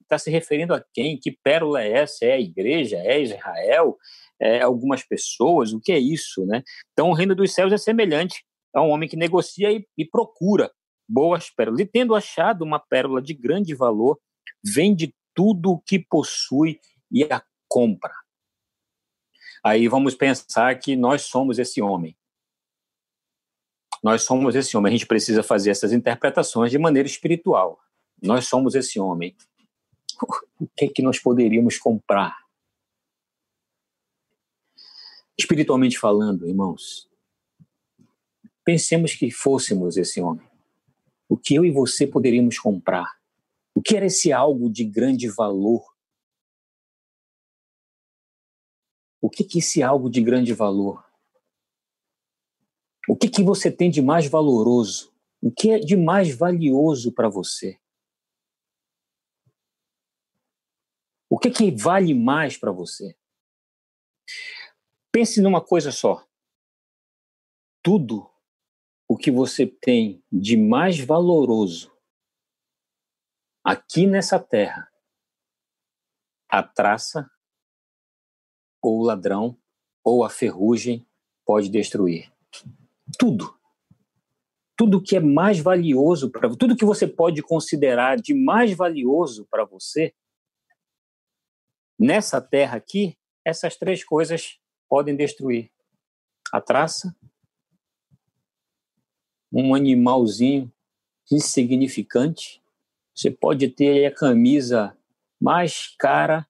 Está 0.02 0.18
se 0.18 0.30
referindo 0.30 0.74
a 0.74 0.82
quem? 0.92 1.18
Que 1.18 1.30
pérola 1.30 1.82
é 1.82 1.92
essa? 1.92 2.24
É 2.24 2.32
a 2.32 2.40
igreja? 2.40 2.96
É 2.96 3.20
Israel? 3.20 3.96
É 4.40 4.62
algumas 4.62 5.02
pessoas? 5.02 5.72
O 5.72 5.80
que 5.80 5.92
é 5.92 5.98
isso, 5.98 6.46
né? 6.46 6.62
Então, 6.92 7.10
o 7.10 7.14
reino 7.14 7.34
dos 7.34 7.52
céus 7.52 7.72
é 7.72 7.76
semelhante 7.76 8.44
a 8.74 8.82
um 8.82 8.90
homem 8.90 9.08
que 9.08 9.16
negocia 9.16 9.72
e, 9.72 9.86
e 9.96 10.04
procura 10.04 10.70
boas 11.08 11.50
pérolas. 11.50 11.80
E 11.80 11.86
tendo 11.86 12.14
achado 12.14 12.62
uma 12.62 12.78
pérola 12.78 13.22
de 13.22 13.34
grande 13.34 13.74
valor, 13.74 14.18
vende 14.62 15.14
tudo 15.34 15.72
o 15.72 15.80
que 15.80 15.98
possui 15.98 16.80
e 17.10 17.24
a 17.24 17.42
compra. 17.68 18.12
Aí 19.64 19.88
vamos 19.88 20.14
pensar 20.14 20.78
que 20.78 20.94
nós 20.94 21.22
somos 21.22 21.58
esse 21.58 21.82
homem. 21.82 22.16
Nós 24.02 24.22
somos 24.22 24.54
esse 24.54 24.76
homem. 24.76 24.90
A 24.90 24.96
gente 24.96 25.06
precisa 25.06 25.42
fazer 25.42 25.70
essas 25.70 25.92
interpretações 25.92 26.70
de 26.70 26.78
maneira 26.78 27.08
espiritual. 27.08 27.80
Nós 28.22 28.46
somos 28.46 28.74
esse 28.74 29.00
homem. 29.00 29.36
o 30.60 30.66
que 30.76 30.84
é 30.84 30.88
que 30.88 31.02
nós 31.02 31.18
poderíamos 31.18 31.78
comprar? 31.78 32.36
Espiritualmente 35.38 35.98
falando, 35.98 36.48
irmãos, 36.48 37.08
pensemos 38.64 39.14
que 39.14 39.30
fôssemos 39.30 39.96
esse 39.96 40.20
homem. 40.20 40.46
O 41.28 41.36
que 41.36 41.54
eu 41.54 41.64
e 41.64 41.70
você 41.70 42.06
poderíamos 42.06 42.58
comprar? 42.58 43.18
O 43.74 43.80
que 43.80 43.96
era 43.96 44.06
esse 44.06 44.32
algo 44.32 44.68
de 44.68 44.84
grande 44.84 45.28
valor? 45.28 45.86
O 49.20 49.30
que 49.30 49.44
que 49.44 49.58
esse 49.58 49.82
algo 49.82 50.10
de 50.10 50.20
grande 50.20 50.52
valor? 50.52 51.04
O 53.08 53.16
que 53.16 53.28
que 53.28 53.42
você 53.42 53.70
tem 53.70 53.90
de 53.90 54.02
mais 54.02 54.26
valoroso? 54.26 55.12
O 55.40 55.50
que 55.52 55.70
é 55.70 55.78
de 55.78 55.96
mais 55.96 56.34
valioso 56.34 57.12
para 57.12 57.28
você? 57.28 57.78
O 61.30 61.38
que 61.38 61.50
que 61.50 61.70
vale 61.70 62.12
mais 62.14 62.56
para 62.56 62.72
você? 62.72 63.16
Pense 65.18 65.42
numa 65.42 65.60
coisa 65.60 65.90
só. 65.90 66.24
Tudo 67.82 68.30
o 69.08 69.16
que 69.16 69.32
você 69.32 69.66
tem 69.66 70.22
de 70.30 70.56
mais 70.56 71.00
valoroso 71.00 71.92
aqui 73.64 74.06
nessa 74.06 74.38
terra, 74.38 74.88
a 76.48 76.62
traça 76.62 77.28
ou 78.80 79.00
o 79.00 79.02
ladrão 79.02 79.60
ou 80.04 80.22
a 80.22 80.30
ferrugem 80.30 81.04
pode 81.44 81.68
destruir. 81.68 82.32
Tudo. 83.18 83.58
Tudo 84.76 85.02
que 85.02 85.16
é 85.16 85.20
mais 85.20 85.58
valioso 85.58 86.30
para 86.30 86.48
tudo 86.56 86.76
que 86.76 86.84
você 86.84 87.08
pode 87.08 87.42
considerar 87.42 88.20
de 88.20 88.34
mais 88.34 88.72
valioso 88.72 89.48
para 89.50 89.64
você 89.64 90.14
nessa 91.98 92.40
terra 92.40 92.76
aqui, 92.76 93.18
essas 93.44 93.76
três 93.76 94.04
coisas 94.04 94.60
podem 94.88 95.16
destruir. 95.16 95.70
A 96.52 96.60
traça, 96.60 97.14
um 99.52 99.74
animalzinho 99.74 100.72
insignificante. 101.30 102.62
Você 103.14 103.30
pode 103.30 103.68
ter 103.68 104.06
a 104.06 104.14
camisa 104.14 104.96
mais 105.40 105.94
cara 105.98 106.46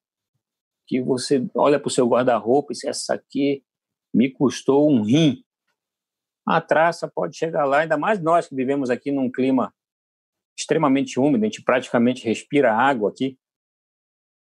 que 0.86 1.02
você 1.02 1.46
olha 1.54 1.78
para 1.78 1.88
o 1.88 1.90
seu 1.90 2.08
guarda-roupa 2.08 2.72
e 2.72 2.74
diz, 2.74 2.84
essa 2.84 3.14
aqui 3.14 3.64
me 4.14 4.30
custou 4.30 4.90
um 4.90 5.02
rim. 5.02 5.44
A 6.46 6.60
traça 6.60 7.06
pode 7.06 7.36
chegar 7.36 7.66
lá, 7.66 7.80
ainda 7.80 7.98
mais 7.98 8.22
nós 8.22 8.48
que 8.48 8.54
vivemos 8.54 8.88
aqui 8.88 9.12
num 9.12 9.30
clima 9.30 9.74
extremamente 10.58 11.20
úmido, 11.20 11.44
a 11.44 11.46
gente 11.46 11.62
praticamente 11.62 12.24
respira 12.24 12.74
água 12.74 13.10
aqui. 13.10 13.38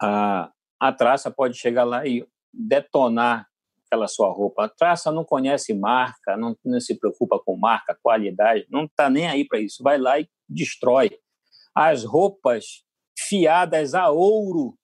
A, 0.02 0.52
a 0.80 0.94
traça 0.94 1.32
pode 1.32 1.58
chegar 1.58 1.84
lá 1.84 2.06
e 2.06 2.26
detonar 2.54 3.50
aquela 3.86 4.08
sua 4.08 4.30
roupa. 4.30 4.66
A 4.66 4.70
traça 4.70 5.12
não 5.12 5.24
conhece 5.24 5.74
marca, 5.74 6.36
não, 6.36 6.58
não 6.64 6.80
se 6.80 6.96
preocupa 6.96 7.40
com 7.40 7.56
marca, 7.56 7.98
qualidade, 8.02 8.66
não 8.70 8.86
está 8.86 9.10
nem 9.10 9.28
aí 9.28 9.46
para 9.46 9.60
isso. 9.60 9.84
Vai 9.84 9.98
lá 9.98 10.20
e 10.20 10.30
destrói. 10.48 11.18
As 11.74 12.04
roupas 12.04 12.84
fiadas 13.18 13.94
a 13.94 14.10
ouro 14.10 14.78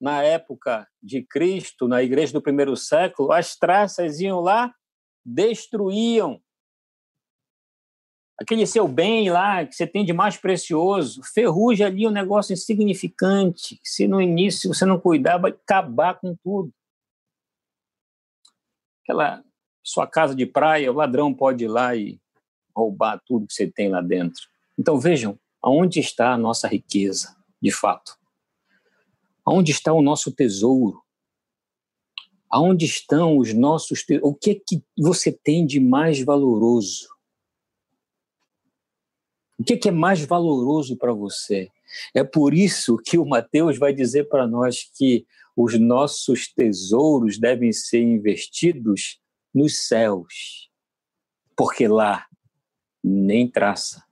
na 0.00 0.22
época 0.22 0.88
de 1.00 1.22
Cristo, 1.22 1.86
na 1.86 2.02
igreja 2.02 2.32
do 2.32 2.42
primeiro 2.42 2.76
século, 2.76 3.30
as 3.30 3.54
traças 3.56 4.18
iam 4.20 4.40
lá, 4.40 4.74
destruíam 5.24 6.40
aquele 8.40 8.66
seu 8.66 8.88
bem 8.88 9.30
lá 9.30 9.64
que 9.64 9.76
você 9.76 9.86
tem 9.86 10.04
de 10.04 10.12
mais 10.12 10.36
precioso, 10.36 11.22
ferrugem 11.32 11.86
ali 11.86 12.06
um 12.08 12.10
negócio 12.10 12.52
insignificante, 12.52 13.78
se 13.84 14.08
no 14.08 14.20
início 14.20 14.74
você 14.74 14.84
não 14.84 14.98
cuidar, 14.98 15.38
vai 15.38 15.52
acabar 15.52 16.18
com 16.18 16.34
tudo 16.42 16.72
aquela 19.02 19.42
sua 19.82 20.06
casa 20.06 20.34
de 20.34 20.46
praia, 20.46 20.90
o 20.90 20.94
ladrão 20.94 21.34
pode 21.34 21.64
ir 21.64 21.68
lá 21.68 21.94
e 21.94 22.20
roubar 22.74 23.20
tudo 23.26 23.46
que 23.46 23.52
você 23.52 23.70
tem 23.70 23.88
lá 23.88 24.00
dentro. 24.00 24.42
Então 24.78 24.98
vejam, 24.98 25.38
aonde 25.60 26.00
está 26.00 26.32
a 26.32 26.38
nossa 26.38 26.68
riqueza, 26.68 27.36
de 27.60 27.70
fato? 27.70 28.16
Aonde 29.44 29.72
está 29.72 29.92
o 29.92 30.02
nosso 30.02 30.32
tesouro? 30.32 31.02
Aonde 32.48 32.84
estão 32.84 33.38
os 33.38 33.52
nossos. 33.52 34.04
O 34.22 34.34
que 34.34 34.50
é 34.50 34.54
que 34.54 34.82
você 34.96 35.32
tem 35.32 35.66
de 35.66 35.80
mais 35.80 36.22
valoroso? 36.22 37.08
O 39.58 39.64
que 39.64 39.74
é, 39.74 39.76
que 39.76 39.88
é 39.88 39.92
mais 39.92 40.24
valoroso 40.24 40.96
para 40.96 41.12
você? 41.12 41.70
É 42.14 42.24
por 42.24 42.54
isso 42.54 42.96
que 42.96 43.18
o 43.18 43.26
Mateus 43.26 43.78
vai 43.78 43.92
dizer 43.92 44.28
para 44.28 44.46
nós 44.46 44.84
que 44.96 45.26
os 45.56 45.78
nossos 45.78 46.52
tesouros 46.52 47.38
devem 47.38 47.72
ser 47.72 48.00
investidos 48.00 49.20
nos 49.54 49.86
céus, 49.86 50.70
porque 51.56 51.86
lá 51.86 52.26
nem 53.04 53.48
traça 53.48 54.02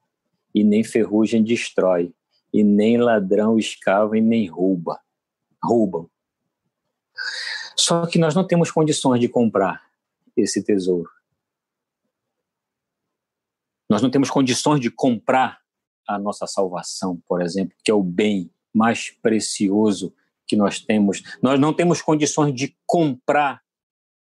e 0.54 0.62
nem 0.64 0.84
ferrugem 0.84 1.42
destrói, 1.42 2.12
e 2.52 2.64
nem 2.64 2.98
ladrão 2.98 3.58
escava 3.58 4.18
e 4.18 4.20
nem 4.20 4.46
rouba, 4.48 5.00
roubam. 5.62 6.10
Só 7.76 8.06
que 8.06 8.18
nós 8.18 8.34
não 8.34 8.46
temos 8.46 8.70
condições 8.70 9.20
de 9.20 9.28
comprar 9.28 9.82
esse 10.36 10.62
tesouro. 10.62 11.10
Nós 13.88 14.02
não 14.02 14.10
temos 14.10 14.30
condições 14.30 14.80
de 14.80 14.90
comprar 14.90 15.59
a 16.14 16.18
nossa 16.18 16.46
salvação, 16.46 17.22
por 17.26 17.40
exemplo, 17.40 17.76
que 17.84 17.90
é 17.90 17.94
o 17.94 18.02
bem 18.02 18.50
mais 18.74 19.10
precioso 19.10 20.14
que 20.46 20.56
nós 20.56 20.80
temos. 20.80 21.22
Nós 21.42 21.58
não 21.60 21.72
temos 21.72 22.02
condições 22.02 22.54
de 22.54 22.76
comprar 22.86 23.62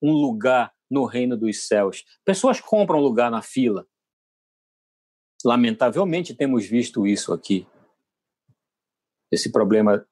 um 0.02 0.12
lugar 0.12 0.72
no 0.90 1.04
reino 1.04 1.36
dos 1.36 1.66
céus. 1.66 2.04
Pessoas 2.24 2.60
compram 2.60 3.00
lugar 3.00 3.30
na 3.30 3.42
fila. 3.42 3.86
Lamentavelmente 5.44 6.34
temos 6.34 6.66
visto 6.66 7.06
isso 7.06 7.32
aqui. 7.32 7.66
Esse 9.30 9.52
problema 9.52 10.04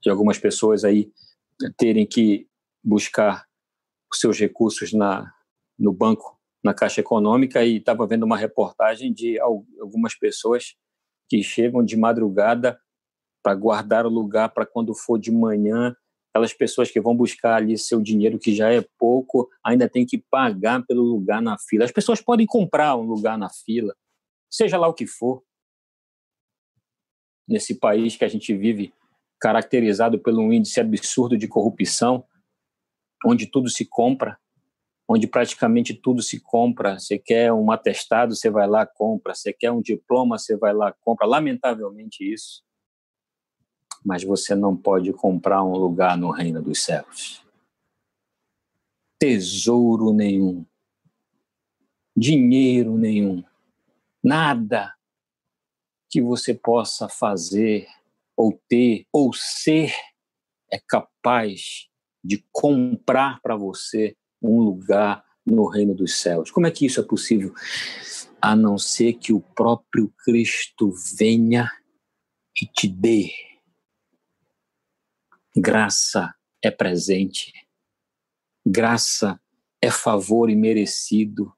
de 0.00 0.10
algumas 0.10 0.38
pessoas 0.38 0.84
aí 0.84 1.12
terem 1.76 2.06
que 2.06 2.48
buscar 2.82 3.46
os 4.12 4.18
seus 4.18 4.38
recursos 4.38 4.92
na 4.92 5.32
no 5.78 5.92
banco, 5.92 6.40
na 6.62 6.72
Caixa 6.72 7.00
Econômica 7.00 7.64
e 7.64 7.76
estava 7.76 8.06
vendo 8.06 8.22
uma 8.22 8.36
reportagem 8.36 9.12
de 9.12 9.38
algumas 9.40 10.14
pessoas 10.14 10.76
que 11.28 11.42
chegam 11.42 11.84
de 11.84 11.96
madrugada 11.96 12.78
para 13.42 13.54
guardar 13.54 14.06
o 14.06 14.10
lugar 14.10 14.48
para 14.48 14.64
quando 14.64 14.94
for 14.94 15.18
de 15.18 15.30
manhã. 15.30 15.94
Aquelas 16.30 16.52
pessoas 16.52 16.90
que 16.90 17.00
vão 17.00 17.14
buscar 17.14 17.56
ali 17.56 17.78
seu 17.78 18.00
dinheiro, 18.00 18.38
que 18.38 18.54
já 18.54 18.72
é 18.72 18.84
pouco, 18.98 19.48
ainda 19.64 19.88
tem 19.88 20.04
que 20.04 20.18
pagar 20.18 20.84
pelo 20.84 21.02
lugar 21.02 21.40
na 21.40 21.56
fila. 21.58 21.84
As 21.84 21.92
pessoas 21.92 22.20
podem 22.20 22.46
comprar 22.46 22.96
um 22.96 23.02
lugar 23.02 23.38
na 23.38 23.48
fila, 23.48 23.94
seja 24.50 24.76
lá 24.78 24.88
o 24.88 24.94
que 24.94 25.06
for. 25.06 25.42
Nesse 27.46 27.74
país 27.78 28.16
que 28.16 28.24
a 28.24 28.28
gente 28.28 28.56
vive, 28.56 28.92
caracterizado 29.38 30.18
pelo 30.18 30.40
um 30.40 30.52
índice 30.52 30.80
absurdo 30.80 31.36
de 31.36 31.46
corrupção, 31.46 32.24
onde 33.24 33.46
tudo 33.46 33.68
se 33.68 33.84
compra, 33.84 34.38
onde 35.08 35.26
praticamente 35.26 35.94
tudo 35.94 36.22
se 36.22 36.40
compra. 36.40 36.98
Você 36.98 37.18
quer 37.18 37.52
um 37.52 37.70
atestado, 37.70 38.34
você 38.34 38.50
vai 38.50 38.66
lá 38.66 38.86
compra. 38.86 39.34
Você 39.34 39.52
quer 39.52 39.70
um 39.70 39.80
diploma, 39.80 40.38
você 40.38 40.56
vai 40.56 40.72
lá 40.72 40.92
compra. 40.92 41.26
Lamentavelmente 41.26 42.24
isso. 42.24 42.64
Mas 44.04 44.24
você 44.24 44.54
não 44.54 44.76
pode 44.76 45.12
comprar 45.12 45.62
um 45.62 45.72
lugar 45.72 46.16
no 46.16 46.30
reino 46.30 46.62
dos 46.62 46.82
céus. 46.82 47.42
Tesouro 49.18 50.12
nenhum. 50.12 50.64
Dinheiro 52.16 52.96
nenhum. 52.96 53.42
Nada 54.22 54.94
que 56.10 56.20
você 56.20 56.54
possa 56.54 57.08
fazer 57.08 57.86
ou 58.36 58.52
ter 58.68 59.06
ou 59.12 59.32
ser 59.32 59.92
é 60.70 60.78
capaz 60.78 61.88
de 62.22 62.44
comprar 62.52 63.40
para 63.40 63.56
você 63.56 64.16
um 64.48 64.60
lugar 64.60 65.24
no 65.44 65.66
reino 65.66 65.94
dos 65.94 66.20
céus. 66.20 66.50
Como 66.50 66.66
é 66.66 66.70
que 66.70 66.86
isso 66.86 67.00
é 67.00 67.02
possível? 67.02 67.54
A 68.40 68.54
não 68.54 68.76
ser 68.78 69.14
que 69.14 69.32
o 69.32 69.40
próprio 69.40 70.12
Cristo 70.24 70.92
venha 71.16 71.70
e 72.60 72.66
te 72.66 72.88
dê. 72.88 73.30
Graça 75.56 76.34
é 76.62 76.70
presente, 76.70 77.52
graça 78.66 79.40
é 79.80 79.90
favor 79.90 80.50
imerecido. 80.50 81.52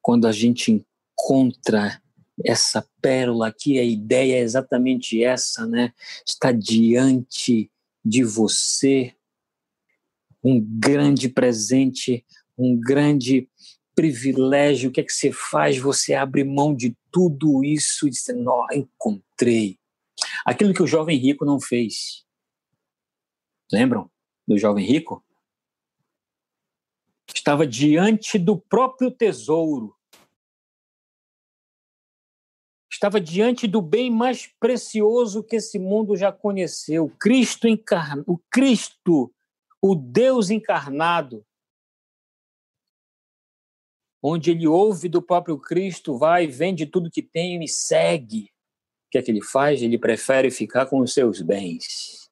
Quando 0.00 0.26
a 0.26 0.32
gente 0.32 0.72
encontra 0.72 2.02
essa 2.44 2.86
pérola 3.00 3.48
aqui, 3.48 3.78
a 3.78 3.84
ideia 3.84 4.36
é 4.36 4.40
exatamente 4.40 5.22
essa, 5.22 5.66
né? 5.66 5.94
Está 6.26 6.52
diante 6.52 7.70
de 8.04 8.24
você 8.24 9.14
um 10.42 10.60
grande 10.60 11.28
presente, 11.28 12.24
um 12.56 12.78
grande 12.78 13.48
privilégio. 13.94 14.90
O 14.90 14.92
que 14.92 15.00
é 15.00 15.04
que 15.04 15.12
você 15.12 15.30
faz? 15.32 15.78
Você 15.78 16.14
abre 16.14 16.44
mão 16.44 16.74
de 16.74 16.96
tudo 17.10 17.64
isso 17.64 18.06
e 18.06 18.10
diz: 18.10 18.24
Não, 18.34 18.66
encontrei 18.72 19.78
Aquilo 20.44 20.74
que 20.74 20.82
o 20.82 20.86
jovem 20.86 21.16
rico 21.18 21.44
não 21.44 21.60
fez. 21.60 22.24
Lembram 23.72 24.10
do 24.46 24.58
jovem 24.58 24.84
rico? 24.84 25.24
Estava 27.34 27.66
diante 27.66 28.38
do 28.38 28.58
próprio 28.58 29.10
tesouro. 29.10 29.96
Estava 32.90 33.20
diante 33.20 33.66
do 33.66 33.80
bem 33.80 34.10
mais 34.10 34.46
precioso 34.60 35.42
que 35.42 35.56
esse 35.56 35.78
mundo 35.78 36.16
já 36.16 36.30
conheceu, 36.30 37.08
Cristo 37.18 37.66
encarnado, 37.66 38.24
o 38.26 38.38
Cristo, 38.50 39.32
o 39.82 39.96
Deus 39.96 40.48
encarnado. 40.48 41.44
Onde 44.22 44.52
ele 44.52 44.68
ouve 44.68 45.08
do 45.08 45.20
próprio 45.20 45.58
Cristo, 45.58 46.16
vai, 46.16 46.46
vende 46.46 46.86
tudo 46.86 47.10
que 47.10 47.22
tem 47.22 47.62
e 47.62 47.68
segue. 47.68 48.44
O 49.06 49.10
que 49.10 49.18
é 49.18 49.22
que 49.22 49.32
ele 49.32 49.42
faz? 49.42 49.82
Ele 49.82 49.98
prefere 49.98 50.50
ficar 50.50 50.86
com 50.86 51.00
os 51.00 51.12
seus 51.12 51.42
bens. 51.42 52.30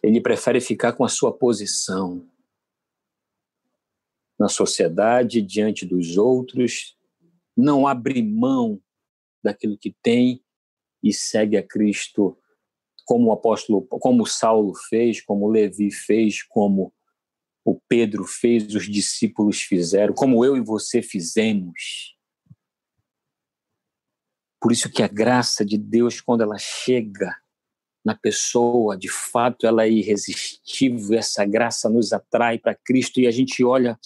Ele 0.00 0.20
prefere 0.20 0.60
ficar 0.60 0.92
com 0.92 1.04
a 1.04 1.08
sua 1.08 1.36
posição 1.36 2.30
na 4.38 4.48
sociedade, 4.48 5.42
diante 5.42 5.84
dos 5.84 6.16
outros, 6.16 6.96
não 7.56 7.88
abre 7.88 8.22
mão 8.22 8.80
daquilo 9.42 9.76
que 9.76 9.96
tem 10.00 10.40
e 11.02 11.12
segue 11.12 11.56
a 11.56 11.62
Cristo 11.62 12.38
como 13.08 13.30
o 13.30 13.32
apóstolo, 13.32 13.86
como 13.86 14.26
Saulo 14.26 14.74
fez, 14.74 15.22
como 15.22 15.48
Levi 15.48 15.90
fez, 15.90 16.42
como 16.42 16.92
o 17.64 17.80
Pedro 17.88 18.24
fez, 18.24 18.74
os 18.74 18.84
discípulos 18.84 19.62
fizeram, 19.62 20.12
como 20.12 20.44
eu 20.44 20.54
e 20.58 20.60
você 20.60 21.00
fizemos. 21.00 22.14
Por 24.60 24.72
isso 24.72 24.90
que 24.90 25.02
a 25.02 25.08
graça 25.08 25.64
de 25.64 25.78
Deus, 25.78 26.20
quando 26.20 26.42
ela 26.42 26.58
chega 26.58 27.34
na 28.04 28.14
pessoa, 28.14 28.94
de 28.94 29.08
fato, 29.08 29.66
ela 29.66 29.84
é 29.84 29.90
irresistível, 29.90 31.18
essa 31.18 31.46
graça 31.46 31.88
nos 31.88 32.12
atrai 32.12 32.58
para 32.58 32.74
Cristo 32.74 33.20
e 33.20 33.26
a 33.26 33.30
gente 33.30 33.64
olha 33.64 33.98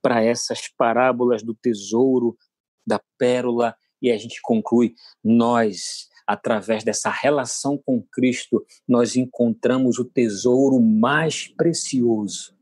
para 0.00 0.24
essas 0.24 0.66
parábolas 0.66 1.42
do 1.42 1.54
tesouro, 1.54 2.38
da 2.86 3.02
pérola, 3.18 3.76
e 4.00 4.10
a 4.10 4.16
gente 4.16 4.40
conclui: 4.40 4.94
nós, 5.22 6.08
através 6.26 6.82
dessa 6.82 7.10
relação 7.10 7.78
com 7.78 8.02
Cristo, 8.02 8.64
nós 8.86 9.16
encontramos 9.16 9.98
o 9.98 10.04
tesouro 10.04 10.80
mais 10.80 11.46
precioso. 11.46 12.56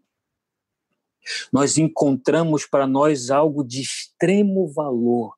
Nós 1.52 1.78
encontramos 1.78 2.66
para 2.66 2.86
nós 2.86 3.30
algo 3.30 3.64
de 3.64 3.80
extremo 3.80 4.68
valor, 4.68 5.34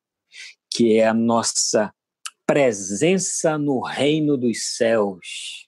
que 0.69 0.97
é 0.97 1.07
a 1.07 1.13
nossa 1.13 1.93
presença 2.45 3.57
no 3.57 3.79
reino 3.79 4.37
dos 4.37 4.75
céus. 4.75 5.67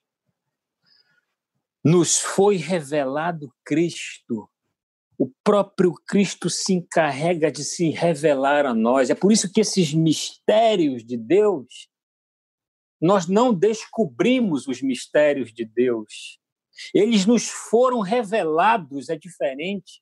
Nos 1.84 2.20
foi 2.20 2.58
revelado 2.58 3.54
Cristo 3.64 4.50
o 5.20 5.30
próprio 5.44 5.94
Cristo 6.08 6.50
se 6.50 6.74
encarrega 6.74 7.52
de 7.52 7.62
se 7.62 7.90
revelar 7.90 8.66
a 8.66 8.74
nós. 8.74 9.10
É 9.10 9.16
por 9.16 9.34
isso 9.34 9.52
que 9.52 9.60
esses 9.60 9.94
mistérios 9.94 11.04
de 11.04 11.18
Deus, 11.18 11.89
nós 13.02 13.28
não 13.28 13.54
descobrimos 13.54 14.68
os 14.68 14.82
mistérios 14.82 15.54
de 15.54 15.66
Deus. 15.66 16.40
Eles 16.94 17.26
nos 17.26 17.48
foram 17.50 18.02
revelados, 18.02 19.10
é 19.10 19.18
diferente. 19.18 20.02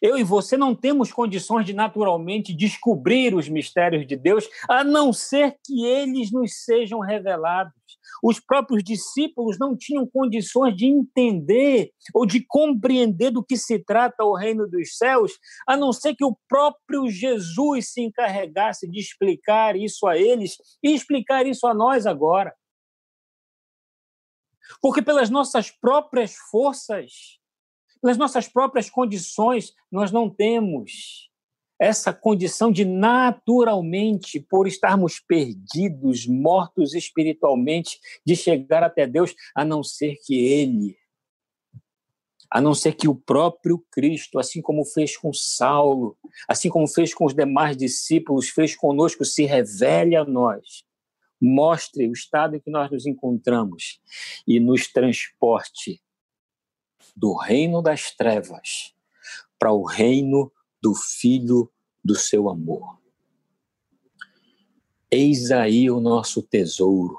Eu 0.00 0.16
e 0.16 0.24
você 0.24 0.56
não 0.56 0.74
temos 0.74 1.12
condições 1.12 1.66
de 1.66 1.72
naturalmente 1.72 2.54
descobrir 2.54 3.34
os 3.34 3.48
mistérios 3.48 4.06
de 4.06 4.16
Deus, 4.16 4.48
a 4.68 4.82
não 4.82 5.12
ser 5.12 5.56
que 5.64 5.84
eles 5.84 6.30
nos 6.32 6.64
sejam 6.64 7.00
revelados. 7.00 7.72
Os 8.22 8.38
próprios 8.38 8.82
discípulos 8.84 9.58
não 9.58 9.76
tinham 9.76 10.06
condições 10.06 10.76
de 10.76 10.86
entender 10.86 11.90
ou 12.14 12.24
de 12.24 12.44
compreender 12.46 13.30
do 13.30 13.44
que 13.44 13.56
se 13.56 13.78
trata 13.78 14.24
o 14.24 14.34
reino 14.34 14.68
dos 14.68 14.96
céus, 14.96 15.32
a 15.66 15.76
não 15.76 15.92
ser 15.92 16.14
que 16.14 16.24
o 16.24 16.36
próprio 16.48 17.10
Jesus 17.10 17.92
se 17.92 18.00
encarregasse 18.00 18.88
de 18.88 19.00
explicar 19.00 19.76
isso 19.76 20.06
a 20.06 20.16
eles 20.16 20.56
e 20.82 20.94
explicar 20.94 21.46
isso 21.46 21.66
a 21.66 21.74
nós 21.74 22.06
agora. 22.06 22.54
Porque 24.80 25.02
pelas 25.02 25.28
nossas 25.28 25.70
próprias 25.70 26.34
forças, 26.50 27.41
pelas 28.02 28.18
nossas 28.18 28.48
próprias 28.48 28.90
condições, 28.90 29.72
nós 29.90 30.10
não 30.10 30.28
temos 30.28 31.30
essa 31.78 32.12
condição 32.12 32.70
de 32.70 32.84
naturalmente, 32.84 34.40
por 34.40 34.66
estarmos 34.66 35.20
perdidos, 35.20 36.26
mortos 36.26 36.94
espiritualmente, 36.94 37.98
de 38.24 38.36
chegar 38.36 38.82
até 38.82 39.06
Deus, 39.06 39.34
a 39.54 39.64
não 39.64 39.82
ser 39.82 40.16
que 40.24 40.34
Ele, 40.34 40.96
a 42.50 42.60
não 42.60 42.74
ser 42.74 42.92
que 42.94 43.08
o 43.08 43.14
próprio 43.14 43.84
Cristo, 43.90 44.38
assim 44.38 44.60
como 44.60 44.84
fez 44.84 45.16
com 45.16 45.32
Saulo, 45.32 46.16
assim 46.48 46.68
como 46.68 46.86
fez 46.86 47.14
com 47.14 47.24
os 47.24 47.34
demais 47.34 47.76
discípulos, 47.76 48.48
fez 48.48 48.76
conosco, 48.76 49.24
se 49.24 49.44
revele 49.44 50.14
a 50.14 50.24
nós, 50.24 50.84
mostre 51.40 52.08
o 52.08 52.12
estado 52.12 52.56
em 52.56 52.60
que 52.60 52.70
nós 52.70 52.90
nos 52.90 53.06
encontramos 53.06 54.00
e 54.46 54.60
nos 54.60 54.86
transporte 54.86 56.00
do 57.16 57.34
reino 57.34 57.82
das 57.82 58.10
trevas 58.10 58.94
para 59.58 59.72
o 59.72 59.84
reino 59.84 60.52
do 60.82 60.94
Filho 60.94 61.70
do 62.04 62.14
seu 62.14 62.48
amor. 62.48 63.00
Eis 65.10 65.50
aí 65.50 65.90
o 65.90 66.00
nosso 66.00 66.42
tesouro. 66.42 67.18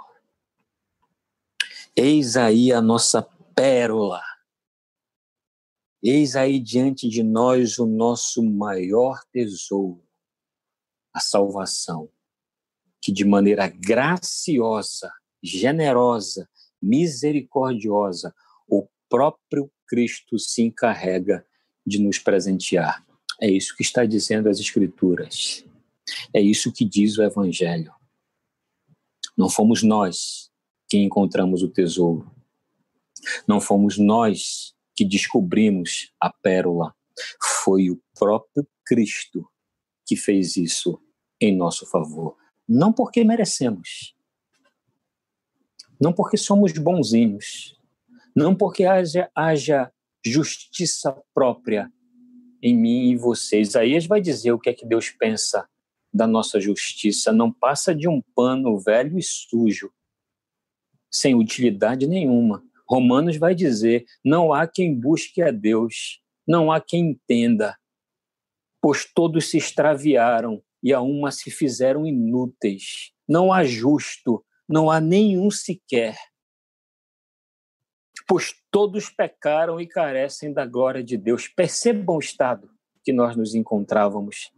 Eis 1.96 2.36
aí 2.36 2.74
a 2.74 2.82
nossa 2.82 3.22
pérola. 3.56 4.22
Eis 6.02 6.36
aí 6.36 6.60
diante 6.60 7.08
de 7.08 7.24
nós 7.24 7.80
o 7.80 7.86
nosso 7.86 8.44
maior 8.44 9.24
tesouro, 9.32 10.04
a 11.14 11.20
salvação, 11.20 12.10
que 13.00 13.12
de 13.12 13.24
maneira 13.24 13.70
graciosa, 13.70 15.14
generosa, 15.42 16.50
misericordiosa, 16.82 18.36
próprio 19.14 19.72
Cristo 19.86 20.40
se 20.40 20.64
encarrega 20.64 21.46
de 21.86 22.02
nos 22.02 22.18
presentear. 22.18 23.06
É 23.40 23.48
isso 23.48 23.76
que 23.78 23.84
está 23.84 24.06
dizendo 24.06 24.50
as 24.50 24.60
Escrituras. 24.60 25.64
É 26.34 26.42
isso 26.42 26.74
que 26.74 26.84
diz 26.84 27.20
o 27.20 27.22
Evangelho. 27.22 27.94
Não 29.38 29.52
fomos 29.52 29.84
nós 29.84 30.50
que 30.90 30.98
encontramos 30.98 31.62
o 31.62 31.70
tesouro. 31.70 32.32
Não 33.48 33.62
fomos 33.62 34.00
nós 34.00 34.74
que 34.96 35.06
descobrimos 35.06 36.12
a 36.20 36.34
pérola. 36.34 36.96
Foi 37.64 37.92
o 37.92 38.02
próprio 38.18 38.68
Cristo 38.84 39.48
que 40.08 40.16
fez 40.16 40.58
isso 40.58 41.00
em 41.40 41.56
nosso 41.56 41.86
favor. 41.86 42.36
Não 42.68 42.92
porque 42.92 43.24
merecemos. 43.24 44.16
Não 46.02 46.12
porque 46.12 46.36
somos 46.36 46.74
bonzinhos 46.74 47.78
não 48.36 48.56
porque 48.56 48.86
haja, 48.86 49.30
haja 49.36 49.92
justiça 50.26 51.16
própria 51.34 51.92
em 52.62 52.76
mim 52.76 53.12
e 53.12 53.18
você. 53.18 53.60
Isaías 53.60 54.06
vai 54.06 54.22
dizer 54.22 54.52
o 54.52 54.60
que 54.60 54.70
é 54.70 54.74
que 54.74 54.86
Deus 54.86 55.10
pensa 55.10 55.68
da 56.14 56.26
nossa 56.26 56.60
justiça. 56.60 57.32
Não 57.32 57.52
passa 57.52 57.94
de 57.94 58.08
um 58.08 58.22
pano 58.36 58.80
velho 58.80 59.18
e 59.18 59.24
sujo, 59.24 59.92
sem 61.12 61.36
utilidade 61.36 62.08
nenhuma. 62.08 62.64
Romanos 62.88 63.38
vai 63.38 63.54
dizer: 63.54 64.06
não 64.24 64.54
há 64.54 64.66
quem 64.68 64.98
busque 64.98 65.42
a 65.42 65.52
Deus, 65.52 66.22
não 66.48 66.72
há 66.72 66.80
quem 66.80 67.12
entenda, 67.12 67.78
pois 68.82 69.06
todos 69.14 69.50
se 69.50 69.58
extraviaram 69.58 70.64
e 70.82 70.94
a 70.94 71.02
uma 71.02 71.32
se 71.32 71.52
fizeram 71.52 72.06
inúteis. 72.06 73.12
Não 73.28 73.54
há 73.54 73.64
justo, 73.64 74.44
não 74.68 74.90
há 74.90 75.00
nenhum 75.00 75.50
sequer 75.50 76.18
pois 78.28 78.54
todos 78.72 79.10
pecaram 79.10 79.80
e 79.80 79.88
carecem 79.88 80.54
da 80.54 80.66
glória 80.66 81.04
de 81.04 81.18
Deus. 81.18 81.48
Percebam 81.48 82.18
o 82.18 82.20
estado 82.20 82.70
que 83.04 83.12
nós 83.12 83.36
nos 83.36 83.54
encontrávamos, 83.54 84.52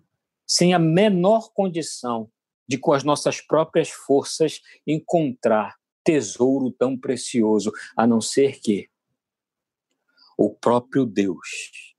sem 0.45 0.74
a 0.74 0.80
menor 0.80 1.51
condição 1.53 2.30
de, 2.68 2.78
com 2.78 2.93
as 2.93 3.03
nossas 3.03 3.41
próprias 3.41 3.89
forças, 3.89 4.61
encontrar 4.86 5.76
tesouro 6.03 6.72
tão 6.72 6.97
precioso, 6.97 7.72
a 7.97 8.05
não 8.05 8.22
ser 8.22 8.59
que 8.59 8.89
o 10.38 10.53
próprio 10.53 11.05
Deus, 11.05 11.95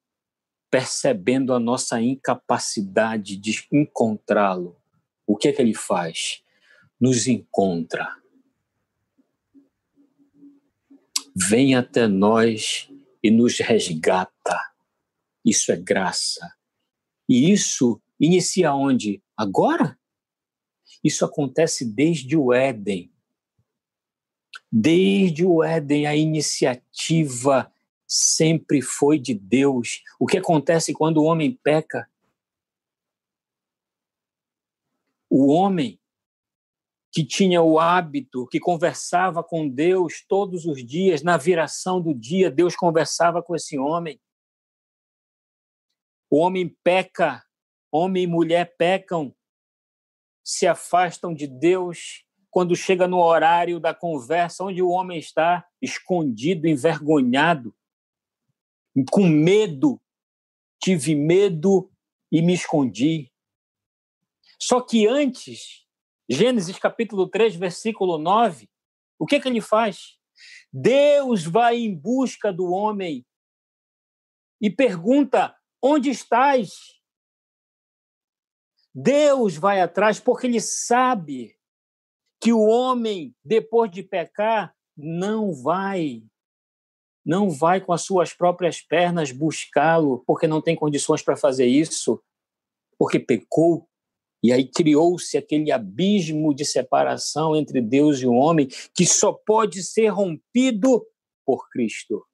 percebendo 0.70 1.52
a 1.52 1.58
nossa 1.58 2.00
incapacidade 2.00 3.36
de 3.36 3.66
encontrá-lo, 3.72 4.76
o 5.26 5.36
que 5.36 5.48
é 5.48 5.52
que 5.52 5.60
ele 5.60 5.74
faz? 5.74 6.44
Nos 7.00 7.26
encontra 7.26 8.14
vem 11.36 11.74
até 11.74 12.06
nós 12.06 12.90
e 13.22 13.30
nos 13.30 13.58
resgata. 13.58 14.58
Isso 15.44 15.70
é 15.70 15.76
graça. 15.76 16.50
E 17.28 17.52
isso 17.52 18.00
inicia 18.18 18.72
onde? 18.72 19.22
Agora? 19.36 19.98
Isso 21.04 21.26
acontece 21.26 21.84
desde 21.84 22.36
o 22.38 22.54
Éden. 22.54 23.12
Desde 24.72 25.44
o 25.44 25.62
Éden, 25.62 26.06
a 26.06 26.16
iniciativa 26.16 27.70
sempre 28.08 28.80
foi 28.80 29.18
de 29.18 29.34
Deus. 29.34 30.02
O 30.18 30.26
que 30.26 30.38
acontece 30.38 30.94
quando 30.94 31.18
o 31.18 31.24
homem 31.24 31.52
peca? 31.62 32.10
O 35.28 35.52
homem 35.52 36.00
que 37.16 37.24
tinha 37.24 37.62
o 37.62 37.80
hábito, 37.80 38.46
que 38.46 38.60
conversava 38.60 39.42
com 39.42 39.66
Deus 39.66 40.22
todos 40.28 40.66
os 40.66 40.84
dias, 40.84 41.22
na 41.22 41.38
viração 41.38 41.98
do 41.98 42.12
dia, 42.12 42.50
Deus 42.50 42.76
conversava 42.76 43.42
com 43.42 43.56
esse 43.56 43.78
homem. 43.78 44.20
O 46.28 46.36
homem 46.36 46.68
peca, 46.84 47.42
homem 47.90 48.24
e 48.24 48.26
mulher 48.26 48.76
pecam, 48.76 49.34
se 50.44 50.66
afastam 50.66 51.32
de 51.32 51.46
Deus 51.46 52.26
quando 52.50 52.76
chega 52.76 53.08
no 53.08 53.16
horário 53.16 53.80
da 53.80 53.94
conversa, 53.94 54.64
onde 54.64 54.82
o 54.82 54.90
homem 54.90 55.18
está 55.18 55.66
escondido, 55.80 56.68
envergonhado, 56.68 57.74
com 59.10 59.26
medo. 59.26 59.98
Tive 60.78 61.14
medo 61.14 61.90
e 62.30 62.42
me 62.42 62.52
escondi. 62.52 63.32
Só 64.58 64.82
que 64.82 65.06
antes 65.06 65.85
Gênesis 66.28 66.78
capítulo 66.78 67.28
3, 67.28 67.54
versículo 67.56 68.18
9, 68.18 68.68
o 69.18 69.26
que, 69.26 69.40
que 69.40 69.48
ele 69.48 69.60
faz? 69.60 70.18
Deus 70.72 71.44
vai 71.44 71.76
em 71.76 71.94
busca 71.94 72.52
do 72.52 72.70
homem 72.70 73.24
e 74.60 74.70
pergunta: 74.70 75.56
onde 75.82 76.10
estás? 76.10 76.96
Deus 78.94 79.56
vai 79.56 79.80
atrás 79.80 80.18
porque 80.18 80.46
ele 80.46 80.60
sabe 80.60 81.56
que 82.40 82.52
o 82.52 82.60
homem, 82.60 83.34
depois 83.44 83.90
de 83.90 84.02
pecar, 84.02 84.74
não 84.96 85.52
vai, 85.52 86.22
não 87.24 87.50
vai 87.50 87.80
com 87.80 87.92
as 87.92 88.02
suas 88.02 88.32
próprias 88.32 88.80
pernas 88.80 89.32
buscá-lo, 89.32 90.24
porque 90.26 90.46
não 90.46 90.62
tem 90.62 90.74
condições 90.74 91.22
para 91.22 91.36
fazer 91.36 91.66
isso, 91.66 92.22
porque 92.98 93.18
pecou. 93.18 93.88
E 94.42 94.52
aí 94.52 94.68
criou-se 94.68 95.36
aquele 95.36 95.72
abismo 95.72 96.54
de 96.54 96.64
separação 96.64 97.56
entre 97.56 97.80
Deus 97.80 98.20
e 98.20 98.26
o 98.26 98.34
homem 98.34 98.68
que 98.94 99.06
só 99.06 99.32
pode 99.32 99.82
ser 99.82 100.08
rompido 100.08 101.04
por 101.44 101.68
Cristo. 101.70 102.24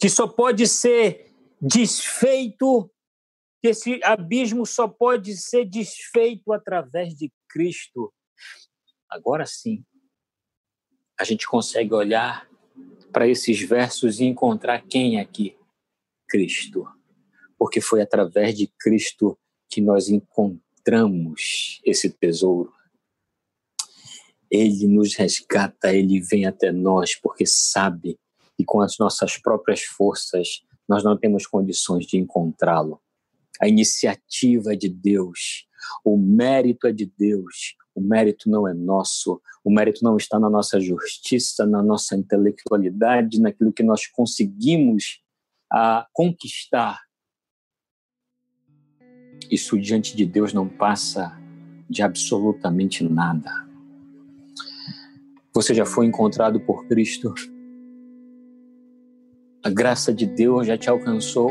Que 0.00 0.08
só 0.08 0.26
pode 0.26 0.66
ser 0.66 1.32
desfeito, 1.60 2.90
que 3.62 3.68
esse 3.68 4.00
abismo 4.02 4.66
só 4.66 4.88
pode 4.88 5.36
ser 5.36 5.64
desfeito 5.64 6.52
através 6.52 7.14
de 7.14 7.32
Cristo. 7.48 8.12
Agora 9.08 9.46
sim, 9.46 9.84
a 11.18 11.24
gente 11.24 11.46
consegue 11.46 11.94
olhar 11.94 12.48
para 13.12 13.26
esses 13.26 13.60
versos 13.62 14.20
e 14.20 14.24
encontrar 14.24 14.82
quem 14.82 15.18
aqui? 15.18 15.56
Cristo. 16.28 16.86
Porque 17.58 17.80
foi 17.80 18.02
através 18.02 18.54
de 18.54 18.66
Cristo 18.78 19.38
que 19.68 19.80
nós 19.80 20.08
encontramos 20.08 21.80
esse 21.84 22.10
tesouro. 22.10 22.72
Ele 24.50 24.86
nos 24.86 25.14
resgata, 25.14 25.94
ele 25.94 26.20
vem 26.20 26.46
até 26.46 26.70
nós 26.70 27.14
porque 27.14 27.44
sabe 27.46 28.18
que 28.56 28.64
com 28.64 28.80
as 28.80 28.96
nossas 28.98 29.36
próprias 29.36 29.82
forças 29.82 30.62
nós 30.88 31.02
não 31.02 31.16
temos 31.16 31.46
condições 31.46 32.06
de 32.06 32.16
encontrá-lo. 32.16 33.00
A 33.60 33.68
iniciativa 33.68 34.72
é 34.72 34.76
de 34.76 34.88
Deus, 34.88 35.66
o 36.04 36.16
mérito 36.16 36.86
é 36.86 36.92
de 36.92 37.06
Deus, 37.18 37.74
o 37.94 38.00
mérito 38.00 38.50
não 38.50 38.68
é 38.68 38.74
nosso, 38.74 39.40
o 39.64 39.70
mérito 39.70 40.04
não 40.04 40.16
está 40.16 40.38
na 40.38 40.50
nossa 40.50 40.78
justiça, 40.80 41.66
na 41.66 41.82
nossa 41.82 42.14
intelectualidade, 42.14 43.40
naquilo 43.40 43.72
que 43.72 43.82
nós 43.82 44.06
conseguimos 44.06 45.22
a 45.70 45.98
ah, 45.98 46.06
conquistar 46.12 47.05
isso 49.50 49.78
diante 49.78 50.16
de 50.16 50.24
Deus 50.24 50.52
não 50.52 50.68
passa 50.68 51.38
de 51.88 52.02
absolutamente 52.02 53.04
nada. 53.04 53.66
Você 55.54 55.74
já 55.74 55.86
foi 55.86 56.06
encontrado 56.06 56.60
por 56.60 56.86
Cristo? 56.86 57.32
A 59.64 59.70
graça 59.70 60.12
de 60.12 60.26
Deus 60.26 60.66
já 60.66 60.76
te 60.76 60.90
alcançou? 60.90 61.50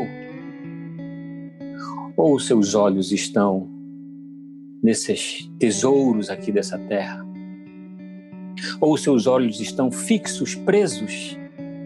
Ou 2.16 2.38
seus 2.38 2.74
olhos 2.74 3.12
estão 3.12 3.68
nesses 4.82 5.50
tesouros 5.58 6.30
aqui 6.30 6.52
dessa 6.52 6.78
terra? 6.78 7.26
Ou 8.80 8.96
seus 8.96 9.26
olhos 9.26 9.60
estão 9.60 9.90
fixos, 9.90 10.54
presos 10.54 11.36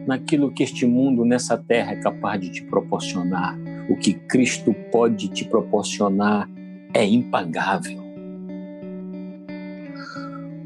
naquilo 0.07 0.53
que 0.53 0.63
este 0.63 0.87
mundo 0.87 1.25
nessa 1.25 1.57
terra 1.57 1.93
é 1.93 1.97
capaz 1.97 2.41
de 2.41 2.51
te 2.51 2.65
proporcionar? 2.65 3.59
O 3.91 3.97
que 3.97 4.15
Cristo 4.15 4.73
pode 4.93 5.27
te 5.27 5.45
proporcionar 5.45 6.49
é 6.95 7.05
impagável. 7.05 7.99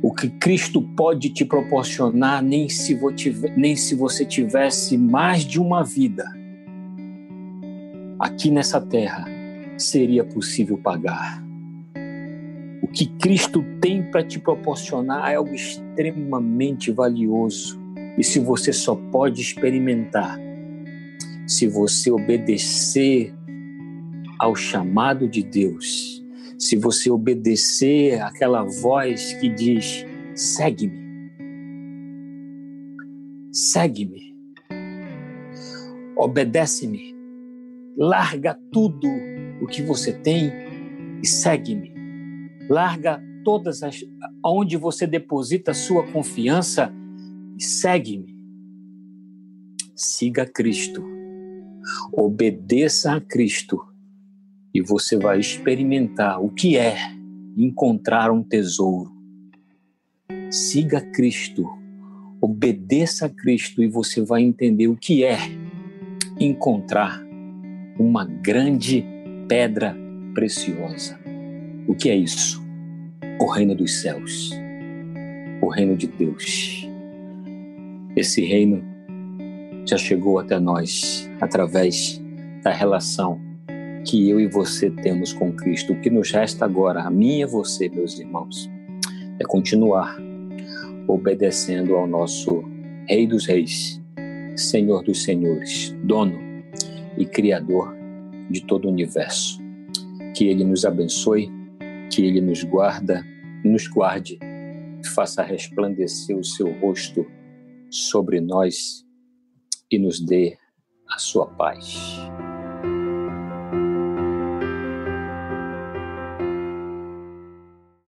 O 0.02 0.12
que 0.12 0.28
Cristo 0.28 0.82
pode 0.82 1.30
te 1.30 1.42
proporcionar, 1.42 2.42
nem 2.42 2.68
se, 2.68 3.00
nem 3.56 3.74
se 3.74 3.94
você 3.94 4.26
tivesse 4.26 4.98
mais 4.98 5.42
de 5.42 5.58
uma 5.58 5.82
vida 5.82 6.30
aqui 8.18 8.50
nessa 8.50 8.78
terra, 8.78 9.24
seria 9.78 10.22
possível 10.22 10.76
pagar. 10.76 11.42
O 12.82 12.86
que 12.86 13.06
Cristo 13.06 13.64
tem 13.80 14.02
para 14.02 14.22
te 14.22 14.38
proporcionar 14.38 15.32
é 15.32 15.36
algo 15.36 15.54
extremamente 15.54 16.92
valioso. 16.92 17.80
E 18.18 18.22
se 18.22 18.38
você 18.38 18.70
só 18.70 18.94
pode 18.94 19.40
experimentar 19.40 20.38
se 21.46 21.66
você 21.66 22.10
obedecer 22.10 23.34
ao 24.38 24.54
chamado 24.54 25.28
de 25.28 25.42
Deus, 25.42 26.24
se 26.58 26.76
você 26.76 27.10
obedecer 27.10 28.20
àquela 28.20 28.62
voz 28.62 29.34
que 29.34 29.48
diz: 29.48 30.04
segue-me, 30.34 31.30
segue-me, 33.52 34.34
obedece-me, 36.16 37.14
larga 37.96 38.58
tudo 38.72 39.08
o 39.60 39.66
que 39.66 39.82
você 39.82 40.12
tem 40.12 40.50
e 41.22 41.26
segue-me, 41.26 41.92
larga 42.68 43.22
todas 43.44 43.82
as 43.82 44.02
onde 44.42 44.76
você 44.76 45.06
deposita 45.06 45.72
a 45.72 45.74
sua 45.74 46.06
confiança 46.06 46.92
e 47.58 47.62
segue-me. 47.62 48.34
Siga 49.94 50.44
Cristo 50.44 51.13
Obedeça 52.12 53.14
a 53.14 53.20
Cristo 53.20 53.80
e 54.72 54.80
você 54.82 55.16
vai 55.16 55.38
experimentar 55.38 56.42
o 56.42 56.48
que 56.48 56.76
é 56.76 56.96
encontrar 57.56 58.30
um 58.30 58.42
tesouro. 58.42 59.12
Siga 60.50 61.00
Cristo, 61.00 61.68
obedeça 62.40 63.26
a 63.26 63.28
Cristo 63.28 63.82
e 63.82 63.88
você 63.88 64.22
vai 64.22 64.42
entender 64.42 64.88
o 64.88 64.96
que 64.96 65.24
é 65.24 65.38
encontrar 66.38 67.22
uma 67.98 68.24
grande 68.24 69.04
pedra 69.48 69.96
preciosa. 70.34 71.18
O 71.86 71.94
que 71.94 72.10
é 72.10 72.16
isso? 72.16 72.62
O 73.40 73.46
reino 73.46 73.74
dos 73.74 74.00
céus, 74.00 74.50
o 75.60 75.68
reino 75.68 75.96
de 75.96 76.06
Deus. 76.06 76.88
Esse 78.16 78.44
reino 78.44 78.93
já 79.86 79.98
chegou 79.98 80.38
até 80.38 80.58
nós 80.58 81.30
através 81.40 82.20
da 82.62 82.70
relação 82.70 83.40
que 84.06 84.28
eu 84.28 84.40
e 84.40 84.46
você 84.46 84.90
temos 84.90 85.32
com 85.32 85.52
Cristo. 85.52 85.92
O 85.92 86.00
que 86.00 86.10
nos 86.10 86.30
resta 86.30 86.64
agora, 86.64 87.02
a 87.02 87.10
mim 87.10 87.40
e 87.40 87.46
você, 87.46 87.88
meus 87.88 88.18
irmãos, 88.18 88.70
é 89.38 89.44
continuar 89.44 90.16
obedecendo 91.06 91.96
ao 91.96 92.06
nosso 92.06 92.64
Rei 93.08 93.26
dos 93.26 93.46
Reis, 93.46 94.00
Senhor 94.56 95.02
dos 95.02 95.22
Senhores, 95.24 95.94
dono 96.02 96.38
e 97.18 97.26
Criador 97.26 97.94
de 98.50 98.64
todo 98.64 98.86
o 98.86 98.90
universo. 98.90 99.58
Que 100.34 100.46
Ele 100.46 100.64
nos 100.64 100.84
abençoe, 100.84 101.50
que 102.10 102.24
Ele 102.24 102.40
nos 102.40 102.62
guarda, 102.64 103.24
nos 103.62 103.86
guarde, 103.86 104.38
faça 105.14 105.42
resplandecer 105.42 106.36
o 106.36 106.44
seu 106.44 106.72
rosto 106.80 107.26
sobre 107.90 108.40
nós 108.40 109.03
e 109.90 109.98
nos 109.98 110.20
dê 110.20 110.56
a 111.08 111.18
sua 111.18 111.46
paz. 111.46 112.18